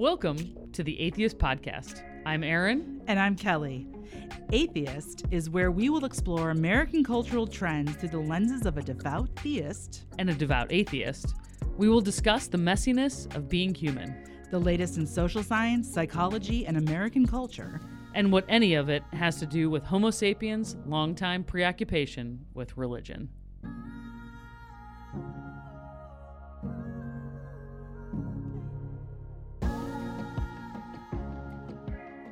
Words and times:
Welcome 0.00 0.72
to 0.72 0.82
the 0.82 0.98
Atheist 0.98 1.36
Podcast. 1.36 2.02
I'm 2.24 2.42
Erin. 2.42 3.02
And 3.06 3.20
I'm 3.20 3.36
Kelley. 3.36 3.86
Atheist 4.50 5.26
is 5.30 5.50
where 5.50 5.70
we 5.70 5.90
will 5.90 6.06
explore 6.06 6.48
American 6.48 7.04
cultural 7.04 7.46
trends 7.46 7.96
through 7.96 8.08
the 8.08 8.18
lenses 8.18 8.64
of 8.64 8.78
a 8.78 8.82
devout 8.82 9.28
theist 9.40 10.06
and 10.18 10.30
a 10.30 10.34
devout 10.34 10.72
atheist. 10.72 11.34
We 11.76 11.90
will 11.90 12.00
discuss 12.00 12.46
the 12.46 12.56
messiness 12.56 13.26
of 13.36 13.50
being 13.50 13.74
human, 13.74 14.24
the 14.50 14.58
latest 14.58 14.96
in 14.96 15.06
social 15.06 15.42
science, 15.42 15.92
psychology, 15.92 16.64
and 16.64 16.78
American 16.78 17.26
culture, 17.26 17.82
and 18.14 18.32
what 18.32 18.46
any 18.48 18.76
of 18.76 18.88
it 18.88 19.02
has 19.12 19.36
to 19.40 19.44
do 19.44 19.68
with 19.68 19.84
Homo 19.84 20.10
sapiens' 20.10 20.76
longtime 20.86 21.44
preoccupation 21.44 22.46
with 22.54 22.74
religion. 22.78 23.28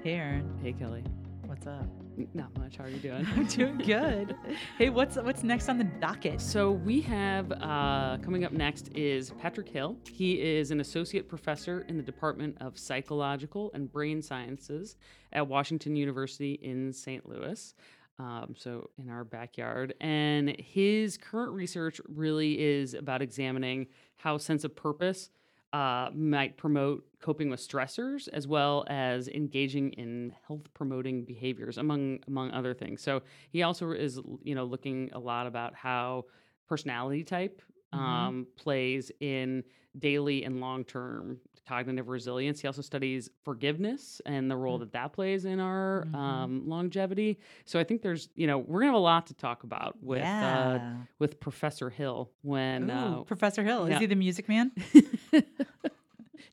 Hey, 0.09 0.15
Erin. 0.15 0.59
Hey, 0.63 0.73
Kelley. 0.73 1.05
What's 1.45 1.67
up? 1.67 1.85
Not 2.33 2.57
much. 2.59 2.79
How 2.79 2.85
are 2.85 2.89
you 2.89 2.97
doing? 2.97 3.27
I'm 3.37 3.45
doing 3.45 3.77
good. 3.77 4.35
hey, 4.79 4.89
what's 4.89 5.17
what's 5.17 5.43
next 5.43 5.69
on 5.69 5.77
the 5.77 5.85
docket? 5.85 6.41
So 6.41 6.71
we 6.71 7.03
have 7.03 7.53
uh, 7.53 8.17
coming 8.23 8.47
up 8.47 8.53
next 8.53 8.89
is 8.97 9.33
Patrick 9.39 9.69
Hill. 9.69 9.99
He 10.11 10.41
is 10.41 10.71
an 10.71 10.81
associate 10.81 11.29
professor 11.29 11.83
in 11.91 11.99
the 11.99 12.03
Department 12.03 12.57
of 12.63 12.79
Psychological 12.79 13.71
and 13.75 13.93
Brain 13.93 14.23
Sciences 14.23 14.97
at 15.35 15.47
Washington 15.47 15.95
University 15.95 16.55
in 16.55 16.91
St. 16.91 17.29
Louis. 17.29 17.75
Um, 18.19 18.55
so 18.57 18.89
in 18.99 19.11
our 19.11 19.25
backyard, 19.25 19.93
and 20.01 20.57
his 20.59 21.19
current 21.19 21.53
research 21.53 22.01
really 22.09 22.59
is 22.59 22.95
about 22.95 23.21
examining 23.21 23.89
how 24.17 24.39
sense 24.39 24.65
of 24.65 24.75
purpose 24.75 25.29
uh, 25.73 26.09
might 26.15 26.57
promote 26.57 27.05
coping 27.21 27.51
with 27.51 27.61
stressors 27.61 28.29
as 28.33 28.47
well 28.47 28.85
as 28.89 29.29
engaging 29.29 29.93
in 29.93 30.33
health 30.47 30.63
promoting 30.73 31.25
behaviors 31.25 31.79
among 31.79 32.19
among 32.27 32.51
other 32.53 32.73
things 32.73 33.03
so 33.03 33.21
he 33.51 33.63
also 33.63 33.91
is 33.91 34.21
you 34.43 34.55
know 34.55 34.65
looking 34.65 35.11
a 35.13 35.19
lot 35.19 35.47
about 35.47 35.75
how 35.75 36.25
personality 36.69 37.23
type 37.23 37.61
mm-hmm. 37.95 38.03
um, 38.03 38.47
plays 38.57 39.11
in 39.21 39.63
daily 39.99 40.45
and 40.45 40.61
long 40.61 40.85
term 40.85 41.39
cognitive 41.69 42.09
resilience. 42.09 42.61
He 42.61 42.67
also 42.67 42.83
studies 42.83 43.29
forgiveness 43.45 44.23
and 44.25 44.51
the 44.51 44.57
role 44.57 44.77
mm-hmm. 44.77 44.85
that 44.85 44.93
that 44.93 45.13
plays 45.13 45.45
in 45.45 45.61
our 45.61 46.05
mm-hmm. 46.07 46.15
um, 46.15 46.63
longevity. 46.67 47.39
So 47.67 47.79
I 47.79 47.85
think 47.85 48.03
there's, 48.03 48.31
you 48.35 48.47
know, 48.47 48.59
we're 48.59 48.81
gonna 48.81 48.93
have 48.93 48.97
a 48.97 48.99
lot 48.99 49.27
to 49.27 49.35
talk 49.35 49.65
about 49.65 49.97
with 50.03 50.21
uh, 50.21 50.25
yeah. 50.25 50.75
uh, 50.75 51.05
with 51.19 51.39
Professor 51.41 51.91
Hill. 51.91 52.31
When 52.43 52.91
Ooh, 52.91 52.95
uh, 52.95 53.23
Professor 53.23 53.63
Hill 53.63 53.89
yeah. 53.89 53.95
is 53.95 54.01
he 54.01 54.07
the 54.07 54.17
music 54.17 54.49
man? 54.49 54.73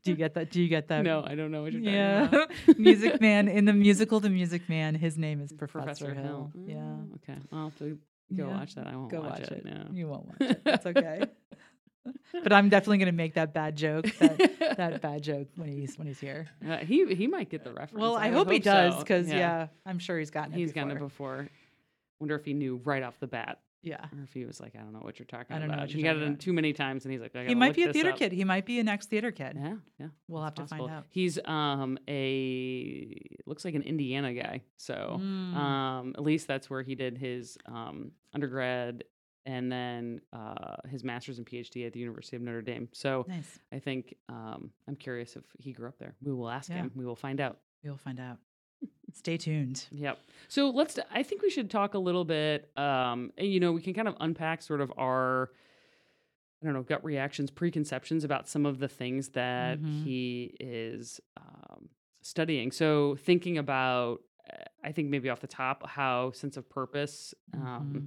Do 0.04 0.12
you 0.12 0.18
get 0.18 0.36
that? 0.36 0.52
Do 0.52 0.62
you 0.62 0.68
get 0.68 0.90
that? 0.90 1.04
No, 1.04 1.24
I 1.26 1.34
don't 1.34 1.52
know 1.52 1.64
what 1.64 1.74
you're 1.74 1.82
yeah. 1.82 2.28
talking 2.28 2.40
about. 2.68 2.80
music 2.80 3.22
Man 3.22 3.48
in 3.48 3.66
the 3.66 3.74
musical 3.74 4.20
The 4.20 4.30
Music 4.30 4.70
Man, 4.70 4.94
his 4.94 5.18
name 5.18 5.42
is 5.42 5.52
Professor, 5.52 6.06
Professor 6.06 6.14
Hill. 6.14 6.52
Hill. 6.54 6.64
Yeah. 6.68 6.76
Mm, 6.76 7.16
okay. 7.16 7.40
I'll 7.52 7.66
have 7.66 7.78
to 7.80 7.98
go 8.36 8.48
yeah. 8.48 8.58
watch 8.58 8.76
that. 8.76 8.86
I 8.86 8.96
won't 8.96 9.10
go 9.10 9.22
watch, 9.22 9.40
watch 9.40 9.52
it. 9.52 9.52
it. 9.52 9.66
No. 9.66 9.86
You 9.92 10.08
won't 10.08 10.28
watch 10.28 10.38
it. 10.42 10.62
That's 10.66 10.86
okay 10.86 11.26
but 12.44 12.54
I'm 12.54 12.70
definitely 12.70 12.98
going 13.00 13.08
to 13.08 13.12
make 13.12 13.34
that 13.36 13.54
bad 13.54 13.76
joke. 13.76 14.06
That, 14.20 14.78
that 14.78 15.02
bad 15.02 15.24
joke 15.24 15.48
when 15.56 15.70
he's 15.70 15.98
when 15.98 16.08
he's 16.08 16.20
here. 16.20 16.48
Uh, 16.68 16.78
he 16.78 17.14
he 17.14 17.28
might 17.28 17.50
get 17.50 17.64
the 17.64 17.72
reference. 17.72 18.02
Well, 18.02 18.16
I, 18.16 18.26
I 18.26 18.30
hope, 18.30 18.48
hope, 18.48 18.54
he 18.54 18.60
does 18.60 18.96
because 18.98 19.28
so. 19.28 19.34
yeah. 19.34 19.40
yeah. 19.40 19.68
I'm 19.86 20.00
sure 20.00 20.18
he's 20.18 20.32
gotten 20.32 20.54
it. 20.54 20.58
He's 20.58 20.72
before. 20.72 20.84
gotten 20.84 20.98
it 20.98 21.00
before. 21.00 21.50
Wonder 22.20 22.36
if 22.36 22.46
he 22.46 22.54
knew 22.54 22.82
right 22.84 23.04
off 23.04 23.20
the 23.20 23.28
bat. 23.28 23.60
Yeah. 23.86 24.04
Or 24.18 24.24
if 24.24 24.34
he 24.34 24.46
was 24.46 24.60
like, 24.60 24.76
I 24.76 24.80
don't 24.80 24.94
know 24.94 25.00
what 25.00 25.20
you're 25.20 25.28
talking 25.28 25.56
I 25.56 25.60
don't 25.60 25.70
about. 25.70 25.76
Know 25.76 25.84
what 25.84 25.92
he 25.92 26.02
got 26.02 26.16
it 26.16 26.24
in 26.24 26.38
too 26.38 26.54
many 26.54 26.74
times, 26.74 27.06
and 27.06 27.12
he's 27.12 27.22
like, 27.22 27.36
he 27.36 27.54
might 27.54 27.76
be 27.76 27.84
a 27.84 27.94
theater 27.94 28.10
up. 28.10 28.18
kid. 28.18 28.32
He 28.32 28.44
might 28.44 28.66
be 28.66 28.80
an 28.80 28.88
ex 28.90 29.06
theater 29.06 29.32
kid. 29.32 29.56
Yeah, 29.56 29.76
yeah. 30.00 30.08
We'll 30.28 30.44
have 30.44 30.56
possible. 30.56 30.86
to 30.86 30.90
find 30.90 30.98
out. 30.98 31.06
He's 31.10 31.38
um 31.46 32.00
a 32.10 33.16
looks 33.46 33.64
like 33.64 33.76
an 33.76 33.84
Indiana 33.84 34.34
guy. 34.34 34.62
So 34.78 35.20
mm. 35.22 35.56
um 35.56 36.14
at 36.18 36.24
least 36.24 36.48
that's 36.48 36.68
where 36.68 36.82
he 36.82 36.96
did 36.96 37.20
his 37.20 37.60
um 37.68 38.12
undergrad 38.34 39.04
and 39.46 39.72
then 39.72 40.22
uh, 40.34 40.78
his 40.90 41.04
master's 41.04 41.38
and 41.38 41.46
PhD 41.46 41.86
at 41.86 41.94
the 41.94 42.00
University 42.00 42.36
of 42.36 42.42
Notre 42.42 42.62
Dame. 42.62 42.90
So 42.94 43.26
nice. 43.28 43.60
I 43.72 43.80
think 43.80 44.16
um, 44.28 44.72
I'm 44.88 44.96
curious 44.96 45.36
if 45.36 45.44
he 45.60 45.72
grew 45.72 45.88
up 45.88 46.00
there. 46.00 46.16
We 46.24 46.34
will 46.34 46.50
ask 46.50 46.70
yeah. 46.70 46.78
him. 46.78 46.92
We 46.96 47.06
will 47.06 47.16
find 47.16 47.40
out. 47.40 47.60
We 47.84 47.90
will 47.90 47.98
find 47.98 48.20
out. 48.20 48.38
Stay 49.14 49.38
tuned. 49.38 49.86
Yep. 49.92 50.20
So 50.48 50.70
let's. 50.70 50.98
I 51.12 51.24
think 51.24 51.44
we 51.44 51.50
should 51.50 51.70
talk 51.70 51.94
a 51.94 52.00
little 52.00 52.26
bit. 52.26 52.72
Um, 52.76 53.32
and, 53.38 53.48
you 53.48 53.60
know, 53.60 53.72
we 53.72 53.82
can 53.82 53.94
kind 53.94 54.08
of 54.08 54.16
unpack 54.20 54.62
sort 54.62 54.82
of 54.82 54.92
our. 54.98 55.52
I 56.62 56.66
don't 56.66 56.74
know, 56.74 56.84
gut 56.84 57.04
reactions, 57.04 57.52
preconceptions 57.52 58.24
about 58.24 58.48
some 58.48 58.66
of 58.66 58.80
the 58.80 58.88
things 58.88 59.30
that 59.30 59.78
mm-hmm. 59.78 60.04
he 60.04 60.56
is 60.60 61.20
um, 61.38 61.90
studying. 62.24 62.72
So, 62.72 63.18
thinking 63.18 63.60
about, 63.60 64.22
I 64.84 64.92
think 64.92 65.10
maybe 65.10 65.30
off 65.30 65.42
the 65.42 65.48
top, 65.48 65.88
how 65.88 66.32
sense 66.32 66.58
of 66.58 66.68
purpose 66.68 67.36
um, 67.54 67.62
mm-hmm 67.62 68.06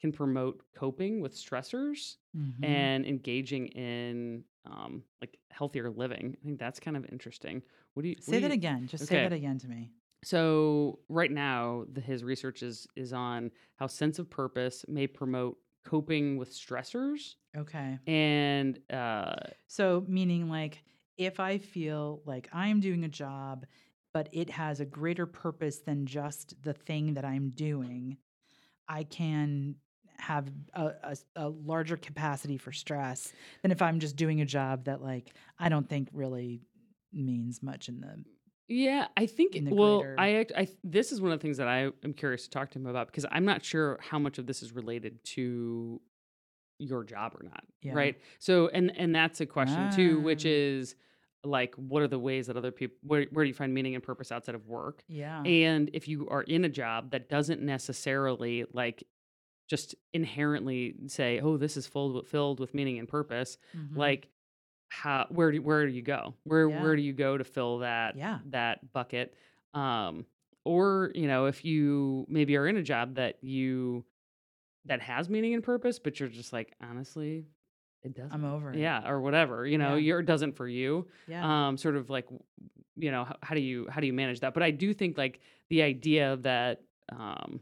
can 0.00 0.12
promote 0.12 0.62
coping 0.74 1.20
with 1.20 1.34
stressors 1.34 2.16
mm-hmm. 2.36 2.64
and 2.64 3.04
engaging 3.04 3.66
in 3.68 4.44
um, 4.66 5.02
like 5.20 5.38
healthier 5.50 5.90
living. 5.90 6.36
I 6.40 6.46
think 6.46 6.58
that's 6.58 6.80
kind 6.80 6.96
of 6.96 7.06
interesting. 7.10 7.62
What 7.94 8.02
do 8.02 8.08
you 8.08 8.16
say 8.20 8.32
do 8.32 8.40
that 8.40 8.48
you, 8.48 8.54
again? 8.54 8.86
Just 8.86 9.04
okay. 9.04 9.16
say 9.16 9.22
that 9.22 9.32
again 9.32 9.58
to 9.58 9.68
me. 9.68 9.90
So 10.22 10.98
right 11.08 11.30
now, 11.30 11.84
the, 11.92 12.00
his 12.00 12.24
research 12.24 12.62
is 12.62 12.86
is 12.96 13.12
on 13.12 13.50
how 13.76 13.86
sense 13.86 14.18
of 14.18 14.28
purpose 14.30 14.84
may 14.88 15.06
promote 15.06 15.56
coping 15.84 16.36
with 16.36 16.52
stressors. 16.52 17.34
Okay. 17.56 17.98
And 18.06 18.78
uh, 18.92 19.34
so 19.66 20.04
meaning 20.06 20.48
like 20.48 20.82
if 21.16 21.40
I 21.40 21.58
feel 21.58 22.22
like 22.24 22.48
I'm 22.52 22.80
doing 22.80 23.04
a 23.04 23.08
job, 23.08 23.66
but 24.12 24.28
it 24.32 24.50
has 24.50 24.80
a 24.80 24.84
greater 24.84 25.26
purpose 25.26 25.78
than 25.78 26.06
just 26.06 26.62
the 26.62 26.72
thing 26.72 27.14
that 27.14 27.24
I'm 27.24 27.50
doing, 27.50 28.16
I 28.88 29.04
can 29.04 29.76
have 30.20 30.50
a, 30.74 30.90
a, 31.02 31.16
a, 31.36 31.48
larger 31.48 31.96
capacity 31.96 32.56
for 32.56 32.72
stress 32.72 33.32
than 33.62 33.70
if 33.70 33.82
I'm 33.82 34.00
just 34.00 34.16
doing 34.16 34.40
a 34.40 34.44
job 34.44 34.84
that 34.84 35.02
like 35.02 35.34
I 35.58 35.68
don't 35.68 35.88
think 35.88 36.08
really 36.12 36.60
means 37.12 37.62
much 37.62 37.88
in 37.88 38.00
the 38.00 38.24
yeah, 38.68 39.08
I 39.16 39.26
think 39.26 39.56
well, 39.62 40.02
greater... 40.02 40.14
I, 40.16 40.46
I 40.56 40.68
this 40.84 41.10
is 41.10 41.20
one 41.20 41.32
of 41.32 41.40
the 41.40 41.42
things 41.42 41.56
that 41.56 41.66
I 41.66 41.90
am 42.04 42.12
curious 42.14 42.44
to 42.44 42.50
talk 42.50 42.70
to 42.70 42.78
him 42.78 42.86
about 42.86 43.08
because 43.08 43.26
I'm 43.32 43.44
not 43.44 43.64
sure 43.64 43.98
how 44.00 44.20
much 44.20 44.38
of 44.38 44.46
this 44.46 44.62
is 44.62 44.72
related 44.72 45.24
to 45.24 46.00
your 46.78 47.02
job 47.02 47.34
or 47.34 47.42
not, 47.42 47.64
yeah. 47.82 47.94
right? 47.94 48.20
So 48.38 48.68
and 48.68 48.96
and 48.96 49.12
that's 49.12 49.40
a 49.40 49.46
question 49.46 49.88
ah. 49.90 49.90
too, 49.90 50.20
which 50.20 50.46
ah. 50.46 50.50
is 50.50 50.94
like 51.42 51.74
what 51.74 52.02
are 52.02 52.08
the 52.08 52.18
ways 52.18 52.46
that 52.46 52.56
other 52.56 52.70
people 52.70 52.96
where, 53.02 53.26
where 53.32 53.44
do 53.44 53.48
you 53.48 53.54
find 53.54 53.72
meaning 53.72 53.94
and 53.94 54.04
purpose 54.04 54.30
outside 54.30 54.54
of 54.54 54.66
work 54.66 55.02
yeah 55.08 55.42
and 55.42 55.88
if 55.94 56.06
you 56.06 56.28
are 56.28 56.42
in 56.42 56.64
a 56.64 56.68
job 56.68 57.10
that 57.12 57.30
doesn't 57.30 57.62
necessarily 57.62 58.64
like 58.74 59.02
just 59.70 59.94
inherently 60.12 60.96
say, 61.06 61.40
"Oh, 61.40 61.56
this 61.56 61.76
is 61.76 61.86
filled 61.86 62.26
filled 62.26 62.58
with 62.58 62.74
meaning 62.74 62.98
and 62.98 63.08
purpose." 63.08 63.56
Mm-hmm. 63.74 63.96
Like, 63.96 64.28
how 64.88 65.26
where 65.30 65.52
do 65.52 65.62
where 65.62 65.86
do 65.86 65.92
you 65.92 66.02
go? 66.02 66.34
Where 66.42 66.68
yeah. 66.68 66.82
where 66.82 66.96
do 66.96 67.02
you 67.02 67.12
go 67.12 67.38
to 67.38 67.44
fill 67.44 67.78
that 67.78 68.16
yeah. 68.16 68.40
that 68.46 68.92
bucket? 68.92 69.32
Um, 69.72 70.26
or 70.64 71.12
you 71.14 71.28
know, 71.28 71.46
if 71.46 71.64
you 71.64 72.26
maybe 72.28 72.56
are 72.56 72.66
in 72.66 72.76
a 72.76 72.82
job 72.82 73.14
that 73.14 73.38
you 73.42 74.04
that 74.86 75.00
has 75.00 75.30
meaning 75.30 75.54
and 75.54 75.62
purpose, 75.62 76.00
but 76.00 76.18
you're 76.18 76.28
just 76.28 76.52
like, 76.52 76.74
honestly, 76.82 77.44
it 78.02 78.14
doesn't. 78.14 78.32
I'm 78.32 78.44
over. 78.44 78.72
It. 78.72 78.78
Yeah, 78.78 79.08
or 79.08 79.20
whatever. 79.20 79.64
You 79.64 79.78
know, 79.78 79.94
yeah. 79.94 80.16
it 80.16 80.26
doesn't 80.26 80.56
for 80.56 80.66
you. 80.66 81.06
Yeah. 81.28 81.68
Um, 81.68 81.76
sort 81.76 81.94
of 81.94 82.10
like, 82.10 82.26
you 82.96 83.12
know, 83.12 83.24
how, 83.24 83.36
how 83.40 83.54
do 83.54 83.60
you 83.60 83.86
how 83.88 84.00
do 84.00 84.08
you 84.08 84.12
manage 84.12 84.40
that? 84.40 84.52
But 84.52 84.64
I 84.64 84.72
do 84.72 84.92
think 84.92 85.16
like 85.16 85.38
the 85.68 85.82
idea 85.82 86.36
that 86.42 86.82
um 87.12 87.60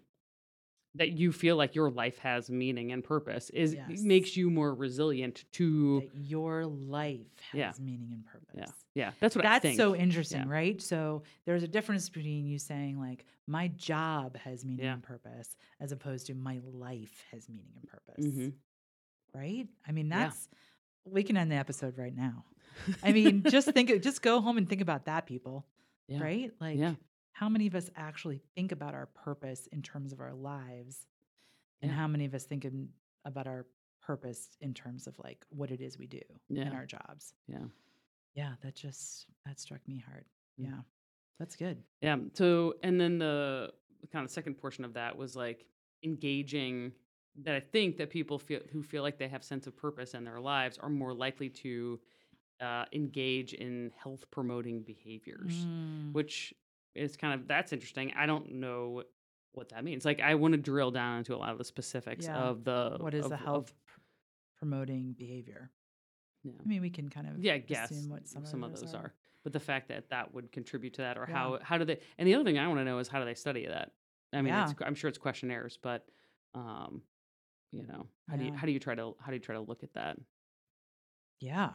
that 0.95 1.13
you 1.13 1.33
feel 1.33 1.57
like 1.57 1.75
your 1.75 1.91
life 1.91 2.19
has 2.19 2.51
meaning 2.51 2.93
and 2.93 3.05
purpose 3.05 3.51
is 3.51 3.75
yes. 3.75 4.03
makes 4.03 4.37
you 4.37 4.51
more 4.51 4.75
resilient 4.75 5.45
to 5.53 6.01
that 6.01 6.21
your 6.21 6.67
life 6.67 7.21
has 7.53 7.59
yeah. 7.59 7.73
meaning 7.81 8.11
and 8.13 8.27
purpose. 8.27 8.75
Yeah. 8.95 9.05
Yeah. 9.07 9.11
That's 9.21 9.37
what 9.37 9.45
That's 9.45 9.63
think. 9.63 9.77
so 9.77 9.95
interesting, 9.95 10.45
yeah. 10.47 10.53
right? 10.53 10.83
So 10.83 11.23
there's 11.47 11.63
a 11.63 11.69
difference 11.69 12.09
between 12.09 12.47
you 12.47 12.59
saying 12.59 12.99
like 12.99 13.27
my 13.47 13.69
job 13.69 14.37
has 14.39 14.65
meaning 14.65 14.87
yeah. 14.87 14.95
and 14.95 15.03
purpose 15.03 15.57
as 15.81 15.93
opposed 15.93 16.27
to 16.27 16.35
my 16.35 16.61
life 16.73 17.25
has 17.33 17.49
meaning 17.49 17.73
and 17.77 17.89
purpose. 17.89 18.25
Mm-hmm. 18.27 19.39
Right? 19.39 19.69
I 19.87 19.93
mean, 19.93 20.09
that's 20.09 20.49
we 21.05 21.23
can 21.23 21.37
end 21.37 21.53
the 21.53 21.57
episode 21.57 21.97
right 21.99 22.17
now. 22.17 22.45
I 23.03 23.13
mean, 23.13 23.45
just 23.49 23.69
think 23.73 24.03
just 24.03 24.23
go 24.23 24.41
home 24.41 24.59
and 24.59 24.69
think 24.69 24.81
about 24.81 25.05
that 25.05 25.27
people. 25.27 25.67
Right? 26.11 26.51
Like 26.61 26.79
how 27.39 27.49
many 27.49 27.69
of 27.69 27.75
us 27.77 27.89
actually 27.95 28.41
think 28.57 28.73
about 28.73 28.95
our 28.95 29.07
purpose 29.07 29.69
in 29.71 29.81
terms 29.81 30.13
of 30.13 30.21
our 30.21 30.35
lives 30.35 31.07
and 31.83 31.93
how 31.93 32.09
many 32.09 32.25
of 32.25 32.35
us 32.35 32.45
think 32.45 32.65
in, 32.65 32.89
about 33.25 33.47
our 33.47 33.65
purpose 34.03 34.49
in 34.61 34.75
terms 34.75 35.07
of 35.07 35.17
like 35.23 35.45
what 35.51 35.71
it 35.71 35.81
is 35.81 35.97
we 35.99 36.07
do 36.09 36.21
yeah. 36.49 36.63
in 36.63 36.73
our 36.73 36.85
jobs 36.85 37.35
yeah 37.47 37.59
yeah 38.35 38.53
that 38.63 38.75
just 38.75 39.27
that 39.47 39.61
struck 39.61 39.81
me 39.87 40.03
hard 40.09 40.25
mm. 40.61 40.65
yeah 40.67 40.79
that's 41.39 41.55
good 41.55 41.81
yeah 42.01 42.17
so 42.33 42.75
and 42.83 43.01
then 43.01 43.19
the 43.19 43.71
kind 44.13 44.25
of 44.25 44.31
second 44.31 44.55
portion 44.55 44.85
of 44.85 44.95
that 44.95 45.17
was 45.17 45.37
like 45.37 45.65
engaging 46.03 46.91
that 47.45 47.55
i 47.55 47.61
think 47.61 47.97
that 47.99 48.11
people 48.11 48.39
feel 48.39 48.61
who 48.73 48.83
feel 48.83 49.03
like 49.03 49.19
they 49.19 49.29
have 49.29 49.45
sense 49.45 49.67
of 49.67 49.77
purpose 49.77 50.15
in 50.15 50.25
their 50.25 50.41
lives 50.41 50.77
are 50.79 50.89
more 50.89 51.15
likely 51.15 51.49
to 51.49 52.01
uh, 52.61 52.85
engage 52.93 53.55
in 53.55 53.93
health 54.03 54.25
promoting 54.33 54.83
behaviors, 54.83 55.65
Mm. 55.65 56.13
which 56.13 56.53
is 56.95 57.17
kind 57.17 57.35
of 57.41 57.47
that's 57.49 57.73
interesting. 57.73 58.13
I 58.17 58.27
don't 58.27 58.53
know 58.55 59.03
what 59.53 59.71
that 59.71 59.85
means. 59.85 60.05
Like 60.05 60.21
I 60.21 60.35
want 60.35 60.53
to 60.53 60.59
drill 60.59 60.91
down 60.91 61.19
into 61.19 61.35
a 61.35 61.39
lot 61.39 61.51
of 61.51 61.59
the 61.59 61.65
specifics 61.65 62.27
Yeah. 62.27 62.37
of 62.37 62.65
the 62.65 62.97
what 63.01 63.15
is 63.15 63.25
of, 63.25 63.31
the 63.31 63.37
health 63.37 63.73
pr- 63.87 64.01
promoting 64.59 65.15
behavior? 65.19 65.71
yeah. 66.45 66.53
I 66.65 66.69
mean, 66.69 66.81
we 66.81 66.91
can 66.91 67.09
kind 67.09 67.27
of 67.29 67.39
yeah, 67.43 67.59
guess 67.59 67.91
what 68.09 68.29
some, 68.29 68.47
some, 68.47 68.63
of 68.63 68.71
those 68.71 68.83
those 68.83 68.95
are. 68.95 69.13
But 69.45 69.53
the 69.53 69.61
fact 69.61 69.89
that 69.89 70.11
that 70.11 70.35
would 70.35 70.53
contribute 70.53 70.95
to 70.95 71.03
that, 71.03 71.17
or 71.17 71.27
Yeah. 71.29 71.35
how 71.35 71.59
how 71.63 71.79
do 71.79 71.85
they? 71.85 71.99
And 72.19 72.27
the 72.29 72.35
other 72.35 72.45
thing 72.45 72.59
I 72.59 72.67
want 72.69 72.81
to 72.81 72.85
know 72.85 72.99
is 72.99 73.09
how 73.09 73.19
do 73.19 73.25
they 73.25 73.35
study 73.35 73.67
that? 73.67 73.93
I 74.33 74.43
mean, 74.43 74.53
it's, 74.53 74.75
I'm 74.85 74.95
sure 74.95 75.09
it's 75.09 75.19
questionnaires, 75.19 75.79
but 75.83 76.05
um, 76.55 77.03
you 77.73 77.87
know, 77.87 78.07
how 78.29 78.37
do 78.37 78.45
you 78.45 78.53
how 78.53 78.67
do 78.67 78.73
you 78.73 78.79
try 78.81 78.95
to 78.95 79.15
how 79.21 79.29
do 79.29 79.35
you 79.35 79.41
try 79.41 79.55
to 79.55 79.61
look 79.61 79.83
at 79.83 79.95
that? 79.95 80.19
Yeah. 81.41 81.71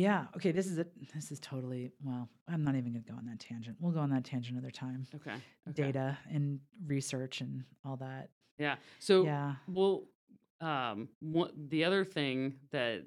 Yeah. 0.00 0.24
Okay. 0.36 0.50
This 0.50 0.66
is 0.66 0.78
a 0.78 0.86
this 1.14 1.30
is 1.30 1.38
totally 1.40 1.92
well. 2.02 2.28
I'm 2.48 2.64
not 2.64 2.74
even 2.74 2.92
going 2.92 3.04
to 3.04 3.10
go 3.12 3.18
on 3.18 3.26
that 3.26 3.38
tangent. 3.38 3.76
We'll 3.80 3.92
go 3.92 4.00
on 4.00 4.10
that 4.10 4.24
tangent 4.24 4.56
another 4.56 4.70
time. 4.70 5.06
Okay. 5.14 5.32
okay. 5.68 5.82
Data 5.82 6.16
and 6.32 6.60
research 6.86 7.42
and 7.42 7.64
all 7.84 7.96
that. 7.96 8.30
Yeah. 8.58 8.76
So 8.98 9.24
yeah. 9.24 9.54
Well, 9.68 10.04
um, 10.62 11.08
what, 11.20 11.52
the 11.68 11.84
other 11.84 12.04
thing 12.04 12.54
that 12.70 13.02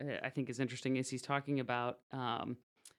uh, 0.00 0.14
I 0.22 0.30
think 0.30 0.48
is 0.48 0.60
interesting 0.60 0.96
is 0.96 1.10
he's 1.10 1.22
talking 1.22 1.60
about 1.60 1.98
um, 2.12 2.56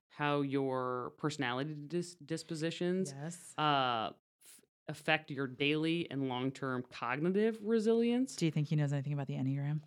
how 0.10 0.42
your 0.42 1.14
personality 1.18 1.76
dis- 1.88 2.16
dispositions 2.16 3.14
Yes. 3.20 3.54
uh, 3.58 4.10
f- 4.10 4.62
affect 4.88 5.32
your 5.32 5.48
daily 5.48 6.08
and 6.12 6.30
long 6.30 6.52
term 6.52 6.84
cognitive 6.92 7.58
resilience. 7.64 8.36
Do 8.36 8.46
you 8.46 8.52
think 8.52 8.68
he 8.68 8.76
knows 8.76 8.94
anything 8.94 9.14
about 9.14 9.28
the 9.28 9.36
enneagram? 9.36 9.82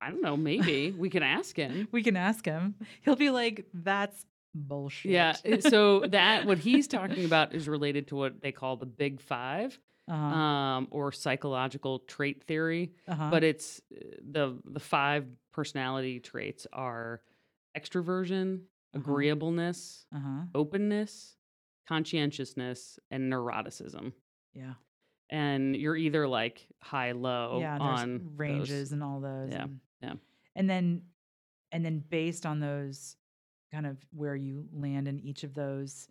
I 0.00 0.10
don't 0.10 0.22
know. 0.22 0.36
Maybe 0.36 0.92
we 0.92 1.10
can 1.10 1.22
ask 1.22 1.56
him. 1.56 1.88
We 1.92 2.02
can 2.02 2.16
ask 2.16 2.44
him. 2.44 2.74
He'll 3.02 3.16
be 3.16 3.30
like, 3.30 3.66
"That's 3.74 4.24
bullshit." 4.54 5.12
Yeah. 5.12 5.34
uh, 5.50 5.60
So 5.60 6.00
that 6.08 6.46
what 6.46 6.58
he's 6.58 6.88
talking 6.88 7.24
about 7.24 7.54
is 7.54 7.68
related 7.68 8.08
to 8.08 8.16
what 8.16 8.40
they 8.40 8.52
call 8.52 8.76
the 8.76 8.86
Big 8.86 9.20
Five, 9.20 9.78
uh-huh. 10.08 10.16
um, 10.22 10.88
or 10.90 11.12
psychological 11.12 11.98
trait 12.00 12.42
theory. 12.44 12.92
uh-huh. 13.06 13.28
but 13.30 13.44
it's 13.44 13.80
uh, 13.94 14.00
the 14.30 14.58
the 14.64 14.80
five 14.80 15.26
personality 15.52 16.18
traits 16.20 16.66
are 16.72 17.20
extroversion, 17.76 18.60
Uh-huh. 18.94 18.98
agreeableness, 19.00 20.06
uh-huh. 20.14 20.44
openness, 20.54 21.36
conscientiousness, 21.88 22.98
and 23.10 23.32
neuroticism. 23.32 24.12
Yeah. 24.54 24.74
And 25.28 25.76
you're 25.76 25.96
either 25.96 26.26
like 26.26 26.66
high 26.80 27.12
low 27.12 27.58
yeah. 27.60 27.78
On 27.78 28.18
those. 28.18 28.26
ranges 28.36 28.92
and 28.92 29.02
all 29.02 29.20
those. 29.20 29.50
Yeah, 29.52 29.62
And, 29.64 29.80
yeah. 30.02 30.14
And 30.56 30.68
then, 30.68 31.02
and 31.72 31.84
then 31.84 32.02
based 32.08 32.46
on 32.46 32.60
those, 32.60 33.16
kind 33.72 33.86
of 33.86 33.98
where 34.12 34.34
you 34.34 34.66
land 34.72 35.06
in 35.06 35.20
each 35.20 35.44
of 35.44 35.54
those, 35.54 36.08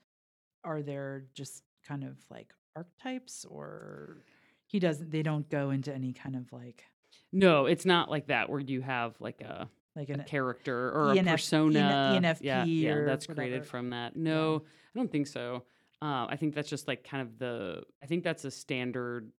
are 0.64 0.82
there 0.82 1.26
just 1.34 1.64
kind 1.86 2.04
of 2.04 2.18
like 2.30 2.54
archetypes, 2.76 3.46
or 3.50 4.24
he 4.68 4.80
doesn't? 4.80 5.12
They 5.12 5.24
don't 5.24 5.50
go 5.50 5.72
into 5.72 5.94
any 5.94 6.14
kind 6.14 6.36
of 6.36 6.52
like 6.54 6.84
No, 7.32 7.66
it's 7.66 7.86
not 7.86 8.10
like 8.10 8.28
that 8.28 8.50
where 8.50 8.60
you 8.60 8.82
have 8.82 9.16
like 9.20 9.42
a, 9.42 9.70
like 9.96 10.10
a 10.10 10.20
character 10.24 10.90
or 10.92 11.12
a 11.12 11.16
ENF 11.16 11.32
persona. 11.32 12.20
ENFP 12.22 12.38
yeah, 12.42 12.64
yeah, 12.64 13.04
that's 13.06 13.28
created 13.28 13.66
from 13.66 13.90
that. 13.90 14.16
No, 14.16 14.64
I 14.96 15.00
don't 15.00 15.12
think 15.12 15.28
so. 15.28 15.64
Uh, 16.02 16.28
I 16.30 16.38
think 16.40 16.56
that's 16.56 16.70
just 16.70 16.88
like 16.88 17.04
kind 17.04 17.22
of 17.22 17.38
the. 17.38 17.84
I 18.02 18.06
think 18.06 18.24
that's 18.24 18.46
a 18.46 18.52
standard 18.52 19.32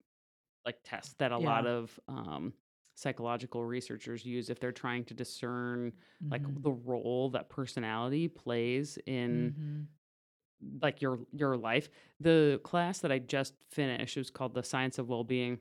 like 0.66 0.76
test 0.84 1.18
that 1.18 1.32
a 1.32 1.38
lot 1.38 1.66
of 1.66 1.98
um, 2.06 2.52
psychological 3.00 3.64
researchers 3.64 4.24
use 4.26 4.50
if 4.50 4.60
they're 4.60 4.72
trying 4.72 5.04
to 5.06 5.14
discern 5.14 5.92
like 6.30 6.42
Mhm. 6.42 6.62
the 6.62 6.70
role 6.72 7.30
that 7.30 7.48
personality 7.48 8.28
plays 8.28 8.98
in 9.06 9.54
Mhm. 10.62 10.82
like 10.82 11.00
your 11.00 11.20
your 11.32 11.56
life. 11.56 11.88
The 12.20 12.60
class 12.62 13.00
that 13.00 13.10
I 13.10 13.18
just 13.18 13.54
finished 13.70 14.16
it 14.16 14.20
was 14.20 14.30
called 14.30 14.54
the 14.54 14.62
Science 14.62 14.98
of 14.98 15.08
Wellbeing. 15.08 15.58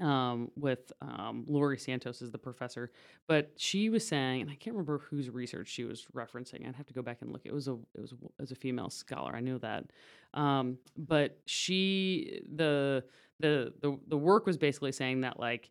Um, 0.00 0.50
with 0.56 0.92
um, 1.02 1.44
Laurie 1.46 1.78
Santos 1.78 2.20
is 2.20 2.32
the 2.32 2.38
professor, 2.38 2.90
but 3.28 3.52
she 3.56 3.90
was 3.90 4.04
saying, 4.04 4.40
and 4.42 4.50
I 4.50 4.56
can't 4.56 4.74
remember 4.74 4.98
whose 4.98 5.30
research 5.30 5.68
she 5.68 5.84
was 5.84 6.06
referencing. 6.12 6.66
I'd 6.66 6.74
have 6.74 6.86
to 6.88 6.92
go 6.94 7.00
back 7.00 7.22
and 7.22 7.30
look. 7.32 7.46
It 7.46 7.54
was 7.54 7.68
a 7.68 7.74
it 7.94 8.00
was 8.00 8.10
a, 8.10 8.16
it 8.16 8.40
was 8.40 8.50
a 8.50 8.56
female 8.56 8.90
scholar. 8.90 9.36
I 9.36 9.38
knew 9.40 9.56
that, 9.60 9.84
um, 10.32 10.78
but 10.96 11.40
she 11.46 12.40
the 12.56 13.04
the 13.38 13.72
the 13.82 13.96
the 14.08 14.18
work 14.18 14.46
was 14.46 14.58
basically 14.58 14.90
saying 14.90 15.20
that 15.20 15.38
like 15.38 15.70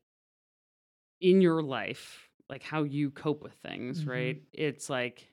in 1.23 1.41
your 1.41 1.63
life, 1.63 2.29
like 2.49 2.61
how 2.61 2.83
you 2.83 3.09
cope 3.11 3.41
with 3.41 3.53
things, 3.55 4.03
Mhm. 4.03 4.09
right? 4.09 4.43
It's 4.53 4.89
like 4.89 5.27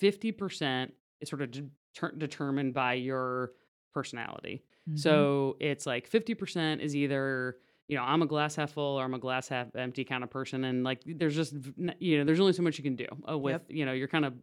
50% 0.00 0.92
is 1.20 1.28
sort 1.28 1.42
of 1.42 1.50
deter- 1.50 2.12
determined 2.16 2.74
by 2.74 2.94
your 2.94 3.52
personality. 3.92 4.64
Mhm. 4.88 4.98
So 4.98 5.56
it's 5.60 5.86
like 5.86 6.06
50% 6.08 6.80
is 6.80 6.94
either, 6.96 7.58
you 7.88 7.96
know, 7.96 8.02
I'm 8.02 8.22
a 8.22 8.26
glass 8.26 8.56
half 8.56 8.72
full 8.72 8.98
or 8.98 9.04
I'm 9.04 9.14
a 9.14 9.18
glass 9.18 9.48
half 9.48 9.74
empty 9.76 10.04
kind 10.04 10.24
of 10.24 10.30
person. 10.30 10.64
And 10.64 10.84
like, 10.84 11.00
there's 11.06 11.34
just, 11.36 11.54
you 11.98 12.18
know, 12.18 12.24
there's 12.24 12.40
only 12.40 12.52
so 12.52 12.62
much 12.62 12.78
you 12.78 12.84
can 12.84 12.96
do 12.96 13.06
uh, 13.28 13.38
with, 13.38 13.62
Yep. 13.68 13.70
you 13.70 13.84
know, 13.86 13.92
you're 13.92 14.08
kind 14.08 14.24
of 14.24 14.34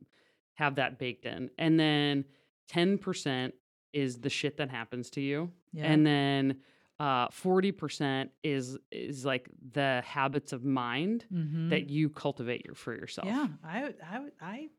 have 0.55 0.75
that 0.75 0.99
baked 0.99 1.25
in. 1.25 1.49
And 1.57 1.79
then 1.79 2.25
10% 2.67 3.53
is 3.93 4.19
the 4.21 4.29
shit 4.29 4.57
that 4.57 4.69
happens 4.69 5.09
to 5.11 5.21
you. 5.21 5.51
yeah. 5.73 5.85
And 5.91 6.05
then 6.05 6.61
uh, 7.01 7.27
40% 7.29 8.29
is, 8.43 8.77
is 8.91 9.25
like 9.25 9.49
the 9.73 10.03
habits 10.05 10.53
of 10.53 10.63
mind 10.63 11.25
Mhm. 11.33 11.69
that 11.71 11.89
you 11.89 12.09
cultivate 12.09 12.61
your, 12.65 12.75
for 12.75 12.93
yourself. 12.93 13.27
yeah, 13.27 13.47
I 13.63 13.77
I 14.13 14.17
I 14.41 14.69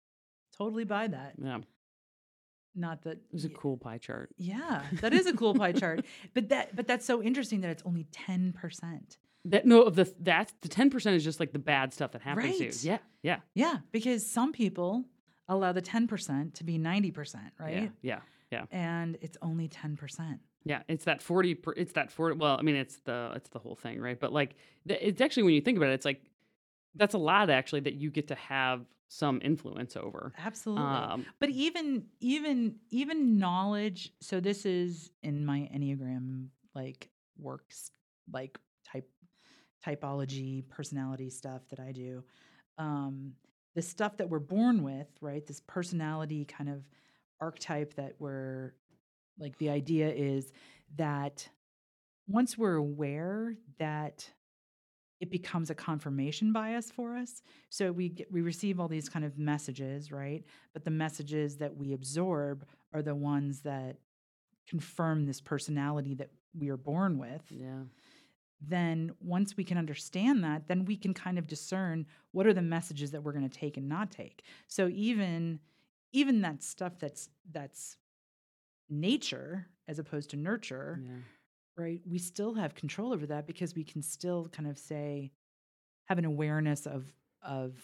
totally 0.56 0.84
buy 0.84 1.08
that. 1.08 1.32
Yeah. 1.42 1.58
Not 2.74 3.02
that 3.02 3.18
It 3.18 3.32
was 3.32 3.44
a 3.44 3.50
cool 3.50 3.76
pie 3.76 3.98
chart. 3.98 4.30
Yeah, 4.38 4.82
that 5.02 5.12
is 5.12 5.26
a 5.26 5.34
cool 5.34 5.54
pie 5.54 5.72
chart. 5.72 6.04
But 6.34 6.48
that 6.50 6.74
but 6.76 6.86
that's 6.86 7.04
so 7.04 7.22
interesting 7.22 7.60
that 7.62 7.70
it's 7.70 7.82
only 7.84 8.04
ten 8.12 8.52
percent. 8.52 9.18
That 9.44 9.66
no, 9.66 9.82
of 9.82 9.94
the 9.96 10.06
that's 10.20 10.54
the 10.62 10.68
ten 10.68 10.88
percent 10.88 11.16
is 11.16 11.24
just 11.24 11.40
like 11.40 11.52
the 11.52 11.58
bad 11.58 11.92
stuff 11.92 12.12
that 12.12 12.22
happens 12.22 12.56
to 12.58 12.64
you. 12.64 12.72
Yeah, 12.92 12.98
yeah, 13.22 13.40
Yeah, 13.54 13.78
because 13.90 14.24
some 14.30 14.52
people 14.52 15.04
allow 15.48 15.72
the 15.72 15.82
ten 15.82 16.06
percent 16.06 16.54
to 16.58 16.64
be 16.64 16.78
ninety 16.78 17.10
percent, 17.10 17.52
right? 17.58 17.90
yeah, 18.00 18.20
yeah, 18.52 18.64
And 18.70 19.18
it's 19.20 19.36
only 19.42 19.68
ten 19.68 19.96
percent. 19.96 20.40
Yeah. 20.64 20.82
It's 20.88 21.04
that 21.04 21.22
forty. 21.22 21.54
Per, 21.54 21.72
it's 21.72 21.92
that 21.92 22.10
forty. 22.10 22.36
Well, 22.36 22.56
I 22.58 22.62
mean, 22.62 22.76
it's 22.76 22.98
the 23.04 23.32
it's 23.34 23.48
the 23.50 23.58
whole 23.58 23.74
thing, 23.76 24.00
right? 24.00 24.18
But 24.18 24.32
like, 24.32 24.54
the, 24.86 25.06
it's 25.06 25.20
actually 25.20 25.44
when 25.44 25.54
you 25.54 25.60
think 25.60 25.76
about 25.76 25.90
it, 25.90 25.94
it's 25.94 26.04
like 26.04 26.22
that's 26.94 27.14
a 27.14 27.18
lot 27.18 27.50
actually 27.50 27.80
that 27.80 27.94
you 27.94 28.10
get 28.10 28.28
to 28.28 28.34
have 28.34 28.84
some 29.08 29.40
influence 29.44 29.94
over. 29.94 30.32
Absolutely. 30.38 30.84
Um, 30.84 31.26
but 31.38 31.50
even 31.50 32.04
even 32.20 32.76
even 32.90 33.38
knowledge 33.38 34.10
so 34.20 34.40
this 34.40 34.64
is 34.64 35.10
in 35.22 35.44
my 35.44 35.68
enneagram 35.74 36.46
like 36.74 37.10
works 37.38 37.90
like 38.32 38.58
type 38.90 39.08
typology 39.86 40.66
personality 40.70 41.28
stuff 41.28 41.62
that 41.70 41.80
i 41.80 41.92
do 41.92 42.22
um 42.78 43.32
the 43.74 43.82
stuff 43.82 44.16
that 44.16 44.28
we're 44.28 44.38
born 44.38 44.82
with 44.82 45.08
right 45.20 45.46
this 45.46 45.60
personality 45.66 46.44
kind 46.44 46.70
of 46.70 46.82
archetype 47.40 47.94
that 47.94 48.14
we're 48.18 48.72
like 49.38 49.58
the 49.58 49.70
idea 49.70 50.10
is 50.10 50.52
that 50.96 51.48
once 52.28 52.56
we're 52.56 52.76
aware 52.76 53.54
that 53.78 54.28
it 55.20 55.30
becomes 55.30 55.70
a 55.70 55.74
confirmation 55.74 56.52
bias 56.52 56.90
for 56.90 57.16
us 57.16 57.42
so 57.70 57.92
we 57.92 58.08
get, 58.08 58.30
we 58.30 58.40
receive 58.40 58.80
all 58.80 58.88
these 58.88 59.08
kind 59.08 59.24
of 59.24 59.38
messages 59.38 60.10
right? 60.10 60.44
But 60.72 60.84
the 60.84 60.90
messages 60.90 61.56
that 61.56 61.76
we 61.76 61.92
absorb 61.92 62.66
are 62.92 63.02
the 63.02 63.14
ones 63.14 63.60
that 63.60 63.96
confirm 64.68 65.26
this 65.26 65.40
personality 65.40 66.14
that 66.14 66.30
we 66.58 66.68
are 66.68 66.76
born 66.76 67.18
with. 67.18 67.42
Yeah, 67.50 67.84
then 68.60 69.12
once 69.20 69.56
we 69.56 69.64
can 69.64 69.78
understand 69.78 70.44
that 70.44 70.68
then 70.68 70.84
we 70.84 70.96
can 70.96 71.14
kind 71.14 71.38
of 71.38 71.46
discern 71.46 72.06
what 72.32 72.46
are 72.46 72.54
the 72.54 72.62
messages 72.62 73.10
that 73.10 73.22
we're 73.22 73.32
going 73.32 73.48
to 73.48 73.58
take 73.58 73.76
and 73.76 73.88
not 73.88 74.10
take. 74.10 74.44
So 74.68 74.88
even 74.88 75.60
even 76.12 76.42
that 76.42 76.62
stuff 76.62 76.98
that's 76.98 77.28
that's 77.50 77.96
nature 78.92 79.66
as 79.88 79.98
opposed 79.98 80.30
to 80.30 80.36
nurture 80.36 81.00
yeah, 81.02 81.10
right 81.76 82.00
we 82.06 82.18
still 82.18 82.54
have 82.54 82.74
control 82.74 83.12
over 83.12 83.26
that 83.26 83.46
because 83.46 83.74
we 83.74 83.84
can 83.84 84.02
still 84.02 84.48
kind 84.52 84.68
of 84.68 84.78
say 84.78 85.32
have 86.06 86.18
an 86.18 86.24
awareness 86.24 86.86
of 86.86 87.04
of 87.42 87.74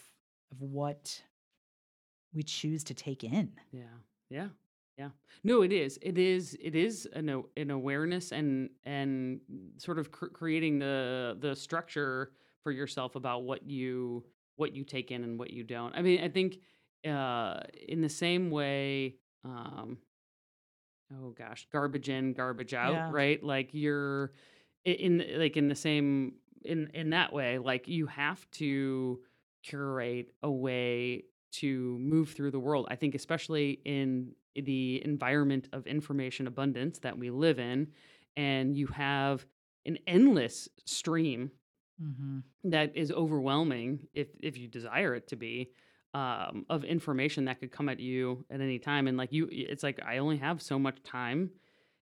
of 0.52 0.60
what 0.60 1.22
we 2.32 2.42
choose 2.42 2.84
to 2.84 2.94
take 2.94 3.24
in 3.24 3.50
yeah, 3.72 3.82
yeah, 4.30 4.48
yeah. 4.98 5.08
No, 5.44 5.62
it 5.62 5.72
is. 5.72 5.98
It 6.02 6.18
is. 6.18 6.58
It 6.60 6.74
is 6.74 7.06
an 7.12 7.44
an 7.56 7.70
awareness 7.70 8.32
and 8.32 8.70
and 8.84 9.40
sort 9.78 9.98
of 9.98 10.10
cr- 10.10 10.26
creating 10.26 10.80
the 10.80 11.36
the 11.40 11.54
structure 11.54 12.32
for 12.64 12.72
yourself 12.72 13.14
about 13.14 13.44
what 13.44 13.62
you 13.64 14.24
what 14.56 14.74
you 14.74 14.84
take 14.84 15.12
in 15.12 15.22
and 15.22 15.38
what 15.38 15.50
you 15.52 15.62
don't. 15.62 15.94
I 15.94 16.02
mean, 16.02 16.20
I 16.20 16.28
think 16.28 16.58
uh, 17.08 17.60
in 17.86 18.00
the 18.00 18.08
same 18.08 18.50
way. 18.50 19.14
Um, 19.44 19.98
oh 21.12 21.30
gosh, 21.30 21.66
garbage 21.72 22.08
in, 22.08 22.32
garbage 22.32 22.74
out, 22.74 22.92
Yeah. 22.92 23.10
right? 23.12 23.42
Like 23.42 23.70
you're 23.72 24.32
in 24.84 25.24
like 25.36 25.56
in 25.56 25.68
the 25.68 25.74
same 25.74 26.34
in 26.64 26.90
in 26.94 27.10
that 27.10 27.32
way. 27.32 27.58
Like 27.58 27.88
you 27.88 28.06
have 28.06 28.48
to 28.52 29.20
curate 29.62 30.32
a 30.42 30.50
way 30.50 31.24
to 31.50 31.98
move 31.98 32.30
through 32.30 32.50
the 32.50 32.60
world. 32.60 32.86
I 32.90 32.96
think, 32.96 33.14
especially 33.14 33.80
in 33.84 34.32
the 34.54 35.02
environment 35.04 35.68
of 35.72 35.86
information 35.86 36.46
abundance 36.46 36.98
that 37.00 37.16
we 37.18 37.30
live 37.30 37.58
in, 37.58 37.88
and 38.36 38.76
you 38.76 38.86
have 38.88 39.46
an 39.86 39.98
endless 40.06 40.68
stream 40.84 41.50
mm-hmm. 42.02 42.40
that 42.64 42.96
is 42.96 43.10
overwhelming 43.10 44.06
if 44.14 44.28
if 44.40 44.58
you 44.58 44.68
desire 44.68 45.14
it 45.14 45.28
to 45.28 45.36
be 45.36 45.70
um, 46.14 46.64
of 46.68 46.84
information 46.84 47.44
that 47.46 47.60
could 47.60 47.70
come 47.70 47.88
at 47.88 48.00
you 48.00 48.44
at 48.50 48.60
any 48.60 48.78
time. 48.78 49.06
And 49.06 49.16
like 49.16 49.32
you, 49.32 49.48
it's 49.50 49.82
like 49.82 50.00
I 50.04 50.18
only 50.18 50.38
have 50.38 50.62
so 50.62 50.78
much 50.78 51.02
time, 51.02 51.50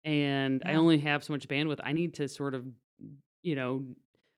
and 0.05 0.63
yeah. 0.65 0.73
I 0.73 0.75
only 0.77 0.99
have 0.99 1.25
so 1.25 1.33
much 1.33 1.49
bandwidth. 1.49 1.81
I 1.83 1.93
need 1.93 2.15
to 2.15 2.29
sort 2.29 2.55
of, 2.55 2.65
you 3.43 3.57
know, 3.57 3.85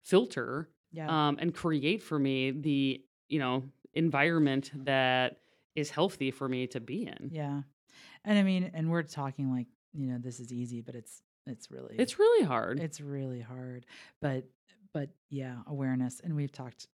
filter 0.02 0.68
yeah. 0.92 1.28
um, 1.28 1.38
and 1.40 1.54
create 1.54 2.02
for 2.02 2.18
me 2.18 2.50
the 2.50 3.02
you 3.28 3.38
know 3.38 3.64
environment 3.94 4.70
that 4.84 5.38
is 5.74 5.90
healthy 5.90 6.30
for 6.30 6.48
me 6.48 6.66
to 6.68 6.80
be 6.80 7.06
in. 7.06 7.30
Yeah. 7.32 7.62
And 8.24 8.38
I 8.38 8.42
mean, 8.42 8.70
and 8.74 8.90
we're 8.90 9.02
talking 9.02 9.50
like, 9.50 9.66
you 9.92 10.06
know, 10.06 10.18
this 10.18 10.40
is 10.40 10.52
easy, 10.52 10.80
but 10.80 10.94
it's 10.94 11.22
it's 11.46 11.70
really 11.70 11.96
It's 11.98 12.18
really 12.18 12.44
hard. 12.44 12.80
It's 12.80 13.00
really 13.00 13.40
hard. 13.40 13.86
But 14.20 14.44
but 14.92 15.10
yeah, 15.28 15.56
awareness. 15.66 16.20
And 16.22 16.36
we've 16.36 16.52
talked 16.52 16.86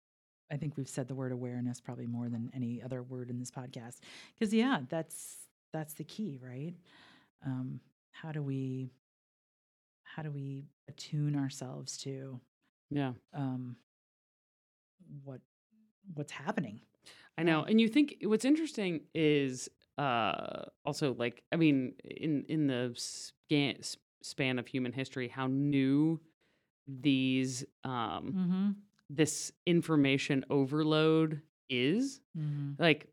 I 0.52 0.58
think 0.58 0.78
we've 0.78 0.90
said 0.90 1.08
the 1.08 1.16
word 1.16 1.32
awareness 1.32 1.82
probably 1.82 2.06
more 2.06 2.30
than 2.30 2.52
any 2.54 2.82
other 2.84 3.02
word 3.04 3.30
in 3.30 3.40
this 3.40 3.52
podcast. 3.52 4.00
Cuz 4.40 4.54
yeah, 4.54 4.82
that's 4.90 5.48
that's 5.72 5.94
the 5.94 6.04
key, 6.04 6.40
right? 6.42 6.74
Um 7.46 7.80
how 8.12 8.32
do 8.32 8.42
we 8.42 8.92
how 10.04 10.24
do 10.24 10.32
we 10.32 10.70
attune 10.88 11.36
ourselves 11.36 11.98
to 11.98 12.40
yeah 12.90 13.14
um 13.34 13.76
what 15.24 15.42
what's 16.14 16.32
happening 16.32 16.80
I 17.38 17.44
know. 17.44 17.64
And 17.64 17.80
you 17.82 17.88
think 17.88 18.18
what's 18.24 18.46
interesting 18.46 19.02
is 19.14 19.70
uh 19.98 20.66
also 20.86 21.14
like 21.14 21.44
I 21.52 21.56
mean 21.56 21.94
in 22.04 22.46
in 22.50 22.68
the 22.68 22.94
scan, 22.96 23.78
span 24.22 24.60
of 24.60 24.68
human 24.68 24.92
history 24.92 25.28
how 25.28 25.48
new 25.48 26.20
these 26.88 27.66
um 27.84 27.92
mm-hmm. 27.92 28.70
This 29.10 29.52
information 29.66 30.46
overload 30.50 31.42
is. 31.70 32.22
Mm-hmm. 32.38 32.82
Like 32.82 33.08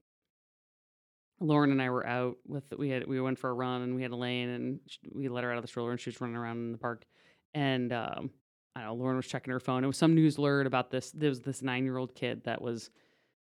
Lauren 1.41 1.73
and 1.73 1.83
I 1.83 1.91
were 1.91 2.07
out 2.07 2.37
with 2.47 2.65
we 2.79 2.89
had 2.89 3.07
we 3.07 3.21
went 3.21 3.39
for 3.39 3.51
a 3.51 3.55
run 3.55 3.83
and 3.83 3.95
we 3.95 4.03
had 4.03 4.13
Elaine 4.13 4.49
and 4.49 4.81
we 5.13 5.29
let 5.29 5.45
her 5.45 5.51
out 5.51 5.59
of 5.59 5.63
the 5.63 5.69
stroller 5.69 5.91
and 5.91 6.01
she 6.01 6.11
was 6.11 6.21
running 6.21 6.37
around 6.37 6.59
in 6.59 6.73
the 6.73 6.79
park 6.79 7.05
and 7.55 7.93
um 7.93 8.31
I 8.75 8.81
don't 8.81 8.89
know 8.89 8.95
Lauren 8.95 9.17
was 9.17 9.27
checking 9.27 9.53
her 9.53 9.61
phone. 9.61 9.85
It 9.85 9.87
was 9.87 9.99
some 9.99 10.15
news 10.15 10.39
alert 10.39 10.67
about 10.67 10.91
this. 10.91 11.11
There 11.11 11.29
was 11.29 11.41
this 11.41 11.63
nine 11.63 11.85
year 11.85 11.99
old 11.99 12.15
kid 12.15 12.45
that 12.45 12.63
was 12.63 12.91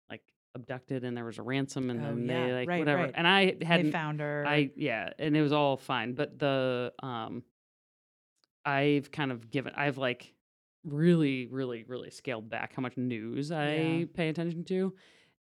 like 0.09 0.23
abducted 0.55 1.05
and 1.05 1.17
there 1.17 1.25
was 1.25 1.39
a 1.39 1.43
ransom 1.43 1.91
and 1.91 2.01
oh, 2.01 2.05
then 2.05 2.27
yeah. 2.27 2.47
they 2.47 2.53
like 2.53 2.69
right, 2.69 2.79
whatever. 2.79 3.03
Right. 3.03 3.15
And 3.15 3.27
I 3.27 3.57
hadn't 3.63 3.87
they 3.87 3.93
found 3.93 4.21
her. 4.21 4.45
I 4.47 4.71
yeah, 4.77 5.11
and 5.19 5.37
it 5.37 5.43
was 5.43 5.53
all 5.53 5.77
fine. 5.77 6.15
But 6.15 6.39
the 6.39 6.93
um 7.03 7.43
I've 8.65 9.11
kind 9.11 9.33
of 9.33 9.51
given 9.51 9.75
I've 9.77 9.99
like 9.99 10.33
really, 10.85 11.47
really, 11.47 11.85
really 11.87 12.11
scaled 12.11 12.49
back 12.49 12.75
how 12.75 12.83
much 12.83 12.97
news 12.97 13.51
I 13.51 13.75
yeah. 13.75 14.05
pay 14.15 14.29
attention 14.29 14.65
to. 14.65 14.95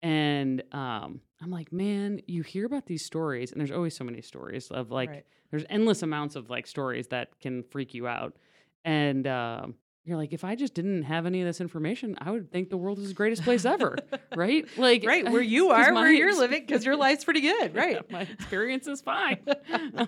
And 0.02 0.62
um 0.72 1.20
I'm 1.42 1.50
like, 1.50 1.72
man, 1.72 2.20
you 2.26 2.42
hear 2.42 2.66
about 2.66 2.86
these 2.86 3.04
stories, 3.04 3.52
and 3.52 3.60
there's 3.60 3.70
always 3.70 3.96
so 3.96 4.04
many 4.04 4.20
stories 4.22 4.70
of 4.70 4.90
like 4.90 5.08
right. 5.08 5.26
there's 5.50 5.64
endless 5.70 6.02
amounts 6.02 6.36
of 6.36 6.50
like 6.50 6.66
stories 6.66 7.08
that 7.08 7.38
can 7.40 7.62
freak 7.70 7.94
you 7.94 8.06
out. 8.06 8.36
And 8.84 9.26
um 9.26 9.74
you're 10.04 10.18
like, 10.18 10.34
if 10.34 10.44
I 10.44 10.54
just 10.54 10.74
didn't 10.74 11.04
have 11.04 11.24
any 11.24 11.40
of 11.40 11.46
this 11.46 11.62
information, 11.62 12.14
I 12.18 12.30
would 12.30 12.52
think 12.52 12.68
the 12.68 12.76
world 12.76 12.98
is 12.98 13.08
the 13.08 13.14
greatest 13.14 13.42
place 13.42 13.64
ever, 13.64 13.96
right? 14.36 14.66
Like, 14.76 15.02
right 15.06 15.26
where 15.30 15.40
you 15.40 15.70
are, 15.70 15.94
where 15.94 16.12
you're 16.12 16.36
living, 16.36 16.60
because 16.66 16.84
your 16.84 16.96
life's 17.06 17.24
pretty 17.24 17.40
good, 17.40 17.74
right? 17.74 17.94
Yeah, 17.94 18.00
my 18.10 18.20
experience 18.20 18.86
is 18.86 19.00
fine. 19.00 19.38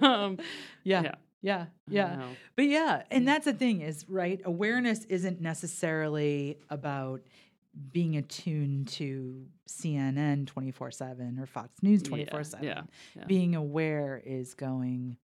um, 0.02 0.36
yeah. 0.84 1.02
yeah. 1.02 1.14
Yeah, 1.46 1.66
yeah. 1.88 2.22
But 2.56 2.64
yeah, 2.64 3.02
and 3.08 3.22
mm. 3.22 3.26
that's 3.26 3.44
the 3.44 3.52
thing 3.52 3.80
is, 3.80 4.04
right? 4.08 4.40
Awareness 4.44 5.04
isn't 5.04 5.40
necessarily 5.40 6.58
about 6.70 7.20
being 7.92 8.16
attuned 8.16 8.88
to 8.88 9.46
CNN 9.68 10.48
24 10.48 10.90
7 10.90 11.38
or 11.38 11.46
Fox 11.46 11.82
News 11.82 12.02
24 12.02 12.42
7. 12.42 12.64
Being 13.28 13.54
aware 13.54 14.20
is 14.26 14.54
going, 14.54 15.18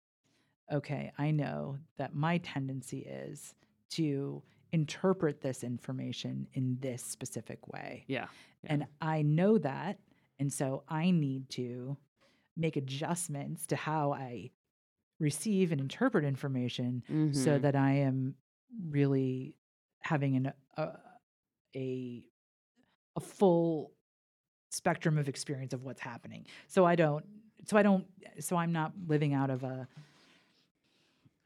okay, 0.71 1.11
I 1.17 1.31
know 1.31 1.79
that 1.97 2.13
my 2.13 2.37
tendency 2.37 2.99
is 2.99 3.55
to 3.91 4.43
interpret 4.71 5.41
this 5.41 5.63
information 5.63 6.47
in 6.53 6.77
this 6.81 7.03
specific 7.03 7.67
way. 7.67 8.05
Yeah. 8.07 8.27
yeah. 8.63 8.73
And 8.73 8.85
I 9.01 9.23
know 9.23 9.57
that. 9.57 9.97
And 10.39 10.53
so 10.53 10.83
I 10.87 11.09
need 11.09 11.49
to 11.51 11.97
make 12.55 12.77
adjustments 12.77 13.65
to 13.67 13.75
how 13.75 14.13
I 14.13 14.51
receive 15.21 15.71
and 15.71 15.79
interpret 15.79 16.25
information 16.25 17.03
mm-hmm. 17.09 17.31
so 17.31 17.59
that 17.59 17.75
I 17.75 17.91
am 17.91 18.35
really 18.89 19.55
having 20.01 20.35
an, 20.35 20.53
a, 20.75 20.89
a, 21.75 22.23
a 23.15 23.19
full 23.19 23.93
spectrum 24.71 25.17
of 25.17 25.29
experience 25.29 25.73
of 25.73 25.83
what's 25.83 26.01
happening. 26.01 26.47
So 26.67 26.85
I 26.85 26.95
don't 26.95 27.25
so 27.67 27.77
I 27.77 27.83
don't 27.83 28.05
so 28.39 28.55
I'm 28.55 28.71
not 28.71 28.93
living 29.07 29.33
out 29.33 29.51
of 29.51 29.63
a 29.63 29.87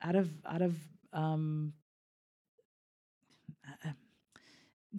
out 0.02 0.16
of 0.16 0.30
out 0.46 0.62
of 0.62 0.76
um 1.12 1.74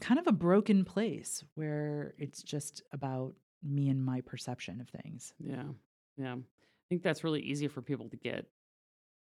kind 0.00 0.21
of 0.21 0.26
a 0.26 0.33
broken 0.33 0.85
place 0.85 1.42
where 1.54 2.14
it's 2.18 2.42
just 2.42 2.83
about 2.92 3.33
me 3.62 3.88
and 3.88 4.04
my 4.04 4.21
perception 4.21 4.80
of 4.80 4.88
things. 5.02 5.33
Yeah. 5.38 5.62
Yeah. 6.18 6.35
I 6.35 6.85
think 6.88 7.02
that's 7.02 7.25
really 7.25 7.40
easy 7.40 7.68
for 7.68 7.80
people 7.80 8.09
to 8.11 8.16
get 8.16 8.47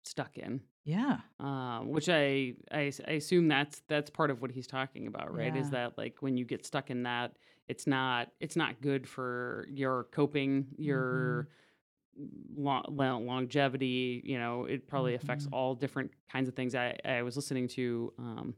stuck 0.07 0.39
in. 0.39 0.61
Yeah. 0.85 1.19
Um, 1.41 1.89
which 1.89 2.09
I, 2.09 2.55
I, 2.71 2.93
I 3.09 3.13
assume 3.13 3.49
that's 3.49 3.83
that's 3.89 4.11
part 4.11 4.31
of 4.31 4.43
what 4.43 4.51
he's 4.51 4.67
talking 4.67 5.07
about, 5.07 5.35
right? 5.35 5.55
Yeah. 5.55 5.61
Is 5.61 5.71
that 5.71 5.97
like 5.97 6.17
when 6.21 6.37
you 6.37 6.45
get 6.45 6.67
stuck 6.67 6.91
in 6.91 7.05
that, 7.05 7.33
it's 7.69 7.87
not 7.87 8.29
it's 8.41 8.57
not 8.57 8.81
good 8.83 9.09
for 9.09 9.67
your 9.71 10.05
coping, 10.13 10.67
your 10.77 11.49
mm-hmm. 12.21 12.63
long, 12.63 13.27
longevity. 13.27 14.21
You 14.25 14.39
know, 14.39 14.67
it 14.67 14.87
probably 14.87 15.15
mm-hmm. 15.15 15.25
affects 15.25 15.49
all 15.53 15.75
different 15.75 16.11
kinds 16.31 16.49
of 16.49 16.55
things. 16.55 16.75
I 16.75 16.97
I 17.05 17.23
was 17.23 17.37
listening 17.37 17.69
to 17.69 18.13
um, 18.19 18.55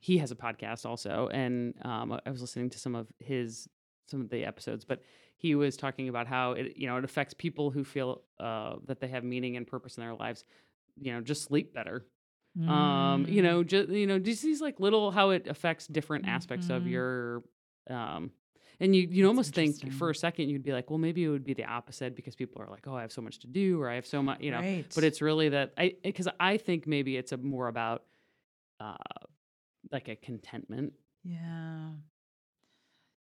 he 0.00 0.18
has 0.18 0.30
a 0.30 0.36
podcast 0.36 0.84
also, 0.84 1.30
and 1.32 1.72
um, 1.82 2.20
I 2.26 2.30
was 2.30 2.42
listening 2.42 2.68
to 2.70 2.78
some 2.78 2.94
of 2.94 3.06
his 3.20 3.68
some 4.06 4.20
of 4.20 4.28
the 4.28 4.44
episodes, 4.44 4.84
but 4.84 5.00
he 5.36 5.54
was 5.54 5.78
talking 5.78 6.10
about 6.10 6.26
how 6.26 6.52
it 6.52 6.76
you 6.76 6.86
know 6.86 6.98
it 6.98 7.04
affects 7.04 7.32
people 7.32 7.70
who 7.70 7.84
feel 7.84 8.20
uh, 8.38 8.76
that 8.86 9.00
they 9.00 9.08
have 9.08 9.24
meaning 9.24 9.56
and 9.56 9.66
purpose 9.66 9.96
in 9.96 10.02
their 10.02 10.14
lives. 10.14 10.44
You 11.00 11.12
know, 11.12 11.20
just 11.20 11.42
sleep 11.42 11.74
better. 11.74 12.04
Mm. 12.58 12.68
Um, 12.68 13.26
you 13.26 13.42
know, 13.42 13.64
just 13.64 13.88
you 13.88 14.06
know, 14.06 14.18
just 14.18 14.42
these 14.42 14.60
like 14.60 14.78
little 14.80 15.10
how 15.10 15.30
it 15.30 15.46
affects 15.48 15.86
different 15.86 16.26
aspects 16.28 16.66
mm-hmm. 16.66 16.76
of 16.76 16.86
your 16.86 17.42
um 17.90 18.30
and 18.80 18.94
you 18.94 19.08
you 19.10 19.26
almost 19.26 19.54
think 19.54 19.92
for 19.94 20.10
a 20.10 20.14
second 20.14 20.48
you'd 20.48 20.62
be 20.62 20.72
like, 20.72 20.90
well, 20.90 20.98
maybe 20.98 21.24
it 21.24 21.28
would 21.28 21.44
be 21.44 21.54
the 21.54 21.64
opposite 21.64 22.14
because 22.14 22.34
people 22.34 22.60
are 22.62 22.68
like, 22.68 22.86
oh, 22.86 22.94
I 22.94 23.02
have 23.02 23.12
so 23.12 23.22
much 23.22 23.40
to 23.40 23.46
do, 23.46 23.80
or 23.80 23.88
I 23.88 23.94
have 23.96 24.06
so 24.06 24.22
much, 24.22 24.40
you 24.40 24.50
know. 24.50 24.60
Right. 24.60 24.86
But 24.94 25.04
it's 25.04 25.20
really 25.20 25.48
that 25.50 25.72
I 25.76 25.94
because 26.02 26.28
I 26.40 26.56
think 26.56 26.86
maybe 26.86 27.16
it's 27.16 27.32
a 27.32 27.36
more 27.36 27.68
about 27.68 28.02
uh, 28.80 28.96
like 29.92 30.08
a 30.08 30.16
contentment. 30.16 30.92
Yeah. 31.22 31.90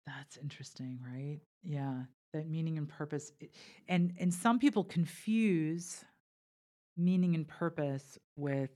That's 0.06 0.36
interesting, 0.36 0.98
right? 1.04 1.40
Yeah. 1.62 2.02
That 2.32 2.48
meaning 2.48 2.78
and 2.78 2.88
purpose. 2.88 3.32
And 3.88 4.14
and 4.18 4.32
some 4.32 4.58
people 4.58 4.84
confuse 4.84 6.04
meaning 7.00 7.34
and 7.34 7.48
purpose 7.48 8.18
with 8.36 8.70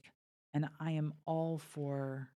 and 0.54 0.69
I 0.81 0.93
am 0.93 1.14
all 1.26 1.59
for 1.59 2.28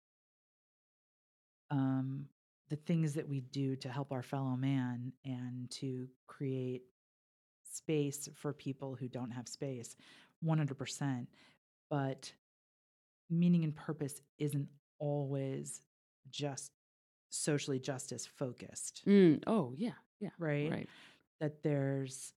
um 1.71 2.27
the 2.69 2.77
things 2.77 3.15
that 3.15 3.29
we 3.29 3.41
do 3.41 3.77
to 3.77 3.89
help 3.89 4.11
our 4.11 4.23
fellow 4.23 4.57
man 4.57 5.13
and 5.25 5.71
to 5.71 6.09
create 6.27 6.83
space 7.63 8.29
for 8.35 8.53
people 8.53 8.97
who 8.99 9.09
don't 9.09 9.31
have 9.31 9.47
space 9.49 9.95
100% 10.45 11.27
but 11.91 12.33
meaning 13.31 13.65
and 13.65 13.75
purpose 13.75 14.21
isn't 14.39 14.69
always 14.99 15.83
just 16.31 16.73
socially 17.31 17.79
justice 17.79 18.27
focused. 18.27 19.03
Mm, 19.07 19.43
oh, 19.47 19.75
yeah. 19.77 19.93
Yeah. 20.21 20.31
Right? 20.39 20.71
Right. 20.71 20.89
That 21.41 21.63
there's 21.63 22.33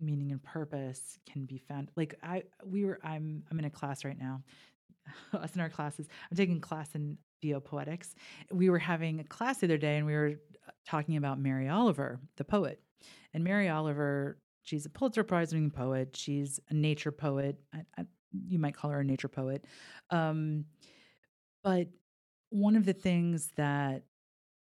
meaning 0.00 0.32
and 0.32 0.42
purpose 0.42 1.18
can 1.30 1.44
be 1.46 1.58
found. 1.58 1.90
Like 1.96 2.14
I 2.22 2.44
we 2.64 2.84
were 2.84 2.98
I'm 3.02 3.44
I'm 3.50 3.58
in 3.58 3.64
a 3.64 3.70
class 3.70 4.04
right 4.04 4.18
now. 4.18 4.42
Us 5.32 5.54
in 5.54 5.60
our 5.60 5.68
classes. 5.68 6.06
I'm 6.30 6.36
taking 6.36 6.60
class 6.60 6.94
in 6.94 7.18
theopoetics. 7.42 8.14
We 8.50 8.70
were 8.70 8.78
having 8.78 9.20
a 9.20 9.24
class 9.24 9.58
the 9.58 9.66
other 9.66 9.78
day 9.78 9.96
and 9.96 10.06
we 10.06 10.14
were 10.14 10.32
uh, 10.66 10.70
talking 10.86 11.16
about 11.16 11.38
Mary 11.38 11.68
Oliver, 11.68 12.20
the 12.36 12.44
poet. 12.44 12.80
And 13.34 13.44
Mary 13.44 13.68
Oliver, 13.68 14.38
she's 14.62 14.86
a 14.86 14.90
Pulitzer 14.90 15.24
Prize 15.24 15.52
winning 15.52 15.70
poet. 15.70 16.16
She's 16.16 16.58
a 16.70 16.74
nature 16.74 17.12
poet. 17.12 17.58
I, 17.74 17.80
I, 17.98 18.06
you 18.48 18.58
might 18.58 18.74
call 18.74 18.90
her 18.90 19.00
a 19.00 19.04
nature 19.04 19.28
poet. 19.28 19.64
Um, 20.10 20.64
but 21.62 21.88
one 22.50 22.76
of 22.76 22.86
the 22.86 22.92
things 22.92 23.50
that 23.56 24.04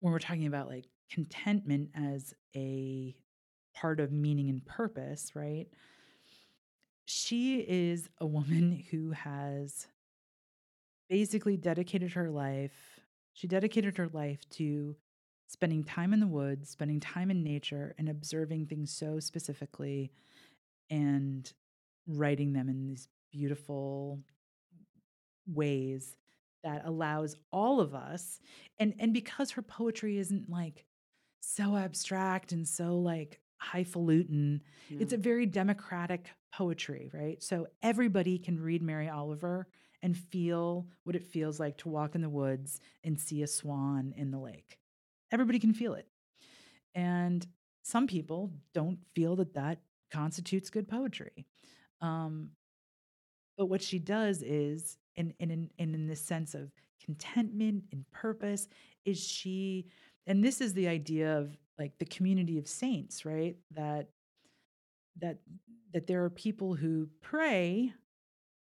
when 0.00 0.12
we're 0.12 0.18
talking 0.18 0.46
about 0.46 0.68
like 0.68 0.86
contentment 1.10 1.90
as 1.94 2.34
a 2.54 3.14
part 3.76 4.00
of 4.00 4.10
meaning 4.10 4.48
and 4.48 4.64
purpose, 4.64 5.32
right? 5.34 5.66
She 7.04 7.60
is 7.60 8.08
a 8.18 8.26
woman 8.26 8.84
who 8.90 9.12
has 9.12 9.86
basically 11.08 11.56
dedicated 11.56 12.12
her 12.12 12.30
life. 12.30 13.00
She 13.34 13.46
dedicated 13.46 13.98
her 13.98 14.08
life 14.08 14.48
to 14.50 14.96
spending 15.46 15.84
time 15.84 16.12
in 16.12 16.20
the 16.20 16.26
woods, 16.26 16.70
spending 16.70 16.98
time 16.98 17.30
in 17.30 17.44
nature, 17.44 17.94
and 17.98 18.08
observing 18.08 18.66
things 18.66 18.90
so 18.90 19.20
specifically 19.20 20.10
and 20.90 21.52
writing 22.08 22.52
them 22.52 22.68
in 22.68 22.80
these 22.80 23.08
beautiful 23.30 24.20
ways 25.46 26.16
that 26.64 26.82
allows 26.84 27.36
all 27.52 27.80
of 27.80 27.94
us 27.94 28.40
and 28.80 28.94
and 28.98 29.12
because 29.12 29.52
her 29.52 29.62
poetry 29.62 30.18
isn't 30.18 30.50
like 30.50 30.84
so 31.40 31.76
abstract 31.76 32.50
and 32.50 32.66
so 32.66 32.98
like 32.98 33.40
highfalutin. 33.58 34.62
Yeah. 34.88 34.98
it's 35.00 35.12
a 35.12 35.16
very 35.16 35.46
democratic 35.46 36.30
poetry 36.52 37.10
right? 37.12 37.42
So 37.42 37.66
everybody 37.82 38.38
can 38.38 38.60
read 38.60 38.82
mary 38.82 39.08
oliver 39.08 39.66
and 40.02 40.16
feel 40.16 40.86
what 41.04 41.16
it 41.16 41.24
feels 41.24 41.58
like 41.58 41.78
to 41.78 41.88
walk 41.88 42.14
in 42.14 42.20
the 42.20 42.28
woods 42.28 42.80
and 43.02 43.18
see 43.18 43.42
a 43.42 43.46
swan 43.46 44.14
in 44.16 44.30
the 44.30 44.38
lake. 44.38 44.78
Everybody 45.32 45.58
can 45.58 45.72
feel 45.72 45.94
it. 45.94 46.06
And 46.94 47.46
some 47.82 48.06
people 48.06 48.52
don't 48.74 48.98
feel 49.14 49.36
that 49.36 49.54
that 49.54 49.78
constitutes 50.10 50.70
good 50.70 50.88
poetry. 50.88 51.46
Um, 52.00 52.50
but 53.56 53.66
what 53.66 53.82
she 53.82 53.98
does 53.98 54.42
is 54.42 54.98
in 55.16 55.34
in 55.38 55.50
in, 55.50 55.94
in 55.94 56.06
the 56.06 56.16
sense 56.16 56.54
of 56.54 56.70
contentment 57.04 57.84
and 57.92 58.08
purpose 58.10 58.68
is 59.04 59.22
she 59.22 59.86
and 60.26 60.42
this 60.44 60.60
is 60.60 60.74
the 60.74 60.88
idea 60.88 61.38
of 61.38 61.56
like 61.78 61.98
the 61.98 62.04
community 62.04 62.58
of 62.58 62.66
saints 62.66 63.24
right 63.24 63.56
that 63.74 64.08
that 65.20 65.38
that 65.92 66.06
there 66.06 66.24
are 66.24 66.30
people 66.30 66.74
who 66.74 67.08
pray 67.22 67.92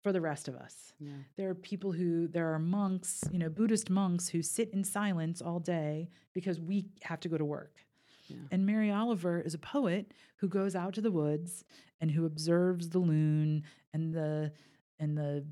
for 0.04 0.12
the 0.12 0.22
rest 0.22 0.48
of 0.48 0.56
us 0.56 0.94
yeah. 1.00 1.12
there 1.38 1.50
are 1.50 1.56
people 1.56 1.92
who 1.92 2.28
there 2.28 2.54
are 2.54 2.60
monks 2.60 3.24
you 3.32 3.40
know 3.40 3.50
buddhist 3.50 3.90
monks 3.90 4.28
who 4.28 4.42
sit 4.42 4.70
in 4.74 4.84
silence 4.84 5.42
all 5.42 5.60
day 5.60 6.10
because 6.34 6.60
we 6.60 6.86
have 7.02 7.20
to 7.20 7.30
go 7.30 7.38
to 7.38 7.46
work 7.46 7.86
yeah. 8.28 8.38
and 8.52 8.66
mary 8.66 8.92
oliver 8.92 9.40
is 9.40 9.54
a 9.54 9.60
poet 9.60 10.14
who 10.38 10.48
goes 10.48 10.76
out 10.76 10.94
to 10.94 11.02
the 11.02 11.12
woods 11.12 11.64
and 12.02 12.12
who 12.12 12.26
observes 12.26 12.90
the 12.90 13.00
loon 13.00 13.64
and 13.94 14.14
the 14.14 14.52
and 15.00 15.18
the 15.18 15.46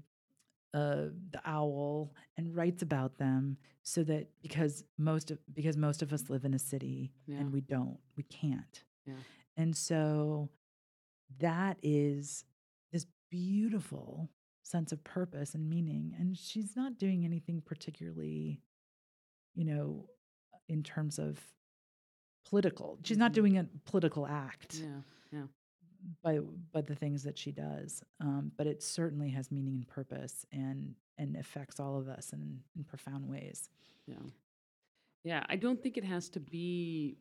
uh, 0.74 1.12
the 1.32 1.42
owl 1.46 2.14
and 2.38 2.56
writes 2.56 2.82
about 2.82 3.18
them 3.18 3.58
so 3.84 4.04
that 4.04 4.28
because 4.42 4.84
most 4.98 5.32
of 5.32 5.40
because 5.54 5.78
most 5.78 6.02
of 6.02 6.14
us 6.14 6.30
live 6.30 6.46
in 6.46 6.54
a 6.54 6.60
city 6.60 7.12
yeah. 7.26 7.38
and 7.38 7.52
we 7.52 7.62
don't 7.62 7.98
we 8.16 8.24
can't 8.24 8.84
yeah. 9.06 9.14
and 9.58 9.76
so 9.76 10.50
that 11.40 11.78
is 11.82 12.46
this 12.92 13.06
beautiful 13.30 14.30
sense 14.64 14.92
of 14.92 15.04
purpose 15.04 15.56
and 15.56 15.70
meaning 15.70 16.14
and 16.20 16.38
she's 16.38 16.76
not 16.76 16.98
doing 16.98 17.26
anything 17.26 17.62
particularly 17.66 18.62
you 19.56 19.66
know 19.66 20.06
in 20.70 20.84
terms 20.84 21.18
of 21.18 21.40
political 22.48 23.00
she's 23.04 23.18
not 23.18 23.32
mm-hmm. 23.32 23.42
doing 23.42 23.58
a 23.58 23.66
political 23.86 24.28
act 24.28 24.76
yeah 24.76 25.02
yeah 25.32 25.46
by 26.24 26.40
by 26.72 26.82
the 26.82 26.96
things 26.96 27.24
that 27.24 27.38
she 27.38 27.52
does. 27.52 28.04
Um, 28.20 28.52
but 28.58 28.68
it 28.68 28.82
certainly 28.84 29.30
has 29.30 29.52
meaning 29.52 29.76
and 29.76 29.88
purpose 29.88 30.46
and 30.52 30.96
and 31.18 31.36
affects 31.36 31.80
all 31.80 31.98
of 31.98 32.08
us 32.08 32.34
in 32.34 32.60
in 32.76 32.84
profound 32.84 33.28
ways. 33.28 33.70
Yeah. 34.08 34.16
Yeah, 35.24 35.44
I 35.50 35.56
don't 35.56 35.82
think 35.82 35.98
it 35.98 36.04
has 36.04 36.30
to 36.30 36.40
be 36.40 37.18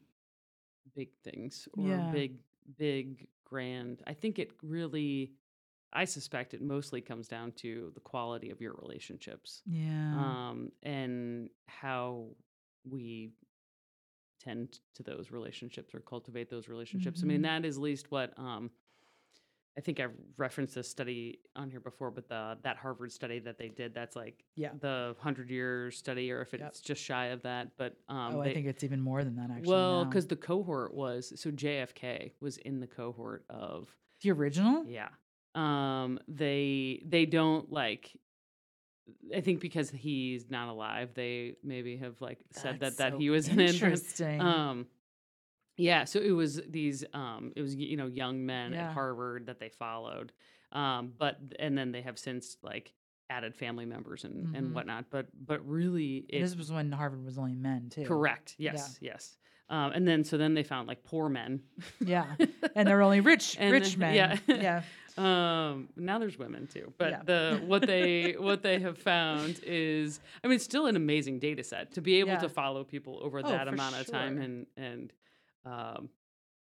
big 0.96 1.10
things 1.22 1.68
or 1.76 1.86
yeah. 1.86 2.10
big 2.12 2.38
big 2.78 3.28
grand. 3.44 4.02
I 4.06 4.14
think 4.14 4.38
it 4.38 4.52
really 4.62 5.32
I 5.92 6.04
suspect 6.04 6.54
it 6.54 6.62
mostly 6.62 7.00
comes 7.00 7.26
down 7.28 7.52
to 7.56 7.90
the 7.94 8.00
quality 8.00 8.50
of 8.50 8.60
your 8.60 8.74
relationships. 8.80 9.62
Yeah. 9.66 10.14
Um 10.14 10.72
and 10.82 11.50
how 11.66 12.28
we 12.88 13.32
tend 14.40 14.78
to 14.94 15.02
those 15.02 15.30
relationships 15.30 15.94
or 15.94 16.00
cultivate 16.00 16.50
those 16.50 16.68
relationships. 16.68 17.20
Mm-hmm. 17.20 17.28
I 17.28 17.32
mean, 17.32 17.42
mm-hmm. 17.42 17.62
that 17.62 17.68
is 17.68 17.76
at 17.76 17.82
least 17.82 18.10
what 18.10 18.32
um, 18.38 18.70
I 19.78 19.80
think 19.80 20.00
I've 20.00 20.12
referenced 20.36 20.74
this 20.74 20.88
study 20.88 21.40
on 21.54 21.70
here 21.70 21.80
before, 21.80 22.10
but 22.10 22.28
the 22.28 22.58
that 22.62 22.76
Harvard 22.76 23.12
study 23.12 23.38
that 23.40 23.56
they 23.56 23.68
did, 23.68 23.94
that's 23.94 24.16
like 24.16 24.44
yeah. 24.56 24.70
the 24.80 25.14
hundred 25.18 25.50
year 25.50 25.90
study, 25.90 26.30
or 26.32 26.42
if 26.42 26.52
it's 26.54 26.60
yep. 26.60 26.74
just 26.82 27.02
shy 27.02 27.26
of 27.26 27.42
that. 27.42 27.68
But 27.78 27.96
um, 28.08 28.36
oh, 28.36 28.42
they, 28.42 28.50
I 28.50 28.54
think 28.54 28.66
it's 28.66 28.84
even 28.84 29.00
more 29.00 29.22
than 29.22 29.36
that 29.36 29.50
actually. 29.50 29.72
Well, 29.72 30.04
because 30.04 30.26
the 30.26 30.36
cohort 30.36 30.92
was 30.92 31.32
so 31.36 31.50
JFK 31.50 32.32
was 32.40 32.56
in 32.58 32.80
the 32.80 32.86
cohort 32.86 33.44
of 33.48 33.88
the 34.22 34.32
original. 34.32 34.84
Yeah. 34.86 35.08
Um, 35.54 36.18
they 36.28 37.02
they 37.06 37.26
don't 37.26 37.70
like 37.72 38.12
I 39.34 39.40
think 39.40 39.60
because 39.60 39.90
he's 39.90 40.50
not 40.50 40.68
alive, 40.68 41.10
they 41.14 41.56
maybe 41.62 41.96
have 41.98 42.20
like 42.20 42.38
said 42.52 42.78
That's 42.80 42.96
that 42.96 43.12
that 43.12 43.20
he 43.20 43.30
was 43.30 43.48
an 43.48 43.60
interesting. 43.60 44.40
Um, 44.40 44.86
yeah, 45.76 46.04
so 46.04 46.18
it 46.18 46.32
was 46.32 46.60
these 46.68 47.04
um, 47.14 47.52
it 47.56 47.62
was 47.62 47.74
you 47.74 47.96
know 47.96 48.06
young 48.06 48.44
men 48.44 48.72
yeah. 48.72 48.88
at 48.88 48.92
Harvard 48.92 49.46
that 49.46 49.58
they 49.58 49.68
followed, 49.68 50.32
um, 50.72 51.12
but 51.18 51.38
and 51.58 51.76
then 51.76 51.92
they 51.92 52.02
have 52.02 52.18
since 52.18 52.56
like 52.62 52.92
added 53.28 53.54
family 53.54 53.86
members 53.86 54.24
and 54.24 54.54
and 54.54 54.74
whatnot. 54.74 55.06
But 55.10 55.28
but 55.46 55.66
really, 55.66 56.26
it, 56.28 56.40
this 56.40 56.56
was 56.56 56.70
when 56.70 56.92
Harvard 56.92 57.24
was 57.24 57.38
only 57.38 57.54
men 57.54 57.88
too. 57.90 58.04
Correct. 58.04 58.54
Yes. 58.58 58.98
Yeah. 59.00 59.12
Yes. 59.12 59.36
Um, 59.70 59.92
and 59.92 60.06
then 60.06 60.24
so 60.24 60.36
then 60.36 60.54
they 60.54 60.64
found 60.64 60.88
like 60.88 61.04
poor 61.04 61.28
men. 61.28 61.62
yeah, 62.00 62.26
and 62.74 62.88
they're 62.88 63.02
only 63.02 63.20
rich 63.20 63.56
and, 63.58 63.72
rich 63.72 63.96
men. 63.96 64.14
Yeah. 64.14 64.36
Yeah. 64.46 64.82
Um, 65.18 65.88
now 65.96 66.18
there's 66.18 66.38
women 66.38 66.66
too, 66.66 66.94
but 66.96 67.10
yeah. 67.10 67.22
the 67.24 67.62
what 67.66 67.86
they 67.86 68.32
what 68.38 68.62
they 68.62 68.78
have 68.78 68.96
found 68.96 69.60
is, 69.64 70.20
I 70.42 70.46
mean, 70.46 70.54
it's 70.54 70.64
still 70.64 70.86
an 70.86 70.96
amazing 70.96 71.40
data 71.40 71.62
set 71.62 71.92
to 71.94 72.00
be 72.00 72.20
able 72.20 72.30
yeah. 72.30 72.38
to 72.38 72.48
follow 72.48 72.84
people 72.84 73.18
over 73.20 73.40
oh, 73.44 73.48
that 73.48 73.68
amount 73.68 73.96
of 73.96 74.06
time 74.06 74.40
and 74.40 74.66
and 74.76 75.12
um, 75.64 76.08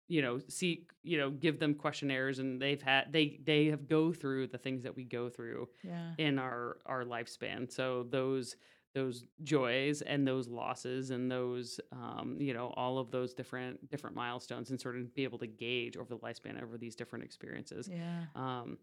you 0.07 0.21
know 0.21 0.39
seek 0.47 0.91
you 1.03 1.17
know 1.17 1.31
give 1.31 1.59
them 1.59 1.73
questionnaires 1.73 2.39
and 2.39 2.61
they've 2.61 2.81
had 2.81 3.11
they 3.11 3.39
they 3.43 3.65
have 3.65 3.87
go 3.87 4.13
through 4.13 4.47
the 4.47 4.57
things 4.57 4.83
that 4.83 4.95
we 4.95 5.03
go 5.03 5.29
through 5.29 5.67
yeah. 5.83 6.11
in 6.17 6.37
our 6.39 6.77
our 6.85 7.03
lifespan. 7.03 7.71
So 7.71 8.05
those 8.09 8.55
those 8.95 9.25
joys 9.43 10.01
and 10.01 10.25
those 10.25 10.47
losses 10.47 11.11
and 11.11 11.29
those 11.29 11.79
um, 11.91 12.37
you 12.39 12.53
know 12.53 12.73
all 12.77 12.97
of 12.97 13.11
those 13.11 13.33
different 13.33 13.89
different 13.91 14.15
milestones 14.15 14.71
and 14.71 14.79
sort 14.79 14.95
of 14.95 15.13
be 15.13 15.23
able 15.23 15.37
to 15.37 15.47
gauge 15.47 15.97
over 15.97 16.09
the 16.09 16.19
lifespan 16.19 16.61
over 16.63 16.77
these 16.77 16.95
different 16.95 17.23
experiences 17.23 17.89
yeah 17.91 18.23
um, 18.35 18.77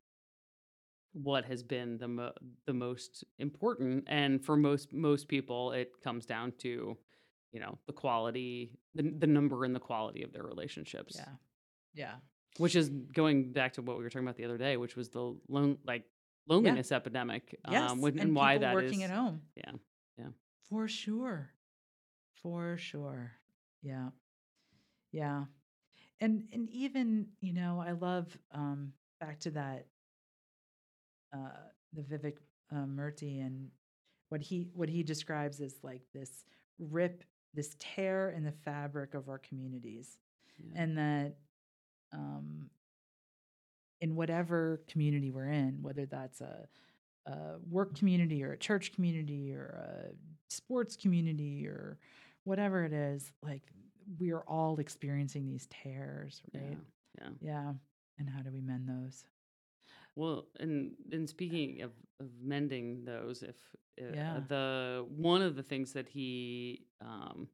what 1.15 1.45
has 1.47 1.63
been 1.63 1.97
the 1.99 2.09
mo- 2.09 2.33
the 2.67 2.75
most 2.75 3.25
important 3.39 4.05
and 4.07 4.45
for 4.45 4.57
most 4.57 4.93
most 4.93 5.29
people 5.29 5.73
it 5.73 5.93
comes 6.05 6.27
down 6.27 6.53
to 6.59 6.97
you 7.53 7.61
know 7.61 7.79
the 7.87 7.93
quality 7.93 8.73
the, 8.95 9.03
the 9.19 9.27
number 9.27 9.65
and 9.65 9.75
the 9.75 9.81
quality 9.81 10.23
of 10.23 10.33
their 10.33 10.45
relationships 10.45 11.17
yeah 11.17 11.33
yeah 11.95 12.15
which 12.59 12.77
is 12.77 12.89
going 12.89 13.53
back 13.53 13.73
to 13.75 13.83
what 13.83 13.97
we 13.97 14.03
were 14.03 14.11
talking 14.11 14.27
about 14.27 14.37
the 14.37 14.45
other 14.45 14.59
day 14.59 14.77
which 14.77 14.97
was 14.97 15.09
the 15.11 15.37
lone 15.49 15.79
like 15.87 16.05
loneliness 16.49 16.91
yeah. 16.91 16.97
epidemic 16.97 17.59
yes. 17.71 17.91
um, 17.91 18.03
and, 18.05 18.21
and 18.21 18.35
why 18.35 18.59
that 18.59 18.75
working 18.75 19.03
is, 19.03 19.11
at 19.11 19.17
home 19.17 19.43
yeah 19.57 19.73
yeah. 20.19 20.29
For 20.69 20.89
sure. 20.89 21.51
For 22.43 22.77
sure. 22.77 23.33
Yeah. 23.83 24.09
Yeah. 25.11 25.45
And 26.21 26.45
and 26.53 26.69
even, 26.71 27.29
you 27.41 27.53
know, 27.53 27.83
I 27.85 27.93
love 27.93 28.37
um 28.53 28.93
back 29.21 29.41
to 29.41 29.51
that 29.53 29.87
uh 31.35 31.69
the 31.93 32.03
Vivek 32.03 32.37
uh, 32.71 32.87
Murthy 32.87 33.45
and 33.45 33.69
what 34.29 34.41
he 34.41 34.71
what 34.75 34.89
he 34.89 35.03
describes 35.03 35.61
as 35.61 35.77
like 35.83 36.03
this 36.15 36.45
rip 36.79 37.23
this 37.55 37.77
tear 37.79 38.31
in 38.31 38.45
the 38.45 38.53
fabric 38.53 39.15
of 39.15 39.29
our 39.29 39.39
communities 39.39 40.19
yeah. 40.59 40.83
and 40.83 40.99
that 40.99 41.35
um 42.13 42.71
in 44.01 44.15
whatever 44.15 44.81
community 44.89 45.31
we're 45.31 45.47
in 45.47 45.79
whether 45.83 46.07
that's 46.07 46.41
a 46.41 46.67
a 47.27 47.57
work 47.71 47.95
community 47.97 48.43
or 48.43 48.53
a 48.53 48.59
church 48.59 48.93
community 48.93 49.53
or 49.53 49.67
a 49.67 50.53
sports 50.53 50.97
community 50.97 51.67
or 51.67 51.99
whatever 52.45 52.85
it 52.85 52.93
is, 52.93 53.33
like 53.43 53.63
we 54.19 54.33
are 54.33 54.43
all 54.49 54.79
experiencing 54.79 55.47
these 55.47 55.69
tears, 55.71 56.43
right? 56.55 56.79
Yeah. 57.19 57.29
Yeah. 57.41 57.53
yeah. 57.53 57.73
And 58.19 58.29
how 58.29 58.43
do 58.43 58.51
we 58.51 58.61
mend 58.61 58.89
those? 58.89 59.25
Well, 60.17 60.47
and 60.61 60.93
and 61.11 61.29
speaking 61.29 61.83
of, 61.83 61.93
of 62.21 62.29
mending 62.43 63.05
those, 63.05 63.43
if 63.43 63.57
uh, 64.01 64.13
yeah. 64.15 64.41
the 64.49 65.07
one 65.09 65.43
of 65.43 65.57
the 65.57 65.63
things 65.63 65.93
that 65.93 66.09
he 66.09 66.87
um, 67.01 67.49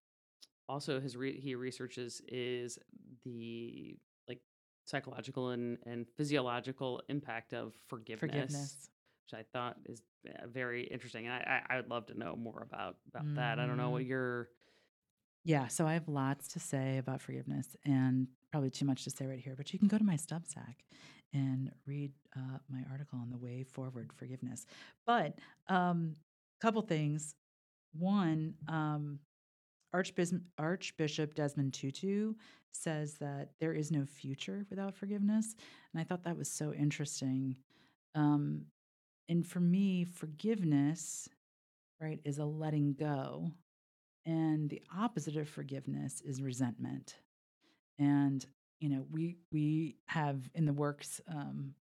also 0.68 1.00
has 1.00 1.16
re- 1.16 1.40
he 1.40 1.54
researches 1.54 2.20
is 2.28 2.78
the 3.24 3.96
like 4.28 4.40
psychological 4.84 5.50
and 5.50 5.78
and 5.86 6.06
physiological 6.16 7.02
impact 7.08 7.52
of 7.52 7.72
forgiveness. 7.88 8.32
Forgiveness 8.32 8.88
which 9.30 9.40
I 9.40 9.44
thought 9.52 9.76
is 9.86 10.02
very 10.46 10.84
interesting, 10.84 11.26
and 11.26 11.34
I, 11.34 11.62
I, 11.68 11.74
I 11.74 11.76
would 11.76 11.90
love 11.90 12.06
to 12.06 12.18
know 12.18 12.36
more 12.36 12.62
about 12.62 12.96
about 13.08 13.26
mm. 13.26 13.36
that. 13.36 13.58
I 13.58 13.66
don't 13.66 13.76
know 13.76 13.90
what 13.90 14.02
mm. 14.02 14.08
your 14.08 14.48
Yeah, 15.44 15.68
so 15.68 15.86
I 15.86 15.94
have 15.94 16.08
lots 16.08 16.48
to 16.48 16.60
say 16.60 16.98
about 16.98 17.20
forgiveness 17.20 17.76
and 17.84 18.28
probably 18.50 18.70
too 18.70 18.86
much 18.86 19.04
to 19.04 19.10
say 19.10 19.26
right 19.26 19.38
here, 19.38 19.54
but 19.56 19.72
you 19.72 19.78
can 19.78 19.88
go 19.88 19.98
to 19.98 20.04
my 20.04 20.16
Substack 20.16 20.76
and 21.32 21.70
read 21.86 22.12
uh, 22.36 22.58
my 22.70 22.84
article 22.90 23.18
on 23.18 23.30
the 23.30 23.36
way 23.36 23.64
forward 23.64 24.12
forgiveness. 24.14 24.66
But 25.06 25.38
a 25.68 25.74
um, 25.74 26.14
couple 26.60 26.82
things. 26.82 27.34
One, 27.92 28.54
um, 28.68 29.18
Archbishop, 29.92 30.42
Archbishop 30.58 31.34
Desmond 31.34 31.74
Tutu 31.74 32.34
says 32.72 33.14
that 33.14 33.50
there 33.60 33.72
is 33.72 33.90
no 33.90 34.04
future 34.04 34.66
without 34.70 34.94
forgiveness. 34.94 35.54
And 35.92 36.00
I 36.00 36.04
thought 36.04 36.24
that 36.24 36.36
was 36.36 36.50
so 36.50 36.72
interesting. 36.72 37.56
Um, 38.14 38.66
and 39.28 39.46
for 39.46 39.60
me, 39.60 40.04
forgiveness, 40.04 41.28
right, 42.00 42.20
is 42.24 42.38
a 42.38 42.44
letting 42.44 42.94
go. 42.94 43.50
And 44.26 44.68
the 44.68 44.82
opposite 44.96 45.36
of 45.36 45.48
forgiveness 45.48 46.20
is 46.20 46.42
resentment. 46.42 47.16
And, 47.98 48.44
you 48.80 48.88
know, 48.88 49.04
we 49.10 49.36
we 49.52 49.96
have 50.06 50.48
in 50.54 50.64
the 50.64 50.72
works 50.72 51.20
um, 51.28 51.74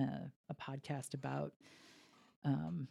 uh, 0.00 0.26
a 0.48 0.54
podcast 0.54 1.14
about 1.14 1.52
um, 2.44 2.88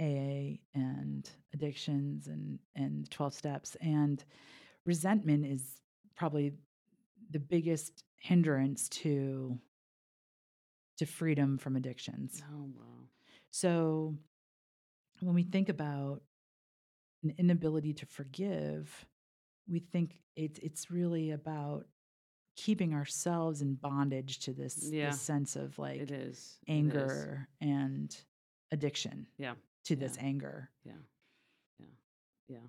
AA 0.00 0.58
and 0.74 1.28
addictions 1.52 2.26
and 2.28 2.58
and 2.76 3.10
12 3.10 3.34
steps 3.34 3.76
and 3.80 4.24
resentment 4.84 5.46
is 5.46 5.80
probably 6.16 6.52
the 7.30 7.38
biggest 7.38 8.04
hindrance 8.16 8.88
to 8.88 9.58
to 10.98 11.06
freedom 11.06 11.58
from 11.58 11.76
addictions. 11.76 12.42
Oh 12.52 12.68
wow. 12.76 13.08
So 13.50 14.14
when 15.20 15.34
we 15.34 15.42
think 15.42 15.68
about 15.68 16.22
an 17.22 17.34
inability 17.38 17.94
to 17.94 18.06
forgive, 18.06 19.06
we 19.68 19.80
think 19.80 20.18
it's 20.36 20.58
it's 20.60 20.90
really 20.90 21.30
about 21.30 21.86
keeping 22.56 22.94
ourselves 22.94 23.62
in 23.62 23.74
bondage 23.74 24.40
to 24.40 24.52
this, 24.52 24.88
yeah. 24.90 25.10
this 25.10 25.20
sense 25.20 25.56
of 25.56 25.78
like 25.78 26.00
it 26.00 26.10
is 26.10 26.58
anger 26.68 27.48
it 27.60 27.64
is. 27.64 27.70
and 27.70 28.16
addiction. 28.72 29.26
Yeah 29.38 29.54
to 29.84 29.96
this 29.96 30.16
anger. 30.20 30.70
Yeah. 30.84 30.92
Yeah. 31.78 31.86
Yeah. 32.48 32.66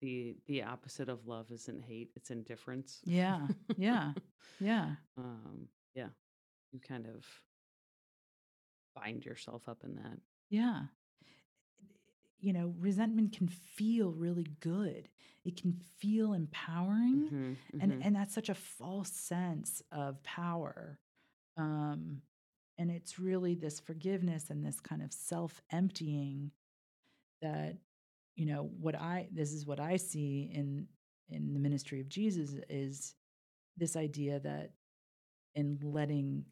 The 0.00 0.36
the 0.46 0.62
opposite 0.62 1.08
of 1.08 1.26
love 1.26 1.50
isn't 1.50 1.82
hate, 1.82 2.10
it's 2.14 2.30
indifference. 2.30 3.00
Yeah. 3.04 3.46
Yeah. 3.76 4.12
yeah. 4.60 4.94
Um 5.18 5.68
yeah. 5.94 6.08
You 6.72 6.80
kind 6.80 7.06
of 7.06 7.26
bind 8.94 9.24
yourself 9.24 9.68
up 9.68 9.82
in 9.84 9.96
that. 9.96 10.18
Yeah. 10.48 10.82
You 12.40 12.52
know, 12.52 12.74
resentment 12.78 13.36
can 13.36 13.48
feel 13.48 14.12
really 14.12 14.46
good. 14.60 15.08
It 15.44 15.60
can 15.60 15.74
feel 15.98 16.32
empowering. 16.32 17.24
Mm-hmm, 17.26 17.80
and 17.80 17.92
mm-hmm. 17.92 18.02
and 18.02 18.16
that's 18.16 18.34
such 18.34 18.48
a 18.48 18.54
false 18.54 19.10
sense 19.10 19.82
of 19.92 20.22
power. 20.22 20.98
Um 21.56 22.22
and 22.80 22.90
it's 22.90 23.18
really 23.18 23.54
this 23.54 23.78
forgiveness 23.78 24.48
and 24.48 24.64
this 24.64 24.80
kind 24.80 25.02
of 25.02 25.12
self 25.12 25.60
emptying 25.70 26.50
that, 27.42 27.76
you 28.36 28.46
know, 28.46 28.70
what 28.80 28.94
I, 28.94 29.28
this 29.30 29.52
is 29.52 29.66
what 29.66 29.78
I 29.78 29.96
see 29.96 30.50
in, 30.54 30.86
in 31.28 31.52
the 31.52 31.60
ministry 31.60 32.00
of 32.00 32.08
Jesus 32.08 32.54
is 32.70 33.14
this 33.76 33.96
idea 33.96 34.40
that 34.40 34.70
in 35.54 35.78
letting, 35.82 36.46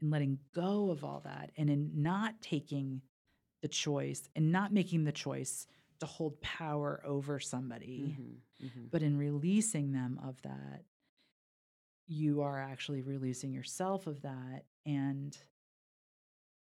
in 0.00 0.10
letting 0.10 0.38
go 0.54 0.90
of 0.90 1.04
all 1.04 1.20
that 1.26 1.50
and 1.58 1.68
in 1.68 1.90
not 1.94 2.40
taking 2.40 3.02
the 3.66 3.72
choice 3.72 4.28
and 4.36 4.52
not 4.52 4.72
making 4.72 5.02
the 5.02 5.10
choice 5.10 5.66
to 5.98 6.06
hold 6.06 6.40
power 6.40 7.02
over 7.04 7.40
somebody, 7.40 8.14
mm-hmm, 8.16 8.66
mm-hmm. 8.66 8.84
but 8.92 9.02
in 9.02 9.18
releasing 9.18 9.90
them 9.90 10.20
of 10.24 10.40
that, 10.42 10.84
you 12.06 12.42
are 12.42 12.60
actually 12.60 13.02
releasing 13.02 13.52
yourself 13.52 14.06
of 14.06 14.22
that 14.22 14.62
and 14.84 15.36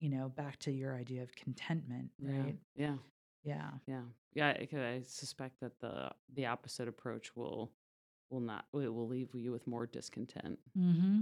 you 0.00 0.10
know 0.10 0.28
back 0.28 0.58
to 0.58 0.70
your 0.70 0.94
idea 0.94 1.22
of 1.22 1.34
contentment 1.34 2.10
right? 2.20 2.56
yeah. 2.76 2.96
Yeah. 3.42 3.70
Yeah. 3.86 4.02
Yeah, 4.34 4.52
yeah 4.70 4.78
I, 4.78 4.96
I 4.96 5.02
suspect 5.06 5.60
that 5.60 5.80
the 5.80 6.10
the 6.34 6.44
opposite 6.44 6.88
approach 6.88 7.34
will 7.34 7.72
will 8.28 8.40
not 8.40 8.66
it 8.74 8.92
will 8.92 9.08
leave 9.08 9.34
you 9.34 9.50
with 9.50 9.66
more 9.66 9.86
discontent. 9.86 10.58
Mm-hmm. 10.78 11.20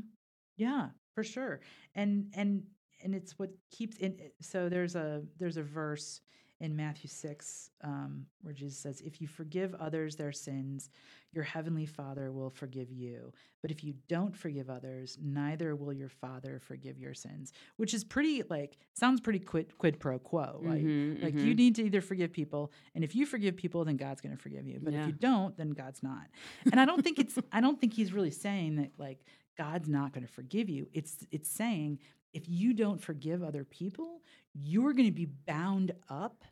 yeah 0.56 0.88
for 1.14 1.22
sure. 1.22 1.61
And 1.94 2.33
and 2.35 2.64
and 3.02 3.14
it's 3.14 3.38
what 3.38 3.50
keeps 3.70 3.96
in 3.98 4.16
so 4.40 4.68
there's 4.68 4.96
a 4.96 5.22
there's 5.38 5.56
a 5.56 5.62
verse 5.62 6.20
in 6.60 6.76
Matthew 6.76 7.08
6, 7.08 7.70
um, 7.82 8.26
where 8.42 8.52
Jesus 8.52 8.78
says, 8.78 9.00
If 9.00 9.20
you 9.20 9.26
forgive 9.26 9.74
others 9.76 10.16
their 10.16 10.32
sins, 10.32 10.90
your 11.32 11.44
heavenly 11.44 11.86
Father 11.86 12.32
will 12.32 12.50
forgive 12.50 12.90
you. 12.90 13.32
But 13.62 13.70
if 13.70 13.82
you 13.82 13.94
don't 14.08 14.36
forgive 14.36 14.68
others, 14.68 15.16
neither 15.22 15.74
will 15.74 15.92
your 15.92 16.10
Father 16.10 16.60
forgive 16.62 16.98
your 16.98 17.14
sins. 17.14 17.52
Which 17.76 17.94
is 17.94 18.04
pretty, 18.04 18.42
like, 18.50 18.76
sounds 18.92 19.20
pretty 19.22 19.38
quid, 19.38 19.78
quid 19.78 19.98
pro 19.98 20.18
quo. 20.18 20.60
right? 20.62 20.84
mm-hmm, 20.84 21.24
like 21.24 21.34
mm-hmm. 21.34 21.46
you 21.46 21.54
need 21.54 21.76
to 21.76 21.84
either 21.84 22.02
forgive 22.02 22.32
people, 22.32 22.72
and 22.94 23.02
if 23.02 23.14
you 23.14 23.24
forgive 23.24 23.56
people, 23.56 23.84
then 23.84 23.96
God's 23.96 24.20
going 24.20 24.36
to 24.36 24.42
forgive 24.42 24.66
you. 24.66 24.80
But 24.82 24.92
yeah. 24.92 25.02
if 25.02 25.06
you 25.06 25.12
don't, 25.14 25.56
then 25.56 25.70
God's 25.70 26.02
not. 26.02 26.26
And 26.70 26.78
I 26.78 26.84
don't 26.84 27.02
think 27.02 27.18
it's, 27.18 27.38
I 27.52 27.62
don't 27.62 27.80
think 27.80 27.94
he's 27.94 28.12
really 28.12 28.30
saying 28.30 28.76
that, 28.76 28.90
like, 28.98 29.24
God's 29.56 29.88
not 29.88 30.12
going 30.12 30.26
to 30.26 30.32
forgive 30.32 30.68
you. 30.68 30.88
It's, 30.92 31.26
it's 31.30 31.48
saying, 31.48 31.98
if 32.32 32.48
you 32.48 32.74
don't 32.74 33.00
forgive 33.00 33.42
other 33.42 33.64
people, 33.64 34.20
you're 34.54 34.92
going 34.92 35.08
to 35.08 35.12
be 35.12 35.26
bound 35.26 35.92
up 36.08 36.44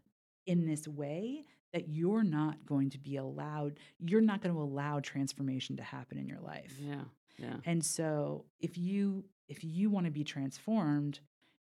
in 0.47 0.67
this 0.67 0.89
way 0.89 1.45
that 1.73 1.89
you're 1.89 2.25
not 2.25 2.65
going 2.65 2.89
to 2.89 2.99
be 2.99 3.17
allowed 3.17 3.79
you're 3.99 4.23
not 4.23 4.41
going 4.41 4.55
to 4.55 4.61
allow 4.61 4.99
transformation 5.01 5.77
to 5.77 5.83
happen 5.83 6.17
in 6.17 6.27
your 6.27 6.41
life. 6.41 6.75
Yeah 6.81 7.03
yeah. 7.39 7.57
And 7.65 7.85
so 7.85 8.45
if 8.61 8.77
you 8.77 9.25
if 9.49 9.65
you 9.65 9.91
want 9.91 10.07
to 10.07 10.13
be 10.13 10.25
transformed 10.25 11.21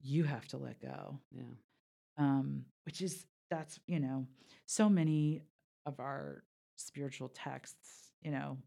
you 0.02 0.24
have 0.24 0.48
to 0.50 0.58
let 0.58 0.80
go. 0.80 1.20
Yeah. 1.32 1.44
Um 2.18 2.66
which 2.86 3.02
is 3.02 3.26
that's 3.50 3.80
you 3.88 4.00
know 4.00 4.28
so 4.66 4.90
many 4.90 5.42
of 5.86 6.00
our 6.00 6.44
spiritual 6.76 7.30
texts 7.30 8.12
you 8.22 8.32
know 8.32 8.58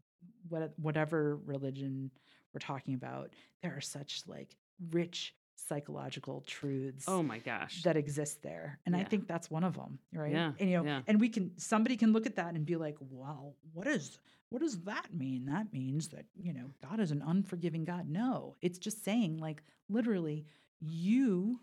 what 0.47 0.73
whatever 0.77 1.37
religion 1.45 2.11
we're 2.53 2.59
talking 2.59 2.93
about 2.93 3.33
there 3.61 3.75
are 3.75 3.81
such 3.81 4.23
like 4.27 4.55
rich 4.91 5.33
psychological 5.55 6.41
truths 6.47 7.05
oh 7.07 7.21
my 7.21 7.37
gosh 7.37 7.83
that 7.83 7.97
exist 7.97 8.41
there 8.41 8.79
and 8.85 8.95
yeah. 8.95 9.01
i 9.01 9.03
think 9.03 9.27
that's 9.27 9.51
one 9.51 9.63
of 9.63 9.75
them 9.75 9.99
right 10.13 10.31
yeah 10.31 10.51
and 10.59 10.69
you 10.69 10.77
know 10.77 10.83
yeah. 10.83 11.01
and 11.07 11.19
we 11.19 11.29
can 11.29 11.51
somebody 11.57 11.97
can 11.97 12.13
look 12.13 12.25
at 12.25 12.37
that 12.37 12.55
and 12.55 12.65
be 12.65 12.75
like 12.75 12.95
well 13.11 13.55
what 13.73 13.85
is 13.85 14.19
what 14.49 14.61
does 14.61 14.79
that 14.81 15.13
mean 15.13 15.45
that 15.45 15.71
means 15.73 16.07
that 16.07 16.25
you 16.41 16.53
know 16.53 16.71
god 16.87 16.99
is 16.99 17.11
an 17.11 17.21
unforgiving 17.27 17.83
god 17.83 18.09
no 18.09 18.55
it's 18.61 18.79
just 18.79 19.03
saying 19.03 19.37
like 19.37 19.61
literally 19.89 20.45
you 20.79 21.59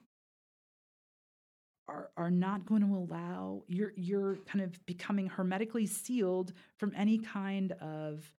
are 1.89 2.11
are 2.17 2.31
not 2.31 2.67
going 2.67 2.83
to 2.83 2.95
allow 2.95 3.63
you're 3.67 3.93
you're 3.97 4.37
kind 4.47 4.65
of 4.65 4.85
becoming 4.87 5.29
hermetically 5.29 5.87
sealed 5.87 6.53
from 6.77 6.93
any 6.97 7.19
kind 7.19 7.73
of 7.73 8.33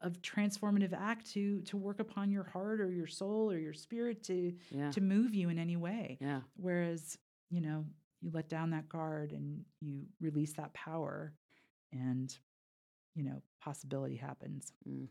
of 0.00 0.20
transformative 0.22 0.92
act 0.92 1.30
to 1.32 1.60
to 1.62 1.76
work 1.76 2.00
upon 2.00 2.30
your 2.30 2.44
heart 2.44 2.80
or 2.80 2.90
your 2.90 3.06
soul 3.06 3.50
or 3.50 3.58
your 3.58 3.72
spirit 3.72 4.22
to 4.24 4.52
yeah. 4.70 4.90
to 4.90 5.00
move 5.00 5.34
you 5.34 5.48
in 5.48 5.58
any 5.58 5.76
way. 5.76 6.18
Yeah. 6.20 6.40
Whereas, 6.56 7.18
you 7.50 7.60
know, 7.60 7.84
you 8.20 8.30
let 8.32 8.48
down 8.48 8.70
that 8.70 8.88
guard 8.88 9.32
and 9.32 9.64
you 9.80 10.02
release 10.20 10.54
that 10.54 10.74
power 10.74 11.32
and 11.92 12.36
you 13.14 13.24
know, 13.24 13.42
possibility 13.60 14.14
happens. 14.14 14.72
Mm. 14.88 15.08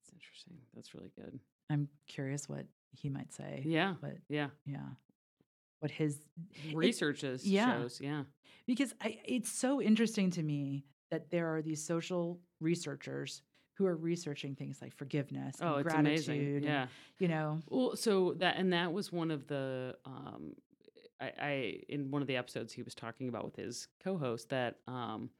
That's 0.00 0.12
interesting. 0.14 0.54
That's 0.74 0.94
really 0.94 1.10
good. 1.16 1.40
I'm 1.68 1.88
curious 2.06 2.48
what 2.48 2.66
he 2.92 3.08
might 3.08 3.32
say. 3.32 3.62
Yeah. 3.66 3.94
But 4.00 4.18
yeah. 4.28 4.48
Yeah. 4.64 4.86
What 5.80 5.90
his 5.90 6.20
research 6.72 7.24
it, 7.24 7.44
yeah. 7.44 7.80
shows. 7.80 7.98
Yeah. 8.00 8.22
Because 8.66 8.94
I, 9.00 9.18
it's 9.24 9.50
so 9.50 9.82
interesting 9.82 10.30
to 10.32 10.42
me 10.42 10.84
that 11.10 11.30
there 11.30 11.54
are 11.54 11.60
these 11.60 11.84
social 11.84 12.40
researchers 12.60 13.42
who 13.74 13.86
are 13.86 13.96
researching 13.96 14.54
things 14.54 14.78
like 14.82 14.94
forgiveness 14.94 15.56
oh, 15.60 15.76
and 15.76 15.84
gratitude. 15.84 16.28
Amazing. 16.28 16.64
Yeah. 16.64 16.86
you 17.18 17.28
know. 17.28 17.60
Well, 17.68 17.96
so 17.96 18.34
that 18.38 18.56
and 18.56 18.72
that 18.72 18.92
was 18.92 19.12
one 19.12 19.30
of 19.30 19.46
the 19.46 19.96
um 20.04 20.54
I, 21.20 21.32
I 21.40 21.80
in 21.88 22.10
one 22.10 22.22
of 22.22 22.28
the 22.28 22.36
episodes 22.36 22.72
he 22.72 22.82
was 22.82 22.94
talking 22.94 23.28
about 23.28 23.44
with 23.44 23.56
his 23.56 23.88
co-host 24.02 24.50
that 24.50 24.76
um 24.86 25.30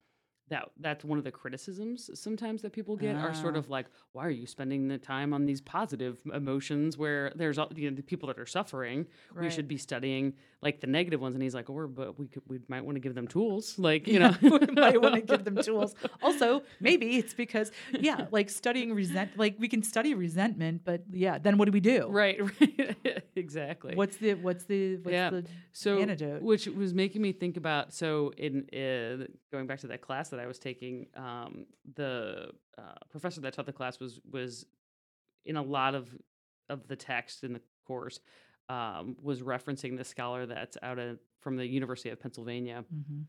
that 0.48 0.70
that's 0.80 1.04
one 1.04 1.18
of 1.18 1.24
the 1.24 1.30
criticisms 1.30 2.10
sometimes 2.14 2.62
that 2.62 2.72
people 2.72 2.96
get 2.96 3.16
are 3.16 3.32
sort 3.32 3.56
of 3.56 3.66
ah. 3.68 3.72
like 3.72 3.86
why 4.12 4.26
are 4.26 4.30
you 4.30 4.46
spending 4.46 4.88
the 4.88 4.98
time 4.98 5.32
on 5.32 5.46
these 5.46 5.60
positive 5.60 6.20
emotions 6.34 6.98
where 6.98 7.32
there's 7.34 7.58
you 7.74 7.90
know 7.90 7.96
the 7.96 8.02
people 8.02 8.26
that 8.26 8.38
are 8.38 8.46
suffering? 8.46 9.06
Right. 9.32 9.44
we 9.44 9.50
should 9.50 9.68
be 9.68 9.78
studying 9.78 10.34
like 10.60 10.80
the 10.80 10.86
negative 10.86 11.20
ones. 11.20 11.34
And 11.34 11.42
he's 11.42 11.54
like 11.54 11.70
or 11.70 11.86
but 11.86 12.18
we 12.18 12.26
could 12.26 12.42
we 12.46 12.60
might 12.68 12.84
want 12.84 12.96
to 12.96 13.00
give 13.00 13.14
them 13.14 13.26
tools 13.26 13.78
like 13.78 14.06
you 14.06 14.18
know? 14.18 14.34
we 14.42 14.58
might 14.72 15.00
want 15.00 15.14
to 15.14 15.22
give 15.22 15.44
them 15.44 15.56
tools. 15.62 15.94
Also 16.22 16.62
maybe 16.80 17.16
it's 17.16 17.34
because 17.34 17.70
yeah 17.98 18.26
like 18.30 18.50
studying 18.50 18.92
resent 18.92 19.30
like 19.36 19.56
we 19.58 19.68
can 19.68 19.82
study 19.82 20.14
resentment 20.14 20.82
but 20.84 21.02
yeah 21.10 21.38
then 21.38 21.56
what 21.56 21.66
do 21.66 21.72
we 21.72 21.80
do? 21.80 22.08
Right 22.08 22.38
right 22.60 22.96
exactly. 23.36 23.94
What's 23.94 24.16
the 24.16 24.34
what's 24.34 24.64
the 24.64 24.96
what's 24.96 25.12
yeah. 25.12 25.30
the 25.30 25.44
so 25.72 25.98
antidote? 25.98 26.42
which 26.42 26.66
was 26.66 26.94
making 26.94 27.22
me 27.22 27.32
think 27.32 27.56
about 27.56 27.92
so 27.92 28.32
in 28.36 28.66
uh, 28.72 29.26
going 29.50 29.66
back 29.66 29.80
to 29.80 29.86
that 29.88 30.02
class 30.02 30.28
that 30.30 30.40
I 30.40 30.46
was 30.46 30.58
taking, 30.58 31.06
um, 31.16 31.66
the 31.94 32.50
uh, 32.78 32.82
professor 33.10 33.40
that 33.42 33.54
taught 33.54 33.66
the 33.66 33.72
class 33.72 34.00
was 34.00 34.20
was 34.30 34.66
in 35.44 35.56
a 35.56 35.62
lot 35.62 35.94
of 35.94 36.08
of 36.68 36.86
the 36.88 36.96
text 36.96 37.44
in 37.44 37.52
the 37.52 37.60
course 37.86 38.20
um, 38.68 39.16
was 39.22 39.42
referencing 39.42 39.96
the 39.96 40.04
scholar 40.04 40.46
that's 40.46 40.76
out 40.82 40.98
of 40.98 41.18
from 41.40 41.56
the 41.56 41.66
University 41.66 42.10
of 42.10 42.20
Pennsylvania. 42.20 42.84
Mm-hmm. 42.92 43.22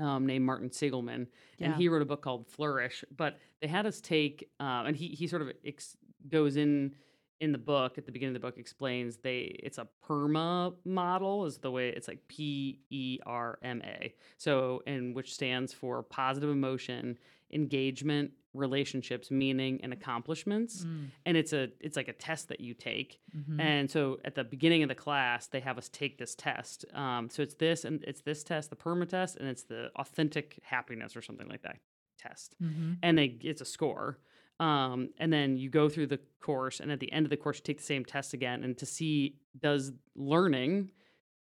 Um, 0.00 0.26
named 0.26 0.46
Martin 0.46 0.70
Seligman, 0.70 1.26
yeah. 1.58 1.66
and 1.66 1.74
he 1.74 1.88
wrote 1.88 2.02
a 2.02 2.04
book 2.04 2.22
called 2.22 2.46
Flourish. 2.46 3.04
But 3.16 3.40
they 3.60 3.66
had 3.66 3.84
us 3.84 4.00
take, 4.00 4.48
uh, 4.60 4.84
and 4.86 4.96
he 4.96 5.08
he 5.08 5.26
sort 5.26 5.42
of 5.42 5.50
ex- 5.66 5.96
goes 6.28 6.56
in 6.56 6.94
in 7.40 7.52
the 7.52 7.58
book 7.58 7.98
at 7.98 8.06
the 8.06 8.12
beginning 8.12 8.34
of 8.34 8.42
the 8.42 8.46
book 8.46 8.58
explains 8.58 9.18
they 9.18 9.56
it's 9.62 9.78
a 9.78 9.86
perma 10.06 10.74
model 10.84 11.46
is 11.46 11.58
the 11.58 11.70
way 11.70 11.88
it's 11.88 12.08
like 12.08 12.20
P 12.28 12.80
E 12.90 13.18
R 13.24 13.58
M 13.62 13.80
A. 13.84 14.14
So 14.36 14.82
and 14.86 15.14
which 15.14 15.34
stands 15.34 15.72
for 15.72 16.02
positive 16.02 16.50
emotion, 16.50 17.18
engagement, 17.52 18.32
relationships, 18.54 19.30
meaning 19.30 19.80
and 19.82 19.92
accomplishments. 19.92 20.84
Mm. 20.84 21.06
And 21.26 21.36
it's 21.36 21.52
a 21.52 21.68
it's 21.80 21.96
like 21.96 22.08
a 22.08 22.12
test 22.12 22.48
that 22.48 22.60
you 22.60 22.74
take. 22.74 23.20
Mm-hmm. 23.36 23.60
And 23.60 23.90
so 23.90 24.18
at 24.24 24.34
the 24.34 24.44
beginning 24.44 24.82
of 24.82 24.88
the 24.88 24.94
class 24.94 25.46
they 25.46 25.60
have 25.60 25.78
us 25.78 25.88
take 25.88 26.18
this 26.18 26.34
test. 26.34 26.84
Um, 26.94 27.30
so 27.30 27.42
it's 27.42 27.54
this 27.54 27.84
and 27.84 28.02
it's 28.04 28.22
this 28.22 28.42
test, 28.42 28.70
the 28.70 28.76
perma 28.76 29.08
test, 29.08 29.36
and 29.36 29.48
it's 29.48 29.62
the 29.62 29.90
authentic 29.96 30.58
happiness 30.62 31.16
or 31.16 31.22
something 31.22 31.48
like 31.48 31.62
that 31.62 31.78
test. 32.18 32.56
Mm-hmm. 32.60 32.94
And 33.02 33.18
they, 33.18 33.36
it's 33.42 33.60
a 33.60 33.64
score. 33.64 34.18
Um, 34.60 35.10
and 35.18 35.32
then 35.32 35.56
you 35.56 35.70
go 35.70 35.88
through 35.88 36.08
the 36.08 36.20
course, 36.40 36.80
and 36.80 36.90
at 36.90 37.00
the 37.00 37.12
end 37.12 37.26
of 37.26 37.30
the 37.30 37.36
course, 37.36 37.58
you 37.58 37.62
take 37.62 37.78
the 37.78 37.84
same 37.84 38.04
test 38.04 38.34
again, 38.34 38.64
and 38.64 38.76
to 38.78 38.86
see 38.86 39.36
does 39.60 39.92
learning 40.16 40.90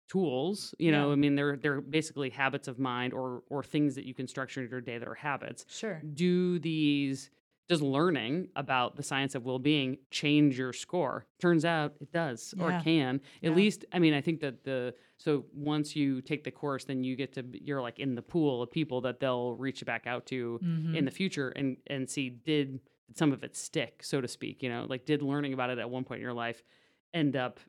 tools, 0.08 0.74
you 0.78 0.90
yeah. 0.90 1.00
know, 1.00 1.12
I 1.12 1.14
mean, 1.14 1.34
they're 1.34 1.56
they're 1.56 1.80
basically 1.80 2.30
habits 2.30 2.68
of 2.68 2.78
mind 2.78 3.12
or 3.12 3.42
or 3.48 3.62
things 3.62 3.94
that 3.94 4.04
you 4.04 4.14
can 4.14 4.26
structure 4.26 4.62
in 4.62 4.70
your 4.70 4.80
day 4.80 4.98
that 4.98 5.08
are 5.08 5.14
habits. 5.14 5.64
Sure. 5.68 6.00
Do 6.14 6.58
these 6.58 7.30
does 7.68 7.82
learning 7.82 8.48
about 8.54 8.96
the 8.96 9.02
science 9.02 9.34
of 9.34 9.44
well-being 9.44 9.98
change 10.10 10.58
your 10.58 10.72
score 10.72 11.26
turns 11.40 11.64
out 11.64 11.94
it 12.00 12.12
does 12.12 12.54
yeah. 12.56 12.64
or 12.64 12.70
it 12.70 12.84
can 12.84 13.16
at 13.42 13.50
yeah. 13.50 13.50
least 13.50 13.84
i 13.92 13.98
mean 13.98 14.14
i 14.14 14.20
think 14.20 14.40
that 14.40 14.62
the 14.64 14.94
so 15.16 15.44
once 15.52 15.96
you 15.96 16.20
take 16.20 16.44
the 16.44 16.50
course 16.50 16.84
then 16.84 17.02
you 17.02 17.16
get 17.16 17.32
to 17.32 17.44
you're 17.52 17.82
like 17.82 17.98
in 17.98 18.14
the 18.14 18.22
pool 18.22 18.62
of 18.62 18.70
people 18.70 19.00
that 19.00 19.18
they'll 19.18 19.54
reach 19.54 19.84
back 19.84 20.06
out 20.06 20.26
to 20.26 20.60
mm-hmm. 20.62 20.94
in 20.94 21.04
the 21.04 21.10
future 21.10 21.48
and 21.50 21.76
and 21.88 22.08
see 22.08 22.30
did 22.30 22.78
did 23.06 23.16
some 23.16 23.32
of 23.32 23.44
it 23.44 23.56
stick, 23.56 24.02
so 24.02 24.20
to 24.20 24.28
speak? 24.28 24.62
You 24.62 24.68
know, 24.68 24.86
like 24.88 25.06
did 25.06 25.22
learning 25.22 25.52
about 25.52 25.70
it 25.70 25.78
at 25.78 25.88
one 25.90 26.04
point 26.04 26.18
in 26.18 26.22
your 26.22 26.32
life 26.32 26.62
end 27.14 27.36
up, 27.36 27.60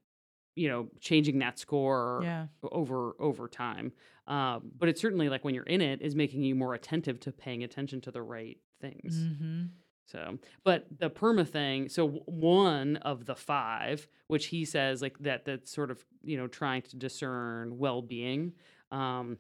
you 0.56 0.68
know, 0.68 0.88
changing 1.00 1.40
that 1.40 1.60
score 1.60 2.22
yeah. 2.24 2.48
over 2.72 3.14
over 3.20 3.48
time? 3.48 3.92
Um, 4.28 4.72
but 4.78 4.90
it's 4.90 5.02
certainly 5.02 5.30
like 5.30 5.44
when 5.46 5.56
you're 5.56 5.64
in 5.64 5.82
it, 5.82 6.02
is 6.02 6.16
making 6.16 6.44
you 6.44 6.56
more 6.56 6.74
attentive 6.74 7.20
to 7.22 7.32
paying 7.32 7.64
attention 7.64 8.02
to 8.02 8.12
the 8.12 8.22
right 8.22 8.58
things. 8.82 9.16
Mm-hmm. 9.16 9.64
So, 10.08 10.38
but 10.64 10.86
the 11.00 11.10
perma 11.10 11.48
thing, 11.48 11.90
so 11.90 12.08
one 12.26 12.96
of 12.98 13.26
the 13.26 13.36
five, 13.36 14.08
which 14.28 14.48
he 14.48 14.64
says 14.64 15.02
like 15.02 15.20
that, 15.20 15.44
that's 15.44 15.70
sort 15.72 15.92
of, 15.92 16.04
you 16.24 16.38
know, 16.38 16.48
trying 16.48 16.82
to 16.84 16.96
discern 16.96 17.78
well 17.78 18.02
being. 18.02 18.54
Um, 18.90 19.38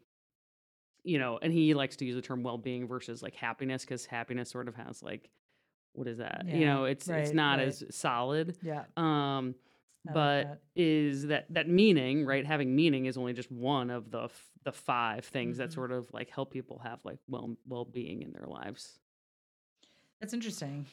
you 1.03 1.19
know, 1.19 1.39
and 1.41 1.53
he 1.53 1.73
likes 1.73 1.95
to 1.97 2.05
use 2.05 2.15
the 2.15 2.21
term 2.21 2.43
well 2.43 2.57
being 2.57 2.85
versus 2.85 3.23
like 3.23 3.33
happiness 3.33 3.83
because 3.83 4.05
happiness 4.05 4.49
sort 4.49 4.67
of 4.67 4.75
has 4.75 5.01
like 5.01 5.29
what 5.97 6.07
is 6.07 6.19
that? 6.19 6.43
Yeah, 6.45 6.55
you 6.55 6.65
know, 6.65 6.85
it's 6.85 7.07
right, 7.07 7.21
it's 7.21 7.33
not 7.33 7.59
right. 7.59 7.67
as 7.67 7.83
solid. 7.89 8.55
Yeah. 8.61 8.83
Um, 8.95 9.55
I 10.07 10.13
but 10.13 10.37
like 10.37 10.47
that. 10.47 10.59
is 10.75 11.27
that 11.27 11.45
that 11.49 11.67
meaning 11.67 12.25
right? 12.25 12.45
Having 12.45 12.75
meaning 12.75 13.05
is 13.07 13.17
only 13.17 13.33
just 13.33 13.51
one 13.51 13.89
of 13.89 14.11
the 14.11 14.23
f- 14.23 14.49
the 14.63 14.71
five 14.71 15.25
things 15.25 15.55
mm-hmm. 15.55 15.63
that 15.63 15.73
sort 15.73 15.91
of 15.91 16.07
like 16.13 16.29
help 16.29 16.51
people 16.51 16.79
have 16.83 16.99
like 17.03 17.17
well 17.27 17.55
well 17.67 17.85
being 17.85 18.21
in 18.21 18.31
their 18.31 18.47
lives. 18.47 18.99
That's 20.21 20.33
interesting, 20.33 20.85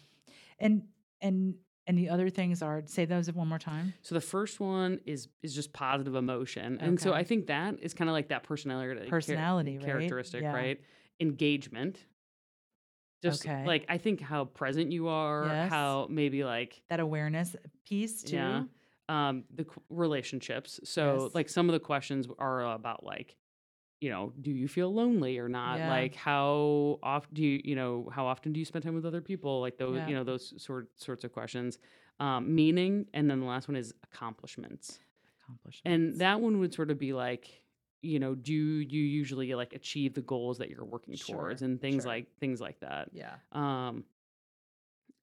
and 0.59 0.83
and 1.21 1.55
and 1.87 1.99
the 1.99 2.09
other 2.09 2.31
things 2.31 2.63
are 2.63 2.83
say 2.87 3.05
those 3.05 3.31
one 3.33 3.49
more 3.49 3.59
time. 3.59 3.95
So 4.03 4.15
the 4.15 4.21
first 4.21 4.59
one 4.61 5.01
is 5.05 5.29
is 5.43 5.55
just 5.55 5.73
positive 5.73 6.15
emotion, 6.15 6.79
and 6.81 6.99
so 6.99 7.13
I 7.13 7.25
think 7.25 7.47
that 7.49 7.77
is 7.83 7.95
kind 7.95 8.09
of 8.09 8.15
like 8.15 8.29
that 8.29 8.43
personality 8.43 9.09
personality 9.09 9.79
char- 9.79 9.87
characteristic, 9.87 10.43
yeah. 10.43 10.53
right? 10.53 10.81
Engagement, 11.21 11.99
just 13.25 13.47
okay. 13.47 13.65
like 13.67 13.87
I 13.89 13.99
think 13.99 14.21
how 14.21 14.45
present 14.45 14.93
you 14.93 15.09
are, 15.09 15.47
yes. 15.47 15.71
how 15.71 16.07
maybe 16.11 16.45
like 16.45 16.83
that 16.91 17.01
awareness 17.01 17.57
piece 17.89 18.23
too. 18.23 18.37
Yeah. 18.37 18.63
Um, 19.09 19.45
the 19.55 19.67
relationships. 19.91 20.81
So 20.85 21.25
yes. 21.25 21.35
like 21.35 21.49
some 21.49 21.69
of 21.69 21.73
the 21.73 21.81
questions 21.81 22.27
are 22.39 22.73
about 22.73 23.05
like, 23.05 23.37
you 24.01 24.11
know, 24.11 24.33
do 24.41 24.51
you 24.51 24.69
feel 24.69 24.93
lonely 24.93 25.39
or 25.39 25.49
not? 25.49 25.79
Yeah. 25.79 25.91
Like 25.91 26.15
how 26.15 26.99
often 27.03 27.35
do 27.35 27.43
you, 27.43 27.61
you 27.65 27.75
know, 27.75 28.09
how 28.13 28.27
often 28.27 28.53
do 28.53 28.61
you 28.61 28.67
spend 28.67 28.85
time 28.85 28.95
with 28.95 29.07
other 29.07 29.21
people? 29.21 29.61
Like 29.61 29.79
those, 29.79 29.97
yeah. 29.97 30.09
you 30.09 30.15
know, 30.15 30.25
those 30.25 30.55
sort 30.63 30.89
sorts 30.97 31.25
of 31.25 31.33
questions. 31.33 31.79
Um, 32.21 32.55
meaning, 32.55 33.07
and 33.13 33.29
then 33.29 33.41
the 33.41 33.47
last 33.47 33.69
one 33.69 33.77
is 33.77 33.93
accomplishments. 34.05 35.01
Accomplishments. 35.43 35.83
And 35.85 36.21
that 36.21 36.41
one 36.41 36.61
would 36.61 36.73
sort 36.73 36.91
of 36.91 36.99
be 36.99 37.13
like 37.13 37.64
you 38.05 38.19
know 38.19 38.35
do 38.35 38.53
you 38.53 39.03
usually 39.03 39.55
like 39.55 39.73
achieve 39.73 40.15
the 40.15 40.21
goals 40.21 40.59
that 40.59 40.71
you're 40.71 40.85
working 40.85 41.15
sure, 41.15 41.37
towards 41.37 41.63
and 41.63 41.81
things 41.81 42.03
sure. 42.03 42.13
like 42.13 42.27
things 42.39 42.61
like 42.61 42.79
that 42.81 43.09
yeah 43.13 43.35
um 43.53 44.05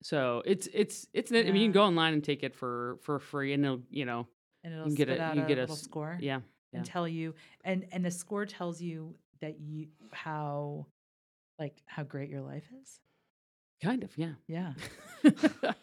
so 0.03 0.41
it's 0.45 0.67
it's 0.73 1.07
it's 1.13 1.31
yeah. 1.31 1.41
i 1.41 1.43
mean 1.45 1.57
you 1.57 1.65
can 1.65 1.71
go 1.71 1.83
online 1.83 2.13
and 2.13 2.23
take 2.23 2.43
it 2.43 2.55
for 2.55 2.97
for 3.01 3.19
free 3.19 3.53
and 3.53 3.63
it'll 3.63 3.81
you 3.89 4.05
know 4.05 4.27
and 4.63 4.73
it'll 4.73 4.89
you 4.89 4.95
get 4.95 5.09
a, 5.09 5.33
you 5.35 5.43
get 5.43 5.57
a, 5.57 5.63
a 5.63 5.67
score 5.75 6.17
yeah, 6.19 6.39
yeah 6.71 6.77
and 6.77 6.85
tell 6.85 7.07
you 7.07 7.33
and 7.63 7.85
and 7.91 8.03
the 8.03 8.11
score 8.11 8.45
tells 8.45 8.81
you 8.81 9.15
that 9.41 9.59
you 9.59 9.87
how 10.11 10.85
like 11.59 11.81
how 11.85 12.03
great 12.03 12.29
your 12.29 12.41
life 12.41 12.67
is 12.81 12.99
Kind 13.81 14.03
of, 14.03 14.15
yeah. 14.15 14.33
Yeah. 14.47 14.73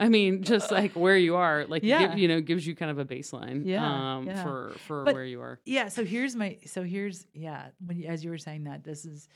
I 0.00 0.08
mean, 0.08 0.42
just 0.42 0.70
like 0.70 0.92
where 0.92 1.16
you 1.16 1.36
are, 1.36 1.64
like 1.66 1.82
yeah. 1.82 2.08
Give, 2.08 2.18
you 2.18 2.28
know, 2.28 2.40
gives 2.40 2.66
you 2.66 2.74
kind 2.74 2.90
of 2.90 2.98
a 2.98 3.04
baseline 3.04 3.62
yeah, 3.64 4.16
um 4.16 4.26
yeah. 4.26 4.42
for 4.42 4.72
for 4.86 5.04
but, 5.04 5.14
where 5.14 5.24
you 5.24 5.40
are. 5.40 5.60
Yeah, 5.64 5.88
so 5.88 6.04
here's 6.04 6.34
my 6.34 6.58
so 6.66 6.82
here's 6.82 7.26
yeah, 7.32 7.68
when 7.84 8.04
as 8.04 8.24
you 8.24 8.30
were 8.30 8.38
saying 8.38 8.64
that 8.64 8.84
this 8.84 9.04
is 9.04 9.28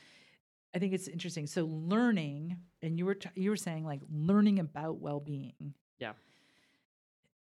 I 0.75 0.79
think 0.79 0.93
it's 0.93 1.07
interesting. 1.07 1.47
So 1.47 1.65
learning 1.65 2.57
and 2.81 2.97
you 2.97 3.05
were 3.05 3.15
t- 3.15 3.29
you 3.35 3.49
were 3.49 3.57
saying 3.57 3.85
like 3.85 4.01
learning 4.09 4.59
about 4.59 4.99
well-being. 4.99 5.73
Yeah. 5.99 6.13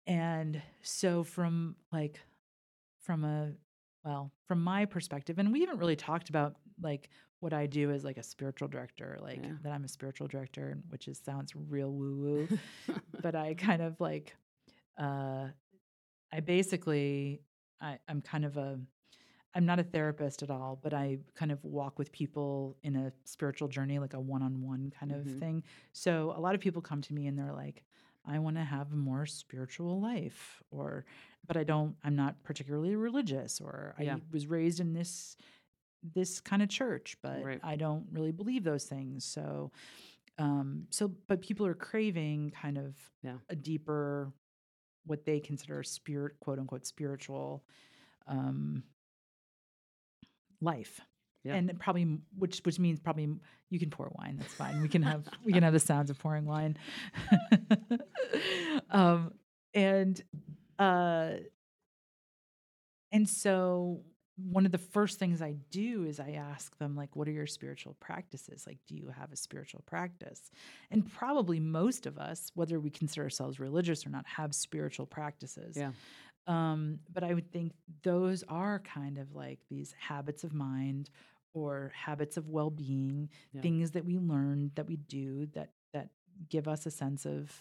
And 0.06 0.60
so 0.82 1.24
from 1.24 1.76
like 1.92 2.20
from 3.02 3.24
a 3.24 3.52
well, 4.04 4.32
from 4.46 4.62
my 4.62 4.84
perspective 4.84 5.38
and 5.38 5.52
we 5.52 5.60
haven't 5.60 5.78
really 5.78 5.96
talked 5.96 6.28
about 6.28 6.56
like 6.80 7.10
what 7.40 7.52
I 7.52 7.66
do 7.66 7.90
is 7.90 8.04
like 8.04 8.16
a 8.16 8.22
spiritual 8.22 8.68
director, 8.68 9.18
like 9.20 9.40
yeah. 9.42 9.52
that 9.62 9.72
I'm 9.72 9.84
a 9.84 9.88
spiritual 9.88 10.26
director, 10.26 10.78
which 10.88 11.06
is 11.06 11.20
sounds 11.24 11.52
real 11.54 11.92
woo 11.92 12.16
woo, 12.16 12.94
but 13.22 13.34
I 13.34 13.54
kind 13.54 13.82
of 13.82 14.00
like, 14.00 14.34
uh, 14.98 15.46
I 16.32 16.40
basically, 16.40 17.40
I, 17.80 17.98
I'm 18.08 18.22
kind 18.22 18.44
of 18.44 18.56
a, 18.56 18.78
I'm 19.54 19.64
not 19.64 19.78
a 19.78 19.84
therapist 19.84 20.42
at 20.42 20.50
all, 20.50 20.78
but 20.82 20.92
I 20.92 21.18
kind 21.34 21.52
of 21.52 21.64
walk 21.64 21.98
with 21.98 22.12
people 22.12 22.76
in 22.82 22.96
a 22.96 23.12
spiritual 23.24 23.68
journey, 23.68 23.98
like 23.98 24.14
a 24.14 24.20
one 24.20 24.42
on 24.42 24.62
one 24.62 24.92
kind 24.98 25.12
of 25.12 25.22
mm-hmm. 25.22 25.38
thing. 25.38 25.62
So 25.92 26.34
a 26.36 26.40
lot 26.40 26.54
of 26.54 26.60
people 26.60 26.82
come 26.82 27.02
to 27.02 27.14
me 27.14 27.28
and 27.28 27.38
they're 27.38 27.54
like, 27.54 27.84
I 28.26 28.38
want 28.40 28.56
to 28.56 28.64
have 28.64 28.92
a 28.92 28.96
more 28.96 29.24
spiritual 29.24 30.00
life, 30.00 30.62
or, 30.70 31.06
but 31.46 31.56
I 31.56 31.64
don't, 31.64 31.96
I'm 32.04 32.14
not 32.14 32.42
particularly 32.42 32.94
religious, 32.94 33.58
or 33.60 33.94
yeah. 33.98 34.16
I 34.16 34.20
was 34.32 34.46
raised 34.46 34.80
in 34.80 34.92
this 34.92 35.36
this 36.14 36.40
kind 36.40 36.62
of 36.62 36.68
church, 36.68 37.16
but 37.22 37.42
right. 37.42 37.60
I 37.62 37.76
don't 37.76 38.06
really 38.12 38.32
believe 38.32 38.64
those 38.64 38.84
things. 38.84 39.24
So, 39.24 39.72
um, 40.38 40.86
so, 40.90 41.12
but 41.26 41.42
people 41.42 41.66
are 41.66 41.74
craving 41.74 42.52
kind 42.60 42.78
of 42.78 42.94
yeah. 43.22 43.36
a 43.48 43.56
deeper, 43.56 44.32
what 45.06 45.24
they 45.24 45.40
consider 45.40 45.82
spirit, 45.82 46.34
quote 46.40 46.58
unquote, 46.58 46.86
spiritual, 46.86 47.64
um, 48.26 48.84
life. 50.60 51.00
Yeah. 51.44 51.54
And 51.54 51.78
probably, 51.78 52.18
which 52.36 52.60
which 52.64 52.78
means 52.78 52.98
probably 52.98 53.28
you 53.70 53.78
can 53.78 53.90
pour 53.90 54.10
wine. 54.18 54.36
That's 54.38 54.52
fine. 54.52 54.82
We 54.82 54.88
can 54.88 55.02
have 55.02 55.26
we 55.44 55.52
can 55.52 55.62
have 55.62 55.72
the 55.72 55.80
sounds 55.80 56.10
of 56.10 56.18
pouring 56.18 56.44
wine. 56.44 56.76
um, 58.90 59.32
and 59.72 60.20
uh, 60.78 61.30
and 63.12 63.28
so 63.28 64.02
one 64.40 64.64
of 64.64 64.72
the 64.72 64.78
first 64.78 65.18
things 65.18 65.42
I 65.42 65.56
do 65.70 66.04
is 66.04 66.20
I 66.20 66.32
ask 66.32 66.76
them, 66.78 66.94
like, 66.94 67.16
what 67.16 67.26
are 67.26 67.32
your 67.32 67.46
spiritual 67.46 67.96
practices? 67.98 68.64
Like, 68.66 68.78
do 68.86 68.94
you 68.94 69.08
have 69.18 69.32
a 69.32 69.36
spiritual 69.36 69.82
practice? 69.84 70.50
And 70.90 71.10
probably 71.12 71.58
most 71.58 72.06
of 72.06 72.18
us, 72.18 72.52
whether 72.54 72.78
we 72.78 72.90
consider 72.90 73.24
ourselves 73.24 73.58
religious 73.58 74.06
or 74.06 74.10
not, 74.10 74.26
have 74.26 74.54
spiritual 74.54 75.06
practices. 75.06 75.76
Yeah. 75.76 75.90
Um, 76.46 77.00
but 77.12 77.24
I 77.24 77.34
would 77.34 77.50
think 77.50 77.72
those 78.02 78.44
are 78.48 78.78
kind 78.78 79.18
of 79.18 79.34
like 79.34 79.58
these 79.68 79.92
habits 79.98 80.44
of 80.44 80.54
mind 80.54 81.10
or 81.52 81.92
habits 81.94 82.36
of 82.36 82.48
well-being, 82.48 83.28
yeah. 83.52 83.60
things 83.60 83.90
that 83.90 84.04
we 84.04 84.18
learn 84.18 84.70
that 84.76 84.86
we 84.86 84.96
do 84.96 85.46
that 85.54 85.70
that 85.92 86.10
give 86.48 86.68
us 86.68 86.86
a 86.86 86.90
sense 86.90 87.26
of 87.26 87.52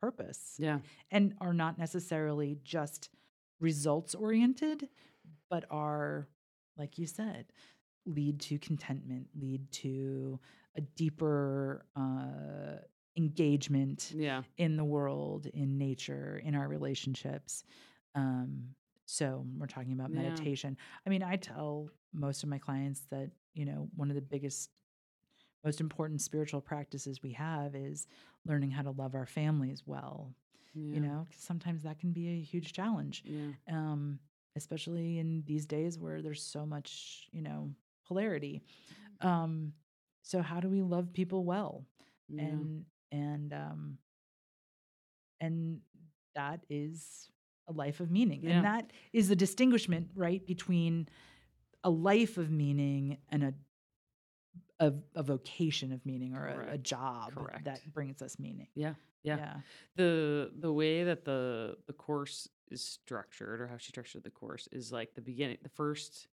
purpose. 0.00 0.56
Yeah. 0.58 0.80
And 1.10 1.34
are 1.40 1.54
not 1.54 1.78
necessarily 1.78 2.58
just 2.64 3.08
results 3.60 4.14
oriented, 4.14 4.88
but 5.50 5.64
are, 5.70 6.28
like 6.76 6.98
you 6.98 7.06
said, 7.06 7.46
lead 8.06 8.40
to 8.40 8.58
contentment, 8.58 9.28
lead 9.34 9.70
to 9.72 10.38
a 10.76 10.80
deeper 10.80 11.86
uh, 11.96 12.78
engagement 13.16 14.12
yeah. 14.14 14.42
in 14.58 14.76
the 14.76 14.84
world, 14.84 15.46
in 15.46 15.78
nature, 15.78 16.40
in 16.44 16.54
our 16.54 16.68
relationships. 16.68 17.64
Um, 18.14 18.74
so 19.06 19.46
we're 19.56 19.66
talking 19.66 19.92
about 19.92 20.10
Yeah. 20.10 20.16
meditation. 20.22 20.76
I 21.06 21.10
mean, 21.10 21.22
I 21.22 21.36
tell 21.36 21.88
most 22.12 22.42
of 22.42 22.48
my 22.48 22.58
clients 22.58 23.02
that, 23.10 23.30
you 23.54 23.64
know, 23.64 23.88
one 23.96 24.10
of 24.10 24.16
the 24.16 24.22
biggest, 24.22 24.70
most 25.64 25.80
important 25.80 26.20
spiritual 26.20 26.60
practices 26.60 27.22
we 27.22 27.32
have 27.32 27.74
is 27.74 28.06
learning 28.44 28.70
how 28.70 28.82
to 28.82 28.90
love 28.90 29.14
our 29.14 29.26
families 29.26 29.82
well, 29.86 30.34
yeah. 30.74 30.94
you 30.94 31.00
know, 31.00 31.26
'cause 31.30 31.40
sometimes 31.40 31.82
that 31.84 31.98
can 31.98 32.12
be 32.12 32.28
a 32.28 32.40
huge 32.42 32.72
challenge 32.72 33.24
Yeah. 33.24 33.52
um, 33.68 34.18
especially 34.56 35.18
in 35.18 35.42
these 35.46 35.66
days 35.66 35.98
where 35.98 36.22
there's 36.22 36.42
so 36.42 36.64
much, 36.66 37.28
you 37.32 37.42
know, 37.42 37.70
polarity. 38.06 38.62
Um, 39.20 39.72
so 40.22 40.42
how 40.42 40.60
do 40.60 40.68
we 40.68 40.82
love 40.82 41.12
people 41.12 41.44
well? 41.44 41.84
Yeah. 42.28 42.42
And 42.44 42.84
and 43.12 43.52
um, 43.52 43.98
and 45.40 45.80
that 46.34 46.60
is 46.68 47.28
a 47.68 47.72
life 47.72 48.00
of 48.00 48.10
meaning, 48.10 48.42
Yeah. 48.42 48.56
and 48.56 48.64
that 48.64 48.92
is 49.12 49.28
the 49.28 49.36
distinguishment, 49.36 50.08
right, 50.14 50.44
between 50.46 51.08
a 51.82 51.90
life 51.90 52.38
of 52.38 52.50
meaning 52.50 53.18
and 53.30 53.42
a 53.44 53.54
a, 54.84 54.94
a 55.14 55.22
vocation 55.22 55.92
of 55.92 56.04
meaning 56.04 56.34
or 56.34 56.46
a, 56.46 56.74
a 56.74 56.78
job 56.78 57.34
Correct. 57.34 57.64
that 57.64 57.80
brings 57.92 58.22
us 58.22 58.38
meaning. 58.38 58.68
Yeah. 58.74 58.94
Yeah. 59.22 59.36
yeah. 59.38 59.54
the 59.96 60.50
the 60.58 60.72
way 60.72 61.04
that 61.04 61.24
the 61.24 61.76
the 61.86 61.94
course 61.94 62.48
is 62.70 62.84
structured 62.84 63.60
or 63.60 63.66
how 63.66 63.78
she 63.78 63.88
structured 63.88 64.22
the 64.22 64.30
course 64.30 64.68
is 64.70 64.92
like 64.92 65.14
the 65.14 65.22
beginning 65.22 65.56
the 65.62 65.70
first 65.70 66.28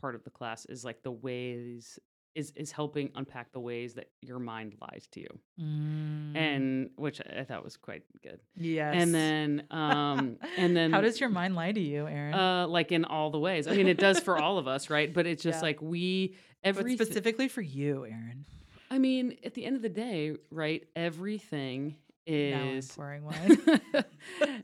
part 0.00 0.14
of 0.14 0.22
the 0.22 0.30
class 0.30 0.64
is 0.66 0.84
like 0.84 1.02
the 1.02 1.10
ways 1.10 1.98
is 2.34 2.52
is 2.56 2.72
helping 2.72 3.10
unpack 3.14 3.52
the 3.52 3.60
ways 3.60 3.94
that 3.94 4.10
your 4.20 4.38
mind 4.38 4.74
lies 4.80 5.06
to 5.12 5.20
you 5.20 5.28
Mm. 5.60 6.36
and 6.36 6.90
which 6.96 7.20
i 7.38 7.44
thought 7.44 7.62
was 7.62 7.76
quite 7.76 8.02
good 8.22 8.40
yes. 8.56 8.94
and 8.98 9.14
then 9.14 9.64
um 9.70 10.36
and 10.58 10.76
then 10.76 10.90
how 10.92 11.00
does 11.00 11.20
your 11.20 11.28
mind 11.30 11.54
lie 11.54 11.70
to 11.72 11.80
you, 11.80 12.06
Erin? 12.08 12.34
uh 12.34 12.66
like 12.66 12.90
in 12.90 13.04
all 13.04 13.30
the 13.30 13.38
ways 13.38 13.68
i 13.68 13.74
mean 13.74 13.86
it 13.86 13.98
does 13.98 14.18
for 14.20 14.36
all 14.36 14.58
of 14.58 14.66
us 14.66 14.90
right 14.90 15.14
but 15.14 15.26
it's 15.26 15.42
just 15.42 15.58
Yeah. 15.58 15.62
like 15.68 15.80
we 15.80 16.34
but 16.62 16.68
every 16.70 16.94
specifically 16.96 17.46
for 17.48 17.60
you, 17.62 18.04
Erin. 18.04 18.44
i 18.90 18.98
mean 18.98 19.36
at 19.44 19.54
the 19.54 19.64
end 19.64 19.76
of 19.76 19.82
the 19.82 19.88
day 19.88 20.34
right 20.50 20.82
everything 20.96 21.94
Now 22.26 22.34
I'm 22.34 22.68
is 22.78 22.90
pouring 22.90 23.24
wine. 23.28 24.04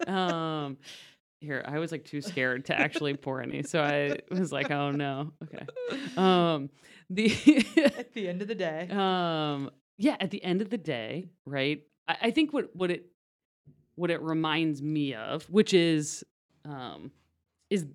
um 0.07 0.77
here 1.41 1.63
i 1.67 1.79
was 1.79 1.91
like 1.93 2.05
too 2.05 2.21
scared 2.21 2.67
to 2.67 2.79
actually 2.79 3.15
pour 3.15 3.41
any 3.41 3.63
so 3.63 3.81
i 3.83 4.19
was 4.31 4.53
like 4.53 4.71
oh 4.71 4.91
no 4.91 5.33
okay 5.43 5.65
um 6.17 6.69
the 7.11 7.27
At 7.99 8.13
the 8.15 8.29
end 8.29 8.41
of 8.43 8.49
the 8.49 8.55
day, 8.55 8.89
um 8.91 9.71
yeah 9.99 10.17
at 10.21 10.31
the 10.31 10.43
end 10.43 10.63
of 10.63 10.71
the 10.71 10.79
day 10.79 11.29
right? 11.45 11.83
I, 12.09 12.17
I 12.23 12.31
think 12.31 12.53
what 12.53 12.75
what 12.75 12.91
it 12.91 13.07
what 13.97 14.11
it 14.11 14.23
reminds 14.23 14.81
me 14.81 15.15
of 15.15 15.45
which 15.51 15.75
is 15.75 16.25
um 16.65 17.11
is 17.69 17.87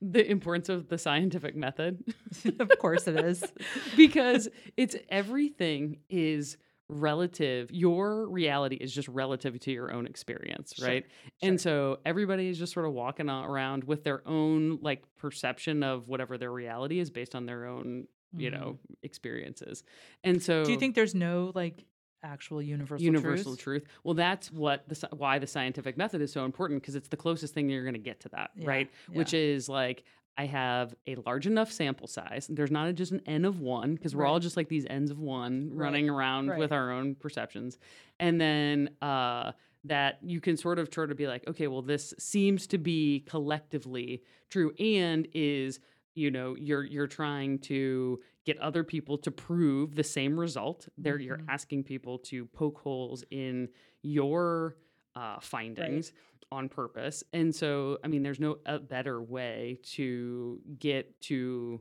the 0.00 0.28
importance 0.30 0.68
of 0.68 0.88
the 0.88 0.98
scientific 0.98 1.56
method. 1.56 2.02
Of 2.60 2.70
course 2.78 3.08
it 3.08 3.16
is. 3.16 3.42
because 3.96 4.48
it's 4.76 4.96
everything 5.08 5.98
is 6.08 6.56
relative 6.88 7.70
your 7.70 8.28
reality 8.28 8.76
is 8.76 8.94
just 8.94 9.08
relative 9.08 9.58
to 9.60 9.70
your 9.72 9.92
own 9.92 10.06
experience 10.06 10.74
Sure, 10.74 10.88
right? 10.88 11.06
and 11.42 11.60
so 11.60 11.98
everybody 12.06 12.48
is 12.48 12.58
just 12.58 12.72
sort 12.72 12.86
of 12.86 12.92
walking 12.94 13.28
around 13.28 13.84
with 13.84 14.04
their 14.04 14.26
own 14.26 14.78
like 14.80 15.02
perception 15.16 15.82
of 15.82 16.08
whatever 16.08 16.38
their 16.38 16.52
reality 16.52 16.98
is 16.98 17.10
based 17.10 17.34
on 17.34 17.46
their 17.46 17.66
own 17.66 18.06
you 18.36 18.50
Mhm. 18.50 18.52
know 18.52 18.78
experiences. 19.02 19.82
And 20.24 20.42
so 20.42 20.64
Do 20.64 20.72
you 20.72 20.78
think 20.78 20.94
there's 20.94 21.14
no 21.14 21.52
like 21.54 21.84
actual 22.22 22.60
universal 22.62 23.04
universal 23.04 23.56
truth? 23.56 23.82
truth. 23.82 23.84
Well 24.04 24.14
that's 24.14 24.50
what 24.50 24.88
the 24.88 25.08
why 25.16 25.38
the 25.38 25.46
scientific 25.46 25.96
method 25.96 26.20
is 26.20 26.32
so 26.32 26.44
important 26.44 26.82
because 26.82 26.94
it's 26.96 27.08
the 27.08 27.16
closest 27.16 27.54
thing 27.54 27.68
you're 27.68 27.84
going 27.84 27.94
to 27.94 28.00
get 28.00 28.20
to 28.20 28.28
that 28.30 28.50
Yeah, 28.54 28.66
right? 28.66 28.90
Which 29.12 29.34
is 29.34 29.68
like 29.68 30.04
I 30.38 30.46
have 30.46 30.94
a 31.08 31.16
large 31.26 31.46
enough 31.48 31.70
sample 31.72 32.06
size. 32.06 32.46
There's 32.48 32.70
not 32.70 32.86
a, 32.88 32.92
just 32.92 33.10
an 33.12 33.20
n 33.26 33.44
of 33.44 33.60
one 33.60 33.94
because 33.94 34.14
we're 34.14 34.24
all 34.24 34.38
just 34.38 34.56
like 34.56 34.68
these 34.68 34.86
n's 34.88 35.10
of 35.10 35.18
one 35.18 35.70
Right, 35.70 35.86
running 35.86 36.08
around 36.08 36.46
with 36.56 36.70
our 36.72 36.92
own 36.92 37.16
perceptions, 37.16 37.78
and 38.20 38.40
then 38.40 38.90
uh, 39.02 39.52
that 39.84 40.18
you 40.22 40.40
can 40.40 40.56
sort 40.56 40.78
of 40.78 40.90
try 40.90 41.06
to 41.06 41.14
be 41.14 41.26
like, 41.26 41.46
okay, 41.48 41.66
well, 41.66 41.82
this 41.82 42.14
seems 42.18 42.66
to 42.68 42.78
be 42.78 43.24
collectively 43.28 44.22
true, 44.48 44.72
and 44.78 45.26
is 45.34 45.80
you 46.14 46.30
know 46.30 46.54
you're 46.56 46.84
you're 46.84 47.06
trying 47.08 47.58
to 47.60 48.20
get 48.44 48.56
other 48.58 48.84
people 48.84 49.18
to 49.18 49.30
prove 49.32 49.94
the 49.96 50.04
same 50.04 50.38
result. 50.38 50.88
There, 50.96 51.18
you're 51.18 51.38
Mhm. 51.38 51.48
asking 51.48 51.84
people 51.84 52.18
to 52.30 52.46
poke 52.46 52.78
holes 52.78 53.24
in 53.30 53.68
your 54.02 54.76
uh, 55.16 55.40
findings 55.40 56.12
on 56.50 56.68
purpose. 56.68 57.24
And 57.32 57.54
so, 57.54 57.98
I 58.02 58.08
mean, 58.08 58.22
there's 58.22 58.40
no 58.40 58.58
a 58.66 58.78
better 58.78 59.20
way 59.22 59.78
to 59.94 60.60
get 60.78 61.20
to 61.22 61.80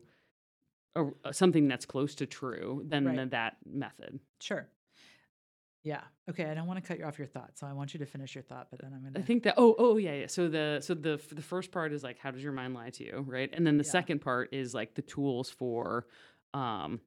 a, 0.96 1.06
a- 1.26 1.34
something 1.34 1.68
that's 1.68 1.86
close 1.86 2.16
to 2.16 2.26
true 2.26 2.84
than 2.88 3.06
Right. 3.06 3.16
the, 3.18 3.26
that 3.28 3.58
method. 3.66 4.20
Sure. 4.42 4.68
Yeah. 5.84 6.02
Okay. 6.30 6.44
I 6.46 6.54
don't 6.54 6.68
want 6.68 6.82
to 6.84 6.86
cut 6.88 7.00
you 7.00 7.06
off 7.06 7.18
your 7.18 7.28
thought, 7.28 7.52
so 7.58 7.66
I 7.66 7.72
want 7.72 7.94
you 7.94 8.00
to 8.00 8.06
finish 8.06 8.36
your 8.36 8.42
thought, 8.44 8.68
but 8.70 8.82
then 8.82 8.92
I'm 8.94 9.04
gonna. 9.04 9.20
I 9.20 9.22
think 9.22 9.44
that 9.44 9.54
oh 9.58 9.74
oh 9.78 9.96
yeah 9.96 10.16
yeah. 10.16 10.28
So 10.28 10.50
the 10.50 10.80
so 10.82 10.94
the 10.94 11.22
the 11.32 11.42
first 11.42 11.72
part 11.72 11.94
is 11.94 12.04
like 12.04 12.20
how 12.20 12.32
does 12.32 12.44
your 12.44 12.52
mind 12.52 12.74
lie 12.74 12.90
to 12.90 13.06
you, 13.06 13.24
right? 13.26 13.50
And 13.54 13.66
then 13.66 13.78
the 13.78 13.86
Yeah. 13.86 13.92
second 13.92 14.20
part 14.20 14.54
is 14.54 14.74
like 14.74 14.96
the 14.96 15.02
tools 15.02 15.50
for 15.50 16.08
um 16.54 17.00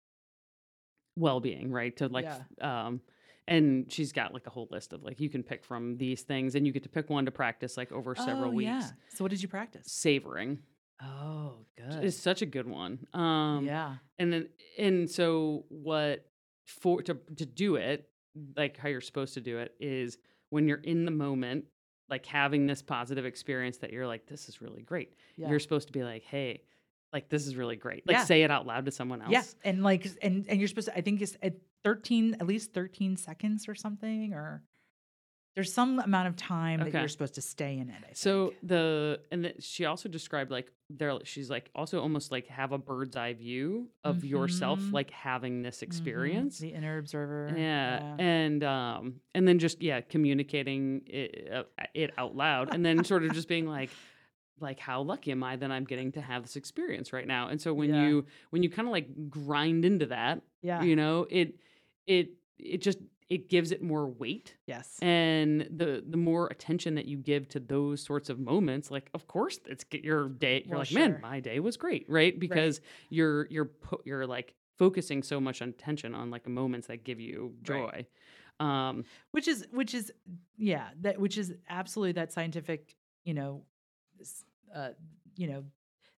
well-being, 1.17 1.71
right? 1.71 1.95
To 1.99 2.09
like 2.09 2.25
f- 2.27 2.41
um 2.63 3.01
and 3.51 3.93
she's 3.93 4.13
got 4.13 4.33
like 4.33 4.47
a 4.47 4.51
whole 4.51 4.69
list 4.71 4.93
of 4.95 5.03
like 5.03 5.21
you 5.21 5.29
can 5.29 5.43
pick 5.43 5.63
from 5.65 5.97
these 5.99 6.23
things 6.23 6.55
and 6.55 6.67
you 6.67 6.73
get 6.73 6.85
to 6.85 6.89
pick 6.89 7.11
one 7.11 7.25
to 7.27 7.31
practice 7.31 7.77
like 7.77 7.93
over 7.93 8.15
several 8.15 8.47
Oh, 8.53 8.55
weeks. 8.55 8.69
Yeah. 8.69 8.91
So 9.11 9.25
what 9.25 9.31
did 9.31 9.43
you 9.43 9.49
practice? 9.49 9.87
Savoring 9.93 10.61
Oh, 11.03 11.55
good. 11.77 12.05
is 12.05 12.19
such 12.19 12.41
a 12.43 12.47
good 12.47 12.67
one. 12.69 13.07
Um 13.13 13.65
yeah. 13.67 13.97
and 14.19 14.33
then 14.33 14.49
and 14.79 15.11
so 15.11 15.65
what 15.69 16.27
for 16.67 17.03
to 17.03 17.15
to 17.37 17.45
do 17.47 17.77
it 17.77 18.09
like 18.57 18.77
how 18.77 18.89
you're 18.89 19.01
supposed 19.01 19.35
to 19.35 19.41
do 19.41 19.59
it 19.59 19.75
is 19.81 20.17
when 20.51 20.69
you're 20.69 20.79
in 20.79 21.05
the 21.05 21.11
moment 21.11 21.65
like 22.09 22.27
having 22.27 22.67
this 22.67 22.83
positive 22.83 23.25
experience 23.25 23.79
that 23.79 23.93
you're 23.93 24.07
like 24.07 24.27
this 24.27 24.49
is 24.49 24.61
really 24.63 24.83
great 24.83 25.15
Yeah. 25.37 25.49
you're 25.49 25.59
supposed 25.61 25.89
to 25.89 25.93
be 25.93 26.05
like 26.05 26.23
hey 26.23 26.63
like 27.13 27.29
this 27.29 27.47
is 27.47 27.57
really 27.57 27.77
great 27.77 28.07
like 28.07 28.19
Yeah. 28.19 28.25
say 28.25 28.43
it 28.43 28.51
out 28.53 28.67
loud 28.67 28.85
to 28.85 28.93
someone 28.93 29.21
else 29.23 29.33
Yeah, 29.33 29.43
and 29.65 29.83
like, 29.83 30.07
and 30.23 30.47
and 30.49 30.61
you're 30.61 30.69
supposed 30.69 30.89
to. 30.89 30.97
I 30.97 31.01
think 31.01 31.21
it's 31.23 31.37
at 31.43 31.55
thirteen, 31.85 32.35
at 32.41 32.47
least 32.47 32.73
thirteen 32.73 33.17
seconds 33.17 33.69
or 33.69 33.75
something, 33.75 34.33
or 34.35 34.63
there's 35.57 35.73
some 35.73 35.99
amount 35.99 36.29
of 36.29 36.37
time 36.37 36.79
that 36.81 36.93
you're 36.93 37.09
supposed 37.09 37.35
to 37.35 37.43
stay 37.43 37.77
in 37.77 37.91
it. 37.91 37.97
I 38.09 38.13
so 38.13 38.49
think. 38.51 38.69
the 38.69 39.21
and 39.33 39.45
the, 39.45 39.55
she 39.59 39.85
also 39.85 40.09
described 40.09 40.51
like 40.51 40.71
there 40.89 41.13
she's 41.25 41.51
like 41.51 41.71
also 41.75 42.01
almost 42.01 42.31
like 42.33 42.47
have 42.47 42.73
a 42.73 42.79
bird's 42.79 43.17
eye 43.17 43.33
view 43.35 43.89
of 44.05 44.25
yourself 44.25 44.79
Mhm. 44.81 44.93
like 44.93 45.11
having 45.11 45.63
this 45.63 45.79
Mhm. 45.79 45.83
experience 45.83 46.59
the 46.59 46.69
inner 46.73 46.99
observer. 46.99 47.53
yeah, 47.57 48.17
and 48.19 48.63
um 48.65 49.21
and 49.35 49.47
then 49.47 49.59
just 49.59 49.83
yeah 49.83 50.01
communicating 50.01 51.03
it, 51.07 51.49
uh, 51.53 51.63
it 51.95 52.13
out 52.17 52.37
loud 52.37 52.73
and 52.75 52.85
then 52.87 53.05
sort 53.05 53.25
of 53.25 53.33
just 53.33 53.49
being 53.49 53.67
like 53.67 53.91
like 54.61 54.79
how 54.79 55.01
lucky 55.03 55.31
am 55.33 55.43
i 55.43 55.57
that 55.57 55.71
i'm 55.71 55.85
getting 55.85 56.13
to 56.13 56.21
have 56.21 56.43
this 56.43 56.55
experience 56.57 57.13
right 57.13 57.27
now 57.27 57.49
and 57.49 57.61
so 57.61 57.73
when 57.73 57.91
Yeah. 57.91 58.07
you 58.09 58.27
when 58.51 58.63
you 58.63 58.69
kind 58.71 58.87
of 58.87 58.93
like 58.93 59.31
grind 59.31 59.85
into 59.85 60.07
that 60.07 60.43
yeah. 60.63 60.83
you 60.83 60.97
know 60.97 61.27
it 61.31 61.55
it 62.11 62.31
it 62.59 62.83
just 62.83 62.99
it 63.29 63.49
gives 63.49 63.71
it 63.71 63.81
more 63.81 64.09
weight 64.09 64.57
yes. 64.67 64.99
and 65.01 65.61
the 65.71 66.05
the 66.07 66.17
more 66.17 66.49
attention 66.49 66.97
that 66.97 67.07
you 67.07 67.17
give 67.17 67.49
to 67.49 67.61
those 67.61 68.03
sorts 68.03 68.29
of 68.29 68.41
moments 68.41 68.91
like 68.91 69.09
of 69.15 69.29
course 69.29 69.61
it's 69.67 69.85
get 69.85 70.05
your 70.05 70.29
day 70.29 70.63
you're 70.67 70.73
Well, 70.73 70.81
like 70.81 70.93
man 70.93 71.19
my 71.23 71.41
day 71.41 71.61
was 71.61 71.77
great 71.77 72.05
right? 72.09 72.39
Because 72.39 72.81
you're 73.09 73.47
you're 73.49 73.67
pu- 73.67 74.03
you're 74.05 74.27
like 74.27 74.55
focusing 74.77 75.23
so 75.23 75.41
much 75.41 75.61
attention 75.61 76.15
on 76.15 76.31
like 76.31 76.49
moments 76.49 76.89
that 76.89 77.05
give 77.05 77.21
you 77.21 77.55
joy 77.63 78.05
um 78.59 79.05
which 79.31 79.47
is 79.47 79.67
which 79.71 79.95
is 79.95 80.13
yeah 80.59 80.89
that 81.01 81.19
which 81.19 81.39
is 81.39 81.55
absolutely 81.69 82.13
that 82.13 82.33
scientific 82.33 82.97
you 83.25 83.35
know 83.35 83.63
uh 84.75 84.91
you 85.37 85.47
know 85.47 85.65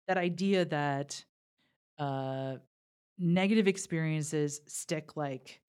that 0.07 0.17
idea 0.17 0.63
that 0.65 1.23
uh 1.99 2.55
negative 3.17 3.67
experiences 3.67 4.61
stick 4.67 5.15
like 5.15 5.60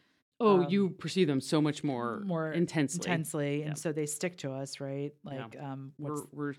oh 0.43 0.63
Um, 0.63 0.67
you 0.71 0.91
perceive 0.91 1.27
them 1.29 1.41
so 1.41 1.61
much 1.61 1.83
more 1.85 2.21
more 2.27 2.53
intensely 2.53 2.99
intensely 2.99 3.61
Yeah. 3.61 3.67
and 3.69 3.79
so 3.79 3.93
they 3.93 4.07
stick 4.07 4.39
to 4.39 4.53
us 4.53 4.81
right 4.81 5.13
Yeah. 5.25 5.31
like 5.45 5.57
um 5.61 5.93
we're 5.99 6.15
what's 6.15 6.27
we're 6.33 6.55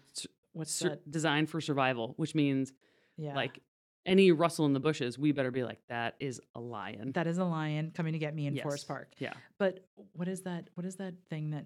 what's 0.54 0.72
sur- 0.72 0.90
that 0.90 1.10
designed 1.12 1.50
for 1.50 1.60
survival 1.62 2.14
which 2.18 2.34
means 2.36 2.74
yeah 3.18 3.36
like 3.36 3.60
any 4.06 4.32
rustle 4.32 4.66
in 4.66 4.74
the 4.74 4.80
bushes 4.80 5.18
we 5.18 5.32
better 5.32 5.52
be 5.52 5.64
like 5.64 5.80
that 5.88 6.16
is 6.20 6.42
a 6.56 6.60
lion 6.60 7.12
that 7.14 7.28
is 7.28 7.38
a 7.38 7.46
lion 7.46 7.92
coming 7.96 8.14
to 8.14 8.20
get 8.20 8.34
me 8.36 8.48
in 8.48 8.56
Yes. 8.56 8.64
forest 8.64 8.88
park 8.88 9.10
yeah 9.20 9.34
but 9.58 9.86
what 10.14 10.28
is 10.28 10.42
that 10.42 10.70
what 10.76 10.86
is 10.86 10.96
that 10.98 11.14
thing 11.30 11.52
that 11.52 11.66